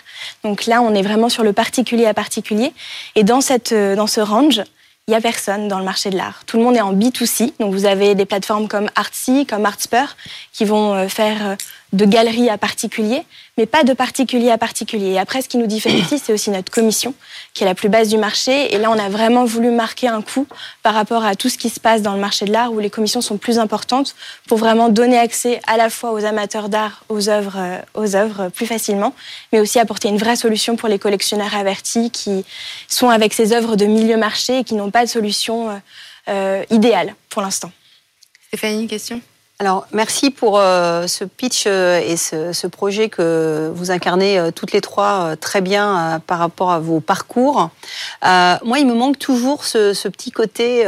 Donc 0.43 0.65
là, 0.65 0.81
on 0.81 0.93
est 0.93 1.01
vraiment 1.01 1.29
sur 1.29 1.43
le 1.43 1.53
particulier 1.53 2.05
à 2.05 2.13
particulier. 2.13 2.73
Et 3.15 3.23
dans, 3.23 3.41
cette, 3.41 3.73
dans 3.73 4.07
ce 4.07 4.21
range, 4.21 4.61
il 5.07 5.11
n'y 5.11 5.17
a 5.17 5.21
personne 5.21 5.67
dans 5.67 5.77
le 5.77 5.85
marché 5.85 6.09
de 6.09 6.17
l'art. 6.17 6.43
Tout 6.47 6.57
le 6.57 6.63
monde 6.63 6.75
est 6.75 6.81
en 6.81 6.91
B2C. 6.91 7.53
Donc 7.59 7.73
vous 7.73 7.85
avez 7.85 8.15
des 8.15 8.25
plateformes 8.25 8.67
comme 8.67 8.89
Artsy, 8.95 9.45
comme 9.45 9.63
Artspur, 9.63 10.15
qui 10.51 10.65
vont 10.65 10.95
euh, 10.95 11.07
faire 11.07 11.57
de 11.95 12.05
galerie 12.05 12.49
à 12.49 12.57
particulier, 12.57 13.23
mais 13.57 13.65
pas 13.65 13.83
de 13.83 13.93
particulier 13.93 14.51
à 14.51 14.57
particulier. 14.57 15.11
Et 15.11 15.19
après, 15.19 15.41
ce 15.41 15.49
qui 15.49 15.57
nous 15.57 15.67
différencie, 15.67 16.21
c'est 16.23 16.33
aussi 16.33 16.49
notre 16.49 16.71
commission, 16.71 17.13
qui 17.53 17.63
est 17.63 17.65
la 17.65 17.75
plus 17.75 17.89
basse 17.89 18.09
du 18.09 18.17
marché. 18.17 18.73
Et 18.73 18.77
là, 18.77 18.91
on 18.91 18.99
a 18.99 19.09
vraiment 19.09 19.45
voulu 19.45 19.71
marquer 19.71 20.07
un 20.07 20.21
coup 20.21 20.47
par 20.83 20.93
rapport 20.93 21.23
à 21.23 21.35
tout 21.35 21.49
ce 21.49 21.57
qui 21.57 21.69
se 21.69 21.79
passe 21.79 22.01
dans 22.01 22.13
le 22.13 22.19
marché 22.19 22.45
de 22.45 22.51
l'art, 22.51 22.73
où 22.73 22.79
les 22.79 22.89
commissions 22.89 23.21
sont 23.21 23.37
plus 23.37 23.59
importantes, 23.59 24.15
pour 24.47 24.57
vraiment 24.57 24.89
donner 24.89 25.17
accès 25.17 25.61
à 25.67 25.77
la 25.77 25.89
fois 25.89 26.11
aux 26.11 26.25
amateurs 26.25 26.69
d'art, 26.69 27.03
aux 27.09 27.29
œuvres, 27.29 27.57
euh, 27.57 27.79
aux 27.93 28.15
œuvres 28.15 28.49
plus 28.49 28.65
facilement, 28.65 29.15
mais 29.53 29.59
aussi 29.59 29.79
apporter 29.79 30.09
une 30.09 30.17
vraie 30.17 30.35
solution 30.35 30.75
pour 30.75 30.89
les 30.89 30.99
collectionneurs 30.99 31.55
avertis 31.55 32.11
qui 32.11 32.43
sont 32.87 33.09
avec 33.09 33.33
ces 33.33 33.53
œuvres 33.53 33.75
de 33.75 33.85
milieu 33.85 34.17
marché 34.17 34.59
et 34.59 34.63
qui 34.63 34.75
n'ont 34.75 34.91
pas 34.91 35.05
de 35.05 35.09
solution 35.09 35.69
euh, 35.69 35.73
euh 36.27 36.63
idéale 36.69 37.15
pour 37.29 37.41
l'instant. 37.41 37.71
Stéphanie, 38.47 38.81
une 38.81 38.87
question? 38.87 39.21
Alors, 39.57 39.87
merci 39.93 40.31
pour 40.31 40.59
euh, 40.59 41.07
ce 41.07 41.23
pitch 41.23 41.63
euh, 41.65 42.01
et 42.01 42.17
ce, 42.17 42.67
projet 42.67 43.07
que 43.07 43.71
vous 43.73 43.89
incarnez 43.89 44.37
euh, 44.37 44.51
toutes 44.51 44.73
les 44.73 44.81
trois 44.81 45.37
très 45.37 45.61
bien 45.61 46.21
par 46.27 46.39
rapport 46.39 46.71
à 46.71 46.79
vos 46.79 46.99
parcours. 46.99 47.69
moi, 48.21 48.79
il 48.79 48.85
me 48.85 48.93
manque 48.93 49.17
toujours 49.17 49.63
ce, 49.63 49.93
ce 49.93 50.09
petit 50.09 50.31
côté 50.31 50.85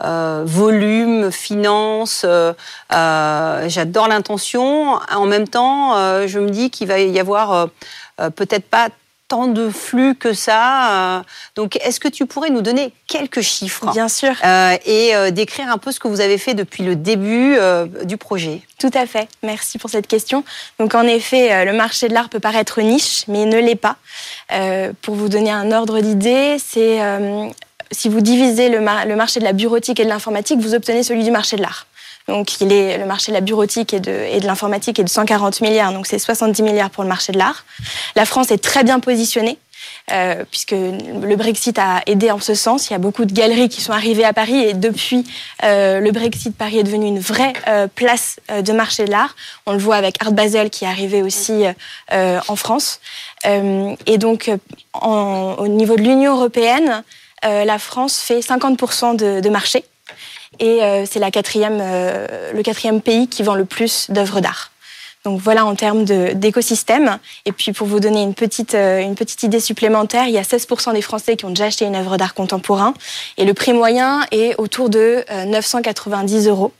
volume, 0.00 1.32
finance. 1.32 2.24
J'adore 2.90 4.08
l'intention. 4.08 5.00
En 5.12 5.26
même 5.26 5.48
temps, 5.48 5.96
je 6.26 6.38
me 6.38 6.50
dis 6.50 6.70
qu'il 6.70 6.86
va 6.86 7.00
y 7.00 7.18
avoir 7.18 7.68
peut-être 8.36 8.68
pas 8.68 8.88
tant 9.28 9.46
de 9.46 9.70
flux 9.70 10.14
que 10.14 10.32
ça. 10.32 11.18
Euh, 11.18 11.22
donc, 11.54 11.76
est-ce 11.76 12.00
que 12.00 12.08
tu 12.08 12.26
pourrais 12.26 12.50
nous 12.50 12.62
donner 12.62 12.92
quelques 13.06 13.40
chiffres 13.40 13.90
Bien 13.92 14.08
sûr. 14.08 14.32
Euh, 14.44 14.76
et 14.84 15.14
euh, 15.14 15.30
décrire 15.30 15.70
un 15.70 15.78
peu 15.78 15.92
ce 15.92 16.00
que 16.00 16.08
vous 16.08 16.20
avez 16.20 16.38
fait 16.38 16.54
depuis 16.54 16.82
le 16.82 16.96
début 16.96 17.56
du 18.04 18.16
projet? 18.16 18.62
Tout 18.78 18.90
à 18.94 19.06
fait. 19.06 19.28
Merci 19.42 19.78
pour 19.78 19.90
cette 19.90 20.06
question. 20.06 20.44
Donc, 20.78 20.94
en 20.94 21.02
effet, 21.02 21.64
le 21.64 21.72
marché 21.72 22.08
de 22.08 22.14
l'art 22.14 22.28
peut 22.28 22.40
paraître 22.40 22.80
niche, 22.80 23.24
mais 23.28 23.42
il 23.42 23.48
ne 23.48 23.58
l'est 23.58 23.74
pas. 23.74 23.96
pour 25.02 25.14
vous 25.14 25.28
donner 25.28 25.50
un 25.50 25.72
ordre 25.72 26.00
d'idée, 26.00 26.56
c'est 26.58 27.00
si 27.92 28.08
vous 28.08 28.20
divisez 28.20 28.68
le, 28.68 28.78
le 28.78 29.16
marché 29.16 29.40
de 29.40 29.44
la 29.44 29.52
bureautique 29.52 30.00
et 30.00 30.04
de 30.04 30.08
l'informatique, 30.08 30.58
vous 30.60 30.74
obtenez 30.74 31.02
celui 31.02 31.24
du 31.24 31.30
marché 31.30 31.56
de 31.56 31.62
l'art. 31.62 31.86
Donc, 32.28 32.60
il 32.60 32.72
est, 32.72 32.98
le 32.98 33.06
marché 33.06 33.30
de 33.30 33.36
la 33.36 33.40
bureautique 33.40 33.94
et 33.94 34.00
de, 34.00 34.44
l'informatique 34.44 34.98
est 34.98 35.04
de 35.04 35.08
140 35.08 35.60
milliards, 35.60 35.92
donc 35.92 36.06
c'est 36.06 36.18
70 36.18 36.62
milliards 36.62 36.90
pour 36.90 37.04
le 37.04 37.08
marché 37.08 37.32
de 37.32 37.38
l'art. 37.38 37.64
La 38.16 38.24
France 38.24 38.50
est 38.50 38.62
très 38.62 38.84
bien 38.84 39.00
positionnée. 39.00 39.58
Euh, 40.12 40.44
puisque 40.50 40.72
le 40.72 41.34
Brexit 41.36 41.78
a 41.78 42.00
aidé 42.06 42.30
en 42.30 42.38
ce 42.38 42.54
sens. 42.54 42.88
Il 42.88 42.92
y 42.92 42.96
a 42.96 42.98
beaucoup 42.98 43.24
de 43.24 43.32
galeries 43.32 43.68
qui 43.68 43.80
sont 43.80 43.92
arrivées 43.92 44.24
à 44.24 44.32
Paris 44.32 44.56
et 44.56 44.72
depuis 44.72 45.24
euh, 45.64 46.00
le 46.00 46.12
Brexit, 46.12 46.56
Paris 46.56 46.78
est 46.78 46.84
devenu 46.84 47.06
une 47.06 47.18
vraie 47.18 47.52
euh, 47.66 47.88
place 47.92 48.38
de 48.48 48.72
marché 48.72 49.04
de 49.04 49.10
l'art. 49.10 49.34
On 49.66 49.72
le 49.72 49.78
voit 49.78 49.96
avec 49.96 50.22
Art 50.22 50.32
Basel 50.32 50.70
qui 50.70 50.84
est 50.84 50.88
arrivé 50.88 51.22
aussi 51.22 51.64
en 52.12 52.56
France. 52.56 53.00
Et 53.44 54.18
donc, 54.18 54.50
au 54.94 55.68
niveau 55.68 55.96
de 55.96 56.02
l'Union 56.02 56.36
européenne, 56.36 57.02
la 57.42 57.78
France 57.78 58.18
fait 58.18 58.40
50% 58.40 59.16
de, 59.16 59.40
de 59.40 59.48
marché 59.48 59.84
et 60.58 60.82
euh, 60.82 61.04
c'est 61.06 61.18
la 61.18 61.30
quatrième, 61.30 61.78
euh, 61.80 62.52
le 62.52 62.62
quatrième 62.62 63.00
pays 63.00 63.28
qui 63.28 63.42
vend 63.42 63.54
le 63.54 63.64
plus 63.64 64.10
d'œuvres 64.10 64.40
d'art. 64.40 64.70
Donc 65.24 65.40
voilà 65.40 65.66
en 65.66 65.74
termes 65.74 66.04
d'écosystème. 66.04 67.18
Et 67.46 67.52
puis 67.52 67.72
pour 67.72 67.88
vous 67.88 67.98
donner 67.98 68.22
une 68.22 68.34
petite, 68.34 68.76
euh, 68.76 69.00
une 69.00 69.16
petite 69.16 69.42
idée 69.42 69.58
supplémentaire, 69.58 70.26
il 70.28 70.32
y 70.32 70.38
a 70.38 70.42
16% 70.42 70.92
des 70.92 71.02
Français 71.02 71.36
qui 71.36 71.44
ont 71.44 71.48
déjà 71.48 71.64
acheté 71.64 71.84
une 71.84 71.96
œuvre 71.96 72.16
d'art 72.16 72.32
contemporain. 72.32 72.94
Et 73.36 73.44
le 73.44 73.52
prix 73.52 73.72
moyen 73.72 74.24
est 74.30 74.54
autour 74.58 74.88
de 74.88 75.24
990 75.46 76.46
euros. 76.46 76.72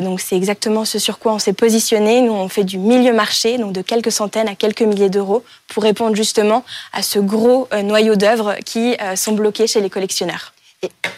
donc 0.00 0.20
c'est 0.20 0.34
exactement 0.34 0.86
ce 0.86 0.98
sur 0.98 1.18
quoi 1.18 1.34
on 1.34 1.38
s'est 1.38 1.52
positionné. 1.52 2.22
Nous, 2.22 2.32
on 2.32 2.48
fait 2.48 2.64
du 2.64 2.78
milieu 2.78 3.12
marché, 3.12 3.58
donc 3.58 3.72
de 3.72 3.82
quelques 3.82 4.12
centaines 4.12 4.48
à 4.48 4.54
quelques 4.54 4.80
milliers 4.80 5.10
d'euros, 5.10 5.44
pour 5.68 5.82
répondre 5.82 6.16
justement 6.16 6.64
à 6.94 7.02
ce 7.02 7.18
gros 7.18 7.68
noyau 7.82 8.16
d'œuvres 8.16 8.54
qui 8.64 8.96
sont 9.14 9.32
bloqués 9.32 9.66
chez 9.66 9.82
les 9.82 9.90
collectionneurs. 9.90 10.54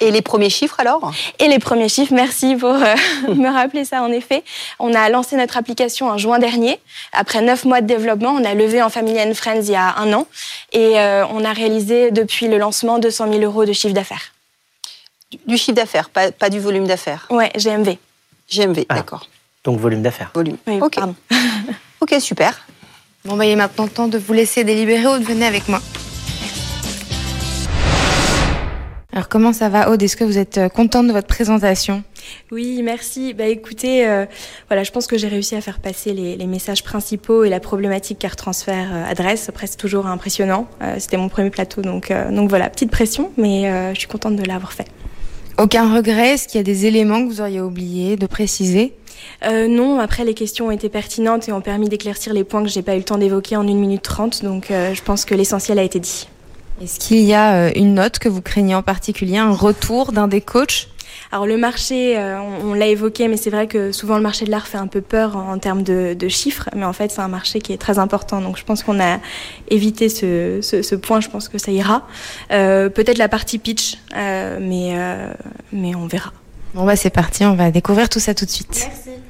Et 0.01 0.11
les 0.11 0.23
premiers 0.23 0.51
chiffres 0.51 0.79
alors 0.79 1.13
Et 1.39 1.49
les 1.49 1.59
premiers 1.59 1.89
chiffres, 1.89 2.13
merci 2.13 2.55
pour 2.57 2.75
euh, 2.75 2.95
me 3.35 3.53
rappeler 3.53 3.85
ça 3.85 4.03
en 4.03 4.13
effet. 4.13 4.45
On 4.79 4.95
a 4.95 5.09
lancé 5.09 5.37
notre 5.37 5.57
application 5.57 6.09
en 6.09 6.19
juin 6.19 6.39
dernier. 6.39 6.81
Après 7.13 7.41
neuf 7.41 7.65
mois 7.65 7.81
de 7.81 7.87
développement, 7.87 8.31
on 8.31 8.45
a 8.45 8.55
levé 8.55 8.83
en 8.83 8.91
Family 8.91 9.21
and 9.21 9.35
Friends 9.35 9.63
il 9.63 9.71
y 9.71 9.77
a 9.77 9.97
un 9.99 10.13
an. 10.13 10.27
Et 10.73 10.99
euh, 10.99 11.27
on 11.29 11.45
a 11.45 11.53
réalisé 11.53 12.11
depuis 12.11 12.49
le 12.49 12.59
lancement 12.59 12.99
200 12.99 13.33
000 13.33 13.45
euros 13.45 13.65
de 13.65 13.73
chiffre 13.73 13.95
d'affaires. 13.95 14.33
Du, 15.47 15.57
chiffre 15.57 15.73
d'affaires, 15.75 16.09
pas, 16.11 16.51
du 16.51 16.61
volume 16.61 16.87
d'affaires 16.87 17.27
Ouais, 17.31 17.51
GMV. 17.57 17.99
GMV, 18.51 18.87
ah. 18.89 18.95
d'accord. 18.95 19.27
Donc 19.65 19.81
volume 19.81 20.03
d'affaires. 20.03 20.31
Volume. 20.35 20.57
Oui, 20.67 20.79
ok. 20.81 20.99
ok, 22.01 22.15
super. 22.21 22.67
Bon, 23.25 23.37
bah, 23.37 23.45
il 23.45 23.51
est 23.51 23.57
maintenant 23.57 23.89
temps 23.89 24.07
de 24.07 24.19
vous 24.19 24.33
laisser 24.33 24.63
délibérer 24.63 25.07
ou 25.07 25.19
de 25.19 25.25
venir 25.25 25.49
avec 25.49 25.69
moi. 25.69 25.81
Alors 29.17 29.31
comment 29.31 29.55
ça 29.55 29.71
va 29.71 29.91
Aude? 29.91 30.03
Est-ce 30.03 30.15
que 30.15 30.25
vous 30.25 30.37
êtes 30.37 30.59
euh, 30.59 30.69
contente 30.69 31.07
de 31.07 31.13
votre 31.13 31.27
présentation? 31.27 32.05
Oui, 32.53 32.83
merci. 32.83 33.33
Bah 33.33 33.47
écoutez, 33.47 34.07
euh, 34.07 34.27
voilà, 34.69 34.83
je 34.83 34.91
pense 34.93 35.07
que 35.07 35.17
j'ai 35.17 35.27
réussi 35.27 35.57
à 35.57 35.63
faire 35.63 35.81
passer 35.81 36.13
les, 36.13 36.37
les, 36.37 36.47
messages 36.47 36.85
principaux 36.85 37.43
et 37.43 37.49
la 37.49 37.59
problématique 37.59 38.19
car 38.19 38.37
transfert 38.37 38.91
euh, 38.93 39.11
adresse. 39.11 39.49
Après, 39.49 39.67
c'est 39.69 39.79
toujours 39.79 40.07
impressionnant. 40.07 40.69
Euh, 40.83 40.97
C'était 40.99 41.17
mon 41.17 41.31
premier 41.31 41.49
plateau, 41.49 41.81
donc 41.81 42.11
euh, 42.11 42.31
donc 42.31 42.51
voilà, 42.51 42.69
petite 42.69 42.91
pression, 42.91 43.33
mais 43.39 43.71
euh, 43.71 43.95
je 43.95 44.01
suis 44.01 44.09
contente 44.09 44.37
de 44.37 44.45
l'avoir 44.45 44.75
fait. 44.75 44.89
Aucun 45.57 45.95
regret? 45.97 46.35
Est-ce 46.35 46.47
qu'il 46.47 46.59
y 46.59 46.61
a 46.61 46.65
des 46.65 46.85
éléments 46.85 47.23
que 47.23 47.29
vous 47.29 47.41
auriez 47.41 47.63
oublié 47.63 48.17
de 48.17 48.27
préciser? 48.27 48.93
Euh, 49.47 49.67
non, 49.67 49.99
après 49.99 50.27
les 50.27 50.35
questions 50.35 50.67
ont 50.67 50.71
été 50.71 50.91
pertinentes 50.91 51.49
et 51.49 51.53
ont 51.53 51.63
permis 51.63 51.89
d'éclaircir 51.89 52.35
les 52.35 52.45
points 52.45 52.63
que 52.63 52.69
j'ai 52.69 52.83
pas 52.83 52.97
eu 52.97 52.99
le 52.99 53.05
temps 53.05 53.17
d'évoquer 53.17 53.57
en 53.57 53.63
1 53.67 53.75
minute 53.77 54.03
30, 54.03 54.45
donc 54.45 54.71
euh, 54.71 54.93
je 54.93 55.03
pense 55.03 55.25
que 55.25 55.35
l'essentiel 55.35 55.79
a 55.79 55.83
été 55.83 56.01
dit. 56.01 56.29
Est-ce 56.83 56.99
qu'il 56.99 57.21
y 57.21 57.35
a 57.35 57.55
euh, 57.55 57.71
une 57.75 57.95
note 57.95 58.19
que 58.19 58.29
vous 58.29 58.43
craignez 58.43 58.75
en 58.75 58.83
particulier, 58.83 59.39
un 59.39 59.53
retour 59.53 60.13
d'un 60.13 60.29
des 60.29 60.41
coachs? 60.41 60.89
Alors 61.33 61.47
le 61.47 61.57
marché, 61.57 62.19
euh, 62.19 62.39
on, 62.63 62.75
l'a 62.75 62.87
évoqué, 62.87 63.29
mais 63.29 63.37
c'est 63.37 63.51
vrai 63.51 63.67
que 63.67 63.91
souvent 63.93 64.17
le 64.17 64.23
marché 64.23 64.45
de 64.45 64.51
l'art 64.51 64.67
fait 64.67 64.79
un 64.79 64.87
peu 64.87 65.01
peur 65.01 65.37
en, 65.37 65.59
termes 65.59 65.83
de, 65.83 66.15
de, 66.15 66.29
chiffres, 66.29 66.69
mais 66.75 66.85
en 66.85 66.93
fait 66.93 67.11
c'est 67.11 67.21
un 67.21 67.29
marché 67.29 67.61
qui 67.61 67.73
est 67.73 67.79
très 67.79 67.99
important. 67.99 68.41
Donc 68.41 68.57
je 68.59 68.65
pense 68.65 68.83
qu'on 68.83 69.01
a 69.01 69.19
évité 69.69 70.09
ce, 70.09 70.61
ce, 70.63 70.83
ce, 70.83 70.95
point, 70.95 71.21
je 71.21 71.29
pense 71.29 71.49
que 71.49 71.59
ça 71.59 71.73
ira. 71.73 72.07
Euh, 72.53 72.89
Peut-être 72.89 73.19
la 73.19 73.29
partie 73.29 73.59
pitch, 73.59 73.99
euh, 74.15 74.59
mais, 74.61 74.95
euh, 74.97 75.33
mais 75.73 75.95
on 75.95 76.07
verra. 76.07 76.33
Bon 76.75 76.85
bah 76.85 76.97
c'est 76.97 77.11
parti, 77.11 77.45
on 77.45 77.55
va 77.55 77.71
découvrir 77.71 78.09
tout 78.09 78.21
ça 78.21 78.35
tout 78.35 78.45
de 78.45 78.51
suite. 78.51 78.89
Merci. 78.89 79.21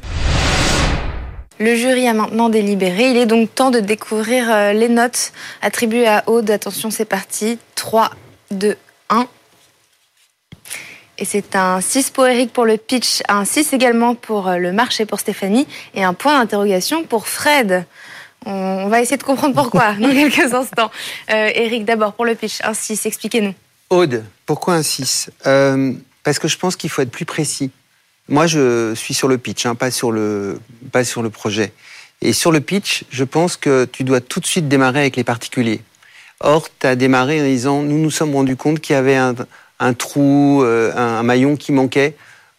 Le 1.59 1.75
jury 1.75 2.07
a 2.07 2.13
maintenant 2.13 2.49
délibéré. 2.49 3.11
Il 3.11 3.17
est 3.17 3.27
donc 3.27 3.55
temps 3.55 3.71
de 3.71 3.81
découvrir 3.81 4.51
euh, 4.51 4.73
les 4.73 4.89
notes 4.89 5.33
attribuées 5.63 6.07
à 6.07 6.25
Aude. 6.27 6.51
Attention, 6.51 6.91
c'est 6.91 7.07
parti. 7.07 7.59
3, 7.77 8.11
2, 8.51 8.77
1. 9.09 9.27
Et 11.19 11.25
c'est 11.25 11.57
un 11.57 11.81
6 11.81 12.11
pour 12.11 12.27
Eric 12.27 12.53
pour 12.53 12.67
le 12.67 12.77
pitch, 12.77 13.23
un 13.29 13.45
6 13.45 13.73
également 13.73 14.15
pour 14.15 14.49
euh, 14.49 14.57
le 14.59 14.73
marché 14.73 15.07
pour 15.07 15.19
Stéphanie 15.19 15.67
et 15.95 16.05
un 16.05 16.13
point 16.13 16.39
d'interrogation 16.39 17.05
pour 17.05 17.27
Fred. 17.27 17.87
On 18.45 18.89
va 18.89 19.01
essayer 19.01 19.17
de 19.17 19.23
comprendre 19.23 19.55
pourquoi 19.55 19.93
dans 19.99 20.11
quelques 20.11 20.53
instants. 20.53 20.91
Euh, 21.31 21.51
Eric, 21.55 21.85
d'abord 21.85 22.13
pour 22.13 22.27
le 22.27 22.35
pitch, 22.35 22.59
un 22.63 22.75
6, 22.75 23.07
expliquez-nous. 23.07 23.55
Aude, 23.89 24.25
pourquoi 24.45 24.75
un 24.75 24.83
6 24.83 25.31
euh, 25.47 25.95
Parce 26.23 26.39
que 26.39 26.49
je 26.49 26.59
pense 26.59 26.77
qu'il 26.77 26.91
faut 26.91 27.01
être 27.01 27.11
plus 27.11 27.25
précis. 27.25 27.71
Moi, 28.29 28.47
je 28.47 28.95
suis 28.95 29.15
sur 29.15 29.29
le 29.29 29.39
pitch, 29.39 29.67
hein, 29.67 29.75
pas, 29.75 29.91
sur 29.91 30.11
le, 30.11 30.59
pas 30.91 31.05
sur 31.05 31.23
le 31.23 31.31
projet. 31.31 31.73
Et 32.23 32.33
sur 32.33 32.51
le 32.51 32.61
pitch, 32.61 33.05
je 33.11 33.25
pense 33.25 33.57
que 33.57 33.85
tu 33.85 34.03
dois 34.03 34.21
tout 34.21 34.41
de 34.41 34.47
suite 34.47 34.69
démarrer 34.69 35.01
avec 35.01 35.17
les 35.17 35.25
particuliers. 35.25 35.81
Or, 36.41 36.69
tu 36.81 36.87
as 36.87 36.97
démarré 36.97 37.41
en 37.41 37.45
disant, 37.45 37.83
nous 37.83 37.99
nous 37.99 38.11
sommes 38.11 38.35
rendus 38.35 38.57
compte 38.57 38.81
qu'il 38.81 38.95
y 38.95 38.97
avait 38.97 39.17
un, 39.17 39.35
un 39.79 39.95
trou, 39.95 40.63
euh, 40.63 40.93
un, 40.95 41.23
maillon 41.23 41.57
qui 41.57 41.73
manquait. 41.73 42.15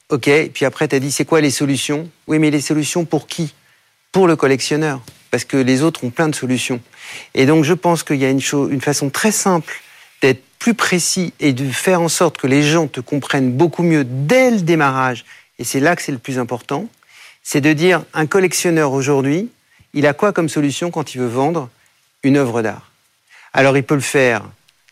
OK, 0.09 0.29
puis 0.53 0.65
après, 0.65 0.87
tu 0.87 0.95
as 0.95 0.99
dit, 0.99 1.11
c'est 1.11 1.25
quoi 1.25 1.41
les 1.41 1.51
solutions? 1.51 2.09
Oui, 2.27 2.39
mais 2.39 2.49
les 2.49 2.61
solutions 2.61 3.05
pour 3.05 3.27
qui? 3.27 3.53
Pour 4.11 4.27
le 4.27 4.35
collectionneur, 4.35 5.01
parce 5.31 5.43
que 5.43 5.57
les 5.57 5.83
autres 5.83 6.03
ont 6.05 6.11
plein 6.11 6.29
de 6.29 6.35
solutions. 6.35 6.79
Et 7.35 7.45
donc, 7.45 7.65
je 7.65 7.73
pense 7.73 8.03
qu'il 8.03 8.17
y 8.17 8.25
a 8.25 8.29
une, 8.29 8.41
une 8.71 8.81
façon 8.81 9.09
très 9.09 9.31
simple 9.31 9.81
d'être 10.21 10.41
plus 10.59 10.73
précis 10.73 11.33
et 11.39 11.53
de 11.53 11.69
faire 11.69 12.01
en 12.01 12.07
sorte 12.07 12.37
que 12.37 12.47
les 12.47 12.63
gens 12.63 12.87
te 12.87 13.01
comprennent 13.01 13.51
beaucoup 13.51 13.83
mieux 13.83 14.05
dès 14.05 14.49
le 14.49 14.61
démarrage 14.61 15.25
et 15.59 15.63
c'est 15.63 15.79
là 15.79 15.95
que 15.95 16.01
c'est 16.01 16.11
le 16.11 16.17
plus 16.17 16.39
important, 16.39 16.87
c'est 17.43 17.61
de 17.61 17.73
dire 17.73 18.03
un 18.13 18.25
collectionneur 18.25 18.91
aujourd'hui, 18.91 19.49
il 19.93 20.05
a 20.05 20.13
quoi 20.13 20.33
comme 20.33 20.49
solution 20.49 20.91
quand 20.91 21.15
il 21.15 21.21
veut 21.21 21.27
vendre 21.27 21.69
une 22.23 22.37
œuvre 22.37 22.61
d'art? 22.61 22.91
Alors 23.53 23.77
il 23.77 23.83
peut 23.83 23.95
le 23.95 24.01
faire 24.01 24.43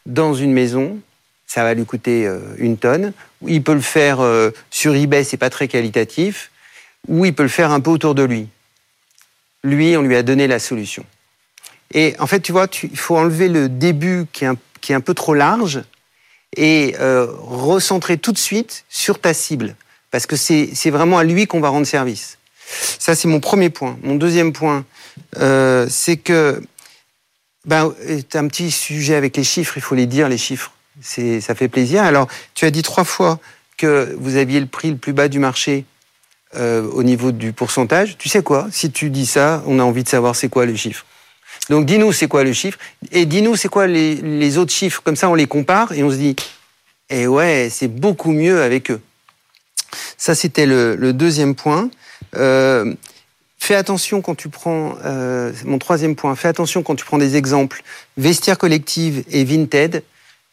dans 0.05 0.33
une 0.33 0.53
maison, 0.53 0.99
ça 1.47 1.63
va 1.63 1.73
lui 1.73 1.85
coûter 1.85 2.25
euh, 2.25 2.39
une 2.57 2.77
tonne, 2.77 3.13
ou 3.41 3.49
il 3.49 3.63
peut 3.63 3.73
le 3.73 3.81
faire 3.81 4.19
euh, 4.19 4.51
sur 4.71 4.95
eBay, 4.95 5.23
c'est 5.23 5.37
pas 5.37 5.49
très 5.49 5.67
qualitatif, 5.67 6.51
ou 7.07 7.25
il 7.25 7.33
peut 7.33 7.43
le 7.43 7.49
faire 7.49 7.71
un 7.71 7.79
peu 7.79 7.91
autour 7.91 8.15
de 8.15 8.23
lui. 8.23 8.47
Lui, 9.63 9.97
on 9.97 10.01
lui 10.01 10.15
a 10.15 10.23
donné 10.23 10.47
la 10.47 10.59
solution. 10.59 11.05
Et 11.93 12.15
en 12.19 12.27
fait, 12.27 12.39
tu 12.39 12.51
vois, 12.51 12.67
il 12.83 12.97
faut 12.97 13.17
enlever 13.17 13.47
le 13.47 13.69
début 13.69 14.25
qui 14.31 14.43
est 14.43 14.47
un, 14.47 14.57
qui 14.81 14.91
est 14.91 14.95
un 14.95 15.01
peu 15.01 15.13
trop 15.13 15.33
large 15.33 15.83
et 16.55 16.95
euh, 16.99 17.27
recentrer 17.39 18.17
tout 18.17 18.31
de 18.31 18.37
suite 18.37 18.85
sur 18.89 19.19
ta 19.19 19.33
cible 19.33 19.75
parce 20.15 20.27
que 20.27 20.37
c'est 20.37 20.91
vraiment 20.91 21.17
à 21.17 21.25
lui 21.25 21.45
qu'on 21.45 21.59
va 21.59 21.67
rendre 21.67 21.85
service. 21.85 22.37
Ça, 22.99 23.15
c'est 23.15 23.27
mon 23.27 23.41
premier 23.41 23.69
point. 23.69 23.97
Mon 24.01 24.15
deuxième 24.15 24.53
point, 24.53 24.85
euh, 25.39 25.87
c'est 25.89 26.15
que 26.15 26.63
ben, 27.65 27.93
as 28.33 28.37
un 28.37 28.47
petit 28.47 28.71
sujet 28.71 29.15
avec 29.15 29.35
les 29.35 29.43
chiffres, 29.43 29.73
il 29.75 29.81
faut 29.81 29.93
les 29.93 30.05
dire, 30.05 30.29
les 30.29 30.37
chiffres. 30.37 30.71
Ça 31.01 31.53
fait 31.53 31.67
plaisir. 31.67 32.01
Alors, 32.03 32.29
tu 32.53 32.63
as 32.63 32.71
dit 32.71 32.81
trois 32.81 33.03
fois 33.03 33.41
que 33.75 34.15
vous 34.17 34.37
aviez 34.37 34.61
le 34.61 34.67
prix 34.67 34.89
le 34.89 34.95
plus 34.95 35.11
bas 35.11 35.27
du 35.27 35.39
marché 35.39 35.83
euh, 36.55 36.89
au 36.93 37.03
niveau 37.03 37.33
du 37.33 37.51
pourcentage. 37.51 38.17
Tu 38.17 38.29
sais 38.29 38.41
quoi? 38.41 38.69
Si 38.71 38.91
tu 38.91 39.09
dis 39.09 39.25
ça, 39.25 39.63
on 39.67 39.79
a 39.79 39.83
envie 39.83 40.05
de 40.05 40.09
savoir 40.09 40.37
c'est 40.37 40.47
quoi 40.47 40.65
le 40.65 40.77
chiffre. 40.77 41.05
Donc, 41.69 41.85
dis-nous 41.85 42.13
c'est 42.13 42.29
quoi 42.29 42.45
le 42.45 42.53
chiffre 42.53 42.79
et 43.11 43.25
dis-nous 43.25 43.57
c'est 43.57 43.67
quoi 43.67 43.85
les 43.85 44.57
autres 44.57 44.71
chiffres. 44.71 45.01
Comme 45.03 45.17
ça, 45.17 45.27
on 45.29 45.35
les 45.35 45.47
compare 45.47 45.91
et 45.91 46.03
on 46.03 46.09
se 46.09 46.15
dit, 46.15 46.37
eh 47.09 47.27
ouais, 47.27 47.67
c'est 47.69 47.89
beaucoup 47.89 48.31
mieux 48.31 48.61
avec 48.61 48.91
eux. 48.91 49.01
Ça, 50.17 50.35
c'était 50.35 50.65
le, 50.65 51.13
deuxième 51.13 51.55
point. 51.55 51.89
Euh, 52.35 52.93
fais 53.57 53.75
attention 53.75 54.21
quand 54.21 54.35
tu 54.35 54.49
prends, 54.49 54.95
euh, 55.05 55.51
mon 55.65 55.79
troisième 55.79 56.15
point, 56.15 56.35
fais 56.35 56.47
attention 56.47 56.83
quand 56.83 56.95
tu 56.95 57.05
prends 57.05 57.17
des 57.17 57.35
exemples. 57.35 57.83
Vestiaire 58.17 58.57
collective 58.57 59.23
et 59.31 59.43
Vinted, 59.43 60.03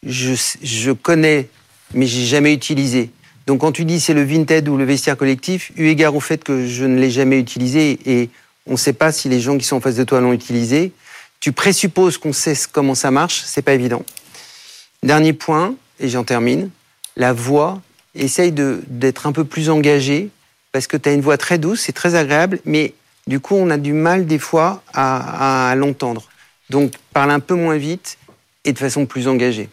je, 0.05 0.33
je 0.61 0.91
connais, 0.91 1.47
mais 1.93 2.07
j'ai 2.07 2.25
jamais 2.25 2.53
utilisé. 2.53 3.11
Donc 3.45 3.61
quand 3.61 3.71
tu 3.71 3.85
dis 3.85 3.99
c'est 3.99 4.13
le 4.13 4.23
Vinted 4.23 4.67
ou 4.69 4.77
le 4.77 4.85
vestiaire 4.85 5.17
collectif, 5.17 5.71
eu 5.75 5.87
égard 5.87 6.15
au 6.15 6.19
fait 6.19 6.43
que 6.43 6.65
je 6.65 6.85
ne 6.85 6.99
l'ai 6.99 7.11
jamais 7.11 7.39
utilisé 7.39 7.99
et 8.05 8.29
on 8.67 8.73
ne 8.73 8.77
sait 8.77 8.93
pas 8.93 9.11
si 9.11 9.27
les 9.27 9.41
gens 9.41 9.57
qui 9.57 9.65
sont 9.65 9.75
en 9.77 9.81
face 9.81 9.95
de 9.95 10.03
toi 10.03 10.21
l'ont 10.21 10.33
utilisé, 10.33 10.93
tu 11.39 11.51
présupposes 11.51 12.17
qu'on 12.17 12.31
sait 12.31 12.55
comment 12.71 12.95
ça 12.95 13.11
marche, 13.11 13.43
c'est 13.45 13.61
pas 13.61 13.73
évident. 13.73 14.03
Dernier 15.03 15.33
point, 15.33 15.75
et 15.99 16.07
j'en 16.07 16.23
termine, 16.23 16.69
la 17.17 17.33
voix, 17.33 17.81
essaye 18.15 18.51
d'être 18.51 19.27
un 19.27 19.31
peu 19.31 19.43
plus 19.43 19.69
engagé 19.69 20.29
parce 20.71 20.87
que 20.87 20.97
tu 20.97 21.09
as 21.09 21.13
une 21.13 21.21
voix 21.21 21.37
très 21.37 21.57
douce, 21.57 21.81
c'est 21.81 21.93
très 21.93 22.15
agréable, 22.15 22.59
mais 22.65 22.93
du 23.27 23.39
coup, 23.39 23.55
on 23.55 23.69
a 23.69 23.77
du 23.77 23.93
mal 23.93 24.25
des 24.25 24.39
fois 24.39 24.83
à, 24.93 25.69
à 25.69 25.75
l'entendre. 25.75 26.23
Donc, 26.69 26.93
parle 27.13 27.31
un 27.31 27.39
peu 27.39 27.53
moins 27.55 27.77
vite 27.77 28.17
et 28.65 28.73
de 28.73 28.79
façon 28.79 29.05
plus 29.05 29.27
engagée. 29.27 29.69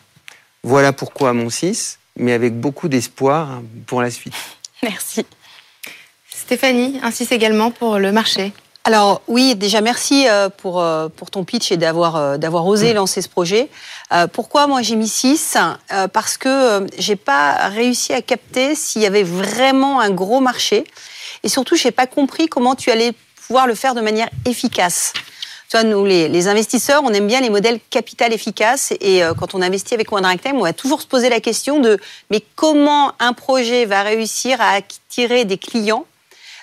Voilà 0.63 0.93
pourquoi 0.93 1.33
mon 1.33 1.49
6, 1.49 1.99
mais 2.17 2.33
avec 2.33 2.55
beaucoup 2.55 2.89
d'espoir 2.89 3.63
pour 3.87 4.03
la 4.03 4.11
suite. 4.11 4.35
Merci. 4.83 5.25
Stéphanie, 6.29 7.01
un 7.03 7.11
6 7.11 7.33
également 7.33 7.71
pour 7.71 7.99
le 7.99 8.13
marché. 8.13 8.53
Alors 8.93 9.23
oui, 9.29 9.55
déjà 9.55 9.81
merci 9.83 10.27
euh, 10.27 10.49
pour, 10.49 10.81
euh, 10.81 11.09
pour 11.09 11.31
ton 11.31 11.45
pitch 11.45 11.71
et 11.71 11.77
d'avoir 11.77 12.17
euh, 12.17 12.39
d'avoir 12.39 12.67
osé 12.67 12.93
lancer 12.93 13.23
ce 13.23 13.29
projet. 13.29 13.69
Pourquoi 14.33 14.67
moi 14.67 14.83
j'ai 14.83 14.97
mis 14.97 15.07
6 15.07 15.57
Parce 16.13 16.37
que 16.37 16.85
j'ai 16.99 17.15
pas 17.15 17.69
réussi 17.69 18.13
à 18.13 18.21
capter 18.21 18.75
s'il 18.75 19.03
y 19.03 19.07
avait 19.07 19.23
vraiment 19.23 20.01
un 20.01 20.11
gros 20.11 20.41
marché 20.41 20.83
et 21.45 21.49
surtout 21.49 21.77
j'ai 21.77 21.93
pas 21.93 22.09
compris 22.09 22.49
comment 22.49 22.75
tu 22.75 22.91
allais 22.91 23.13
pouvoir 23.47 23.69
le 23.69 23.77
faire 23.77 23.95
de 23.95 24.01
manière 24.01 24.29
efficace. 24.45 25.13
Tu 25.71 25.77
vois, 25.77 25.85
nous, 25.85 26.05
les, 26.05 26.29
les, 26.29 26.49
investisseurs, 26.49 27.03
on 27.05 27.13
aime 27.13 27.29
bien 27.29 27.41
les 27.41 27.51
modèles 27.51 27.79
capital 27.91 28.33
efficaces. 28.33 28.93
Et 29.01 29.23
quand 29.39 29.55
on 29.55 29.63
investit 29.63 29.95
avec 29.95 30.11
One 30.11 30.27
Time, 30.43 30.57
on 30.57 30.65
va 30.65 30.73
toujours 30.73 31.01
se 31.01 31.07
poser 31.07 31.29
la 31.29 31.39
question 31.39 31.79
de 31.79 31.97
mais 32.31 32.43
comment 32.57 33.13
un 33.21 33.33
projet 33.33 33.85
va 33.85 34.03
réussir 34.03 34.61
à 34.61 34.71
attirer 34.71 35.45
des 35.45 35.59
clients 35.59 36.05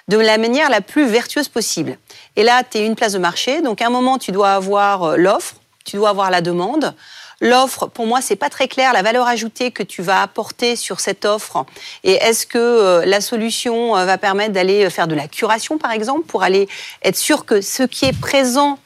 de 0.08 0.18
la 0.18 0.38
manière 0.38 0.70
la 0.70 0.82
plus 0.82 1.06
vertueuse 1.06 1.50
possible. 1.50 1.98
Et 2.36 2.44
là, 2.44 2.64
tu 2.64 2.80
une 2.80 2.96
place 2.96 3.14
de 3.14 3.18
marché, 3.18 3.62
donc 3.62 3.82
à 3.82 3.88
un 3.88 3.90
moment, 3.90 4.18
tu 4.18 4.32
dois 4.32 4.54
avoir 4.54 5.04
euh, 5.04 5.18
l'offre, 5.18 5.56
tu 5.86 5.98
dois 5.98 6.10
avoir 6.10 6.32
la 6.32 6.42
demande. 6.42 6.94
L'offre, 7.40 7.88
pour 7.88 8.08
moi, 8.08 8.22
c'est 8.22 8.36
pas 8.36 8.50
très 8.50 8.68
clair 8.68 8.94
la 8.94 9.04
valeur 9.04 9.28
ajoutée 9.28 9.72
que 9.72 9.84
tu 9.84 10.02
vas 10.02 10.22
apporter 10.22 10.76
sur 10.76 11.00
cette 11.00 11.26
offre. 11.26 11.66
Et 12.04 12.14
est-ce 12.14 12.48
que 12.48 12.58
euh, 12.58 13.06
la 13.06 13.22
solution 13.22 13.96
euh, 13.96 14.06
va 14.06 14.18
permettre 14.18 14.54
d'aller 14.54 14.90
faire 14.90 15.08
de 15.08 15.16
la 15.16 15.28
curation, 15.28 15.78
par 15.78 15.92
exemple, 15.92 16.26
pour 16.26 16.42
aller 16.42 16.68
être 17.04 17.18
sûr 17.18 17.46
que 17.46 17.62
ce 17.62 17.84
qui 17.84 18.06
est 18.06 18.18
présent 18.18 18.80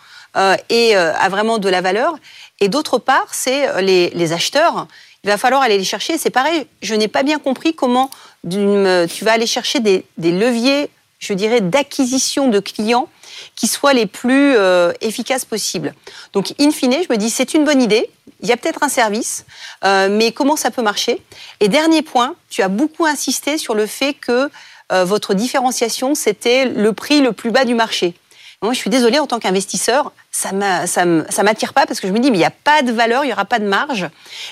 est, 0.70 0.96
a 0.96 1.30
vraiment 1.30 1.58
de 1.58 1.68
la 1.70 1.82
valeur? 1.82 2.16
Et 2.62 2.70
d'autre 2.70 3.00
part, 3.00 3.28
c'est 3.32 3.82
les, 3.82 4.10
les 4.12 4.34
acheteurs 4.34 4.88
il 5.24 5.30
va 5.30 5.38
falloir 5.38 5.62
aller 5.62 5.78
les 5.78 5.84
chercher. 5.84 6.18
C'est 6.18 6.32
pareil, 6.32 6.66
je 6.82 6.96
n'ai 6.96 7.08
pas 7.08 7.22
bien 7.22 7.38
compris 7.38 7.76
comment 7.76 8.10
tu 8.50 9.24
vas 9.24 9.34
aller 9.34 9.46
chercher 9.46 9.80
des, 9.80 10.04
des 10.18 10.32
leviers 10.32 10.90
je 11.22 11.34
dirais, 11.34 11.62
d'acquisition 11.62 12.50
de 12.50 12.60
clients 12.60 13.08
qui 13.56 13.68
soient 13.68 13.94
les 13.94 14.08
plus 14.08 14.56
euh, 14.58 14.92
efficaces 15.02 15.46
possibles. 15.46 15.94
Donc, 16.34 16.54
in 16.60 16.72
fine, 16.72 16.94
je 16.94 17.12
me 17.12 17.18
dis, 17.18 17.30
c'est 17.30 17.54
une 17.54 17.64
bonne 17.64 17.82
idée. 17.82 18.10
Il 18.42 18.50
y 18.50 18.52
a 18.52 18.58
peut-être 18.58 18.84
un 18.84 18.90
service, 18.90 19.46
euh, 19.86 20.10
mais 20.12 20.32
comment 20.32 20.56
ça 20.56 20.72
peut 20.72 20.82
marcher? 20.82 21.22
Et 21.60 21.70
dernier 21.70 22.02
point, 22.02 22.36
tu 22.50 22.64
as 22.64 22.68
beaucoup 22.68 23.06
insisté 23.06 23.58
sur 23.58 23.76
le 23.76 23.86
fait 23.86 24.14
que 24.14 24.50
euh, 24.92 25.06
votre 25.06 25.36
différenciation, 25.36 26.16
c'était 26.16 26.66
le 26.66 26.92
prix 26.92 27.22
le 27.22 27.34
plus 27.34 27.52
bas 27.52 27.66
du 27.66 27.76
marché. 27.76 28.16
Moi, 28.64 28.74
je 28.74 28.80
suis 28.80 28.90
désolée, 28.90 29.20
en 29.20 29.28
tant 29.28 29.40
qu'investisseur, 29.40 30.12
ça 30.32 30.52
ne 30.52 31.44
m'attire 31.44 31.74
pas 31.74 31.86
parce 31.86 32.00
que 32.00 32.08
je 32.08 32.14
me 32.14 32.20
dis, 32.20 32.30
mais 32.30 32.38
il 32.38 32.42
n'y 32.42 32.46
a 32.46 32.52
pas 32.52 32.82
de 32.84 32.92
valeur, 32.92 33.24
il 33.24 33.28
n'y 33.28 33.34
aura 33.34 33.46
pas 33.46 33.60
de 33.60 33.66
marge. 33.66 34.08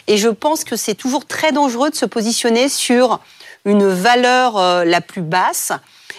Et 0.07 0.17
je 0.17 0.30
pense 0.30 0.63
que 0.63 0.76
c'est 0.76 0.95
toujours 0.95 1.26
très 1.26 1.51
dangereux 1.51 1.91
de 1.91 1.95
se 1.95 2.05
positionner 2.05 2.70
sur 2.70 3.20
une 3.65 3.88
valeur 3.88 4.84
la 4.84 5.01
plus 5.01 5.22
basse 5.22 5.74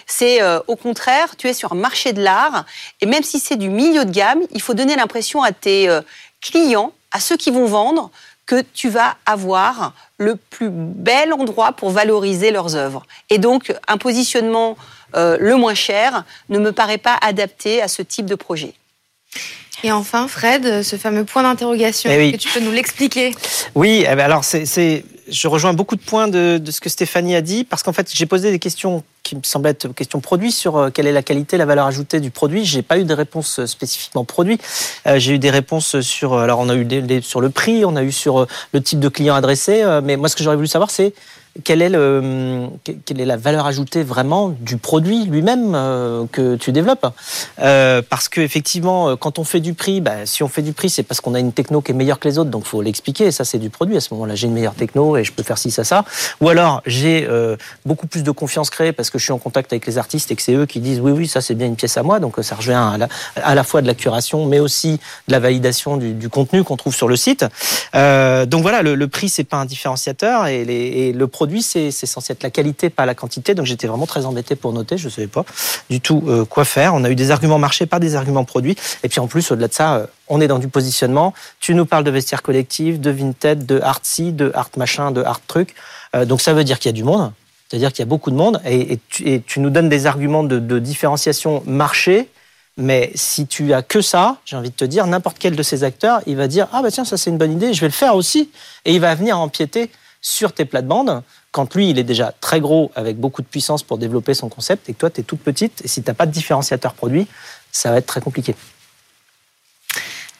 c'est 0.05 0.41
euh, 0.41 0.59
au 0.67 0.75
contraire, 0.75 1.35
tu 1.37 1.47
es 1.47 1.53
sur 1.53 1.73
un 1.73 1.75
marché 1.75 2.13
de 2.13 2.21
l'art 2.21 2.65
et 3.01 3.05
même 3.05 3.23
si 3.23 3.39
c'est 3.39 3.55
du 3.55 3.69
milieu 3.69 4.05
de 4.05 4.11
gamme, 4.11 4.41
il 4.51 4.61
faut 4.61 4.73
donner 4.73 4.95
l'impression 4.95 5.43
à 5.43 5.51
tes 5.51 5.89
euh, 5.89 6.01
clients, 6.41 6.93
à 7.11 7.19
ceux 7.19 7.37
qui 7.37 7.51
vont 7.51 7.65
vendre, 7.65 8.11
que 8.45 8.63
tu 8.73 8.89
vas 8.89 9.15
avoir 9.25 9.93
le 10.17 10.35
plus 10.35 10.69
bel 10.71 11.33
endroit 11.33 11.71
pour 11.71 11.89
valoriser 11.89 12.51
leurs 12.51 12.75
œuvres. 12.75 13.05
Et 13.29 13.37
donc, 13.37 13.73
un 13.87 13.97
positionnement 13.97 14.77
euh, 15.15 15.37
le 15.39 15.55
moins 15.55 15.73
cher 15.73 16.25
ne 16.49 16.59
me 16.59 16.71
paraît 16.71 16.97
pas 16.97 17.17
adapté 17.21 17.81
à 17.81 17.87
ce 17.87 18.01
type 18.01 18.25
de 18.25 18.35
projet. 18.35 18.73
Et 19.83 19.91
enfin, 19.91 20.27
Fred, 20.27 20.83
ce 20.83 20.95
fameux 20.95 21.23
point 21.23 21.43
d'interrogation, 21.43 22.11
eh 22.11 22.31
que 22.31 22.37
tu 22.37 22.49
peux 22.49 22.59
nous 22.59 22.71
l'expliquer 22.71 23.33
Oui, 23.73 24.05
eh 24.07 24.15
ben 24.15 24.25
alors 24.25 24.43
c'est, 24.43 25.03
je 25.31 25.47
rejoins 25.47 25.73
beaucoup 25.73 25.95
de 25.95 26.01
points 26.01 26.27
de, 26.27 26.61
ce 26.69 26.81
que 26.81 26.89
Stéphanie 26.89 27.35
a 27.35 27.41
dit, 27.41 27.63
parce 27.63 27.83
qu'en 27.83 27.93
fait, 27.93 28.11
j'ai 28.13 28.25
posé 28.25 28.51
des 28.51 28.59
questions 28.59 29.03
qui 29.23 29.35
me 29.35 29.41
semblent 29.43 29.67
être 29.67 29.87
questions 29.93 30.19
produits 30.19 30.51
sur 30.51 30.77
euh, 30.77 30.89
quelle 30.89 31.07
est 31.07 31.11
la 31.11 31.23
qualité, 31.23 31.57
la 31.57 31.65
valeur 31.65 31.85
ajoutée 31.85 32.19
du 32.19 32.31
produit. 32.31 32.65
J'ai 32.65 32.81
pas 32.81 32.97
eu 32.97 33.05
de 33.05 33.13
réponse 33.13 33.59
euh, 33.59 33.65
spécifiquement 33.65 34.25
produit. 34.25 34.57
Euh, 35.07 35.19
j'ai 35.19 35.35
eu 35.35 35.39
des 35.39 35.51
réponses 35.51 36.01
sur, 36.01 36.37
alors 36.37 36.59
on 36.59 36.69
a 36.69 36.75
eu 36.75 36.85
des, 36.85 37.21
sur 37.21 37.39
le 37.39 37.49
prix, 37.49 37.85
on 37.85 37.95
a 37.95 38.03
eu 38.03 38.11
sur 38.11 38.47
le 38.73 38.81
type 38.81 38.99
de 38.99 39.09
client 39.09 39.35
adressé, 39.35 39.83
mais 40.03 40.17
moi 40.17 40.27
ce 40.27 40.35
que 40.35 40.43
j'aurais 40.43 40.55
voulu 40.55 40.67
savoir, 40.67 40.89
c'est 40.89 41.13
quelle 41.63 41.81
est, 41.81 41.89
le, 41.89 42.67
quelle 43.05 43.19
est 43.19 43.25
la 43.25 43.37
valeur 43.37 43.65
ajoutée 43.65 44.03
vraiment 44.03 44.49
du 44.49 44.77
produit 44.77 45.25
lui-même 45.25 45.73
euh, 45.75 46.25
que 46.31 46.55
tu 46.55 46.71
développes? 46.71 47.05
Euh, 47.59 48.01
Parce 48.09 48.29
que 48.29 48.41
effectivement, 48.41 49.17
quand 49.17 49.37
on 49.37 49.43
fait 49.43 49.59
du 49.59 49.73
prix, 49.73 50.01
bah, 50.01 50.25
si 50.25 50.43
on 50.43 50.47
fait 50.47 50.61
du 50.61 50.73
prix, 50.73 50.89
c'est 50.89 51.03
parce 51.03 51.19
qu'on 51.19 51.33
a 51.33 51.39
une 51.39 51.51
techno 51.51 51.81
qui 51.81 51.91
est 51.91 51.95
meilleure 51.95 52.19
que 52.19 52.27
les 52.27 52.37
autres, 52.39 52.49
donc 52.49 52.65
faut 52.65 52.81
l'expliquer. 52.81 53.31
Ça, 53.31 53.43
c'est 53.43 53.57
du 53.59 53.69
produit. 53.69 53.97
À 53.97 54.01
ce 54.01 54.13
moment-là, 54.13 54.35
j'ai 54.35 54.47
une 54.47 54.53
meilleure 54.53 54.75
techno 54.75 55.17
et 55.17 55.23
je 55.23 55.31
peux 55.33 55.43
faire 55.43 55.57
ci, 55.57 55.71
ça, 55.71 55.83
ça. 55.83 56.05
Ou 56.39 56.49
alors, 56.49 56.81
j'ai 56.85 57.27
euh, 57.29 57.57
beaucoup 57.85 58.07
plus 58.07 58.23
de 58.23 58.31
confiance 58.31 58.69
créée 58.69 58.93
parce 58.93 59.09
que 59.09 59.19
je 59.19 59.23
suis 59.25 59.33
en 59.33 59.39
contact 59.39 59.73
avec 59.73 59.85
les 59.85 59.97
artistes 59.97 60.31
et 60.31 60.35
que 60.35 60.41
c'est 60.41 60.53
eux 60.53 60.65
qui 60.65 60.79
disent 60.79 61.01
oui, 61.01 61.11
oui, 61.11 61.27
ça 61.27 61.41
c'est 61.41 61.55
bien 61.55 61.67
une 61.67 61.75
pièce 61.75 61.97
à 61.97 62.03
moi. 62.03 62.19
Donc 62.19 62.35
ça 62.41 62.55
revient 62.55 62.71
à 62.73 62.97
la, 62.97 63.07
à 63.35 63.55
la 63.55 63.63
fois 63.63 63.81
de 63.81 63.87
la 63.87 63.93
curation, 63.93 64.45
mais 64.45 64.59
aussi 64.59 64.99
de 65.27 65.33
la 65.33 65.39
validation 65.39 65.97
du, 65.97 66.13
du 66.13 66.29
contenu 66.29 66.63
qu'on 66.63 66.77
trouve 66.77 66.95
sur 66.95 67.07
le 67.09 67.15
site. 67.15 67.45
donc 67.93 68.61
voilà, 68.61 68.81
le, 68.81 68.95
le 68.95 69.07
prix 69.07 69.29
c'est 69.29 69.43
pas 69.43 69.57
un 69.57 69.65
différenciateur 69.65 70.47
et, 70.47 70.65
les, 70.65 70.73
et 70.73 71.13
le 71.13 71.27
c'est 71.61 71.91
censé 71.91 72.33
être 72.33 72.43
la 72.43 72.49
qualité, 72.49 72.89
pas 72.89 73.05
la 73.05 73.15
quantité. 73.15 73.55
Donc 73.55 73.65
j'étais 73.65 73.87
vraiment 73.87 74.05
très 74.05 74.25
embêté 74.25 74.55
pour 74.55 74.73
noter. 74.73 74.97
Je 74.97 75.05
ne 75.05 75.11
savais 75.11 75.27
pas 75.27 75.45
du 75.89 76.01
tout 76.01 76.23
euh, 76.27 76.45
quoi 76.45 76.65
faire. 76.65 76.93
On 76.93 77.03
a 77.03 77.09
eu 77.09 77.15
des 77.15 77.31
arguments 77.31 77.59
marché, 77.59 77.85
pas 77.85 77.99
des 77.99 78.15
arguments 78.15 78.43
produits. 78.43 78.75
Et 79.03 79.09
puis 79.09 79.19
en 79.19 79.27
plus, 79.27 79.51
au-delà 79.51 79.67
de 79.67 79.73
ça, 79.73 79.95
euh, 79.95 80.05
on 80.27 80.41
est 80.41 80.47
dans 80.47 80.59
du 80.59 80.67
positionnement. 80.67 81.33
Tu 81.59 81.73
nous 81.73 81.85
parles 81.85 82.03
de 82.03 82.11
vestiaire 82.11 82.41
collectif, 82.41 82.99
de 82.99 83.11
Vinted, 83.11 83.65
de 83.65 83.79
Artsy, 83.81 84.31
de 84.31 84.51
Art 84.53 84.69
machin, 84.77 85.11
de 85.11 85.23
Art 85.23 85.41
truc. 85.45 85.75
Euh, 86.15 86.25
donc 86.25 86.41
ça 86.41 86.53
veut 86.53 86.63
dire 86.63 86.79
qu'il 86.79 86.89
y 86.89 86.93
a 86.93 86.97
du 86.97 87.03
monde. 87.03 87.31
C'est-à-dire 87.69 87.91
qu'il 87.91 87.99
y 87.99 88.03
a 88.03 88.05
beaucoup 88.07 88.31
de 88.31 88.35
monde. 88.35 88.61
Et, 88.65 88.99
tu, 89.09 89.41
tu, 89.41 89.59
nous 89.59 89.69
donnes 89.69 89.89
des 89.89 90.05
arguments 90.05 90.43
de, 90.43 90.59
de 90.59 90.79
différenciation 90.79 91.63
marché. 91.65 92.27
Mais 92.77 93.11
si 93.15 93.47
tu 93.47 93.73
as 93.73 93.81
que 93.81 94.01
ça, 94.01 94.37
j'ai 94.45 94.55
envie 94.55 94.69
de 94.69 94.75
te 94.75 94.85
dire, 94.85 95.05
n'importe 95.05 95.37
quel 95.39 95.55
de 95.55 95.63
ces 95.63 95.83
acteurs, 95.83 96.21
il 96.25 96.37
va 96.37 96.47
dire 96.47 96.67
ah 96.71 96.81
bah 96.81 96.89
tiens 96.89 97.03
ça 97.03 97.17
c'est 97.17 97.29
une 97.29 97.37
bonne 97.37 97.51
idée, 97.51 97.73
je 97.73 97.81
vais 97.81 97.87
le 97.87 97.93
faire 97.93 98.15
aussi, 98.15 98.49
et 98.85 98.93
il 98.93 99.01
va 99.01 99.13
venir 99.13 99.37
empiéter 99.37 99.91
sur 100.21 100.53
tes 100.53 100.65
plates-bandes 100.65 101.23
quand 101.51 101.75
lui, 101.75 101.89
il 101.89 101.99
est 101.99 102.03
déjà 102.03 102.33
très 102.39 102.61
gros 102.61 102.91
avec 102.95 103.17
beaucoup 103.17 103.41
de 103.41 103.47
puissance 103.47 103.83
pour 103.83 103.97
développer 103.97 104.33
son 104.33 104.47
concept 104.47 104.89
et 104.89 104.93
que 104.93 104.99
toi, 104.99 105.09
tu 105.09 105.21
es 105.21 105.23
toute 105.23 105.41
petite 105.41 105.81
et 105.83 105.87
si 105.87 106.01
tu 106.01 106.09
n'as 106.09 106.13
pas 106.13 106.25
de 106.25 106.31
différenciateur 106.31 106.93
produit, 106.93 107.27
ça 107.71 107.91
va 107.91 107.97
être 107.97 108.05
très 108.05 108.21
compliqué. 108.21 108.55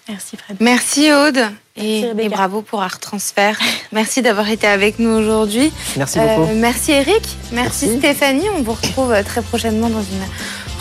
Merci 0.07 0.35
Fred. 0.35 0.57
Merci 0.59 1.11
Aude 1.13 1.41
et, 1.75 2.11
bravo 2.29 2.61
pour 2.61 2.81
Art 2.81 2.99
Transfert. 2.99 3.59
merci 3.91 4.21
d'avoir 4.21 4.49
été 4.49 4.67
avec 4.67 4.99
nous 4.99 5.09
aujourd'hui. 5.09 5.71
Merci 5.95 6.19
beaucoup. 6.19 6.41
Euh, 6.41 6.55
merci 6.55 6.91
Eric. 6.91 7.21
Merci, 7.51 7.87
merci, 7.87 7.97
Stéphanie. 7.97 8.49
On 8.57 8.61
vous 8.61 8.73
retrouve 8.73 9.13
très 9.23 9.41
prochainement 9.41 9.89
dans 9.89 10.01
une 10.01 10.23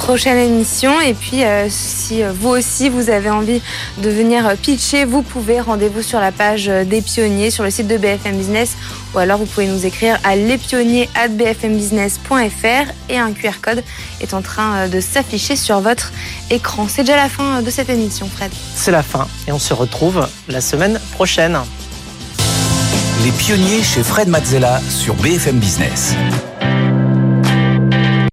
prochaine 0.00 0.38
émission. 0.38 0.98
Et 1.00 1.12
puis, 1.12 1.44
euh, 1.44 1.66
si 1.68 2.22
vous 2.22 2.48
aussi 2.48 2.88
vous 2.88 3.10
avez 3.10 3.28
envie 3.28 3.60
de 3.98 4.08
venir 4.08 4.56
pitcher, 4.56 5.04
vous 5.04 5.20
pouvez 5.22 5.60
rendez-vous 5.60 6.00
sur 6.02 6.20
la 6.20 6.32
page 6.32 6.64
des 6.66 7.02
pionniers 7.02 7.50
sur 7.50 7.64
le 7.64 7.70
site 7.70 7.86
de 7.86 7.98
BFM 7.98 8.36
Business 8.36 8.76
ou 9.14 9.18
alors 9.18 9.36
vous 9.38 9.44
pouvez 9.44 9.66
nous 9.66 9.84
écrire 9.84 10.18
à 10.24 10.36
lespionniers@bfmbusiness.fr 10.36 12.92
et 13.10 13.18
un 13.18 13.32
QR 13.32 13.60
code 13.60 13.82
est 14.22 14.32
en 14.32 14.40
train 14.40 14.88
de 14.88 15.00
s'afficher 15.00 15.54
sur 15.54 15.80
votre 15.80 16.12
écran. 16.50 16.86
C'est 16.88 17.02
déjà 17.02 17.16
la 17.16 17.28
fin 17.28 17.60
de 17.60 17.70
cette 17.70 17.90
émission, 17.90 18.26
Fred. 18.26 18.50
C'est 18.74 18.92
la 18.92 19.02
fin 19.02 19.28
et 19.46 19.52
on 19.52 19.58
se 19.58 19.74
retrouve 19.74 20.26
la 20.48 20.62
semaine 20.62 20.98
prochaine. 21.12 21.58
Les 23.22 23.32
pionniers 23.32 23.82
chez 23.82 24.02
Fred 24.02 24.28
Mazzella 24.28 24.80
sur 24.88 25.14
BFM 25.16 25.58
Business. 25.58 26.14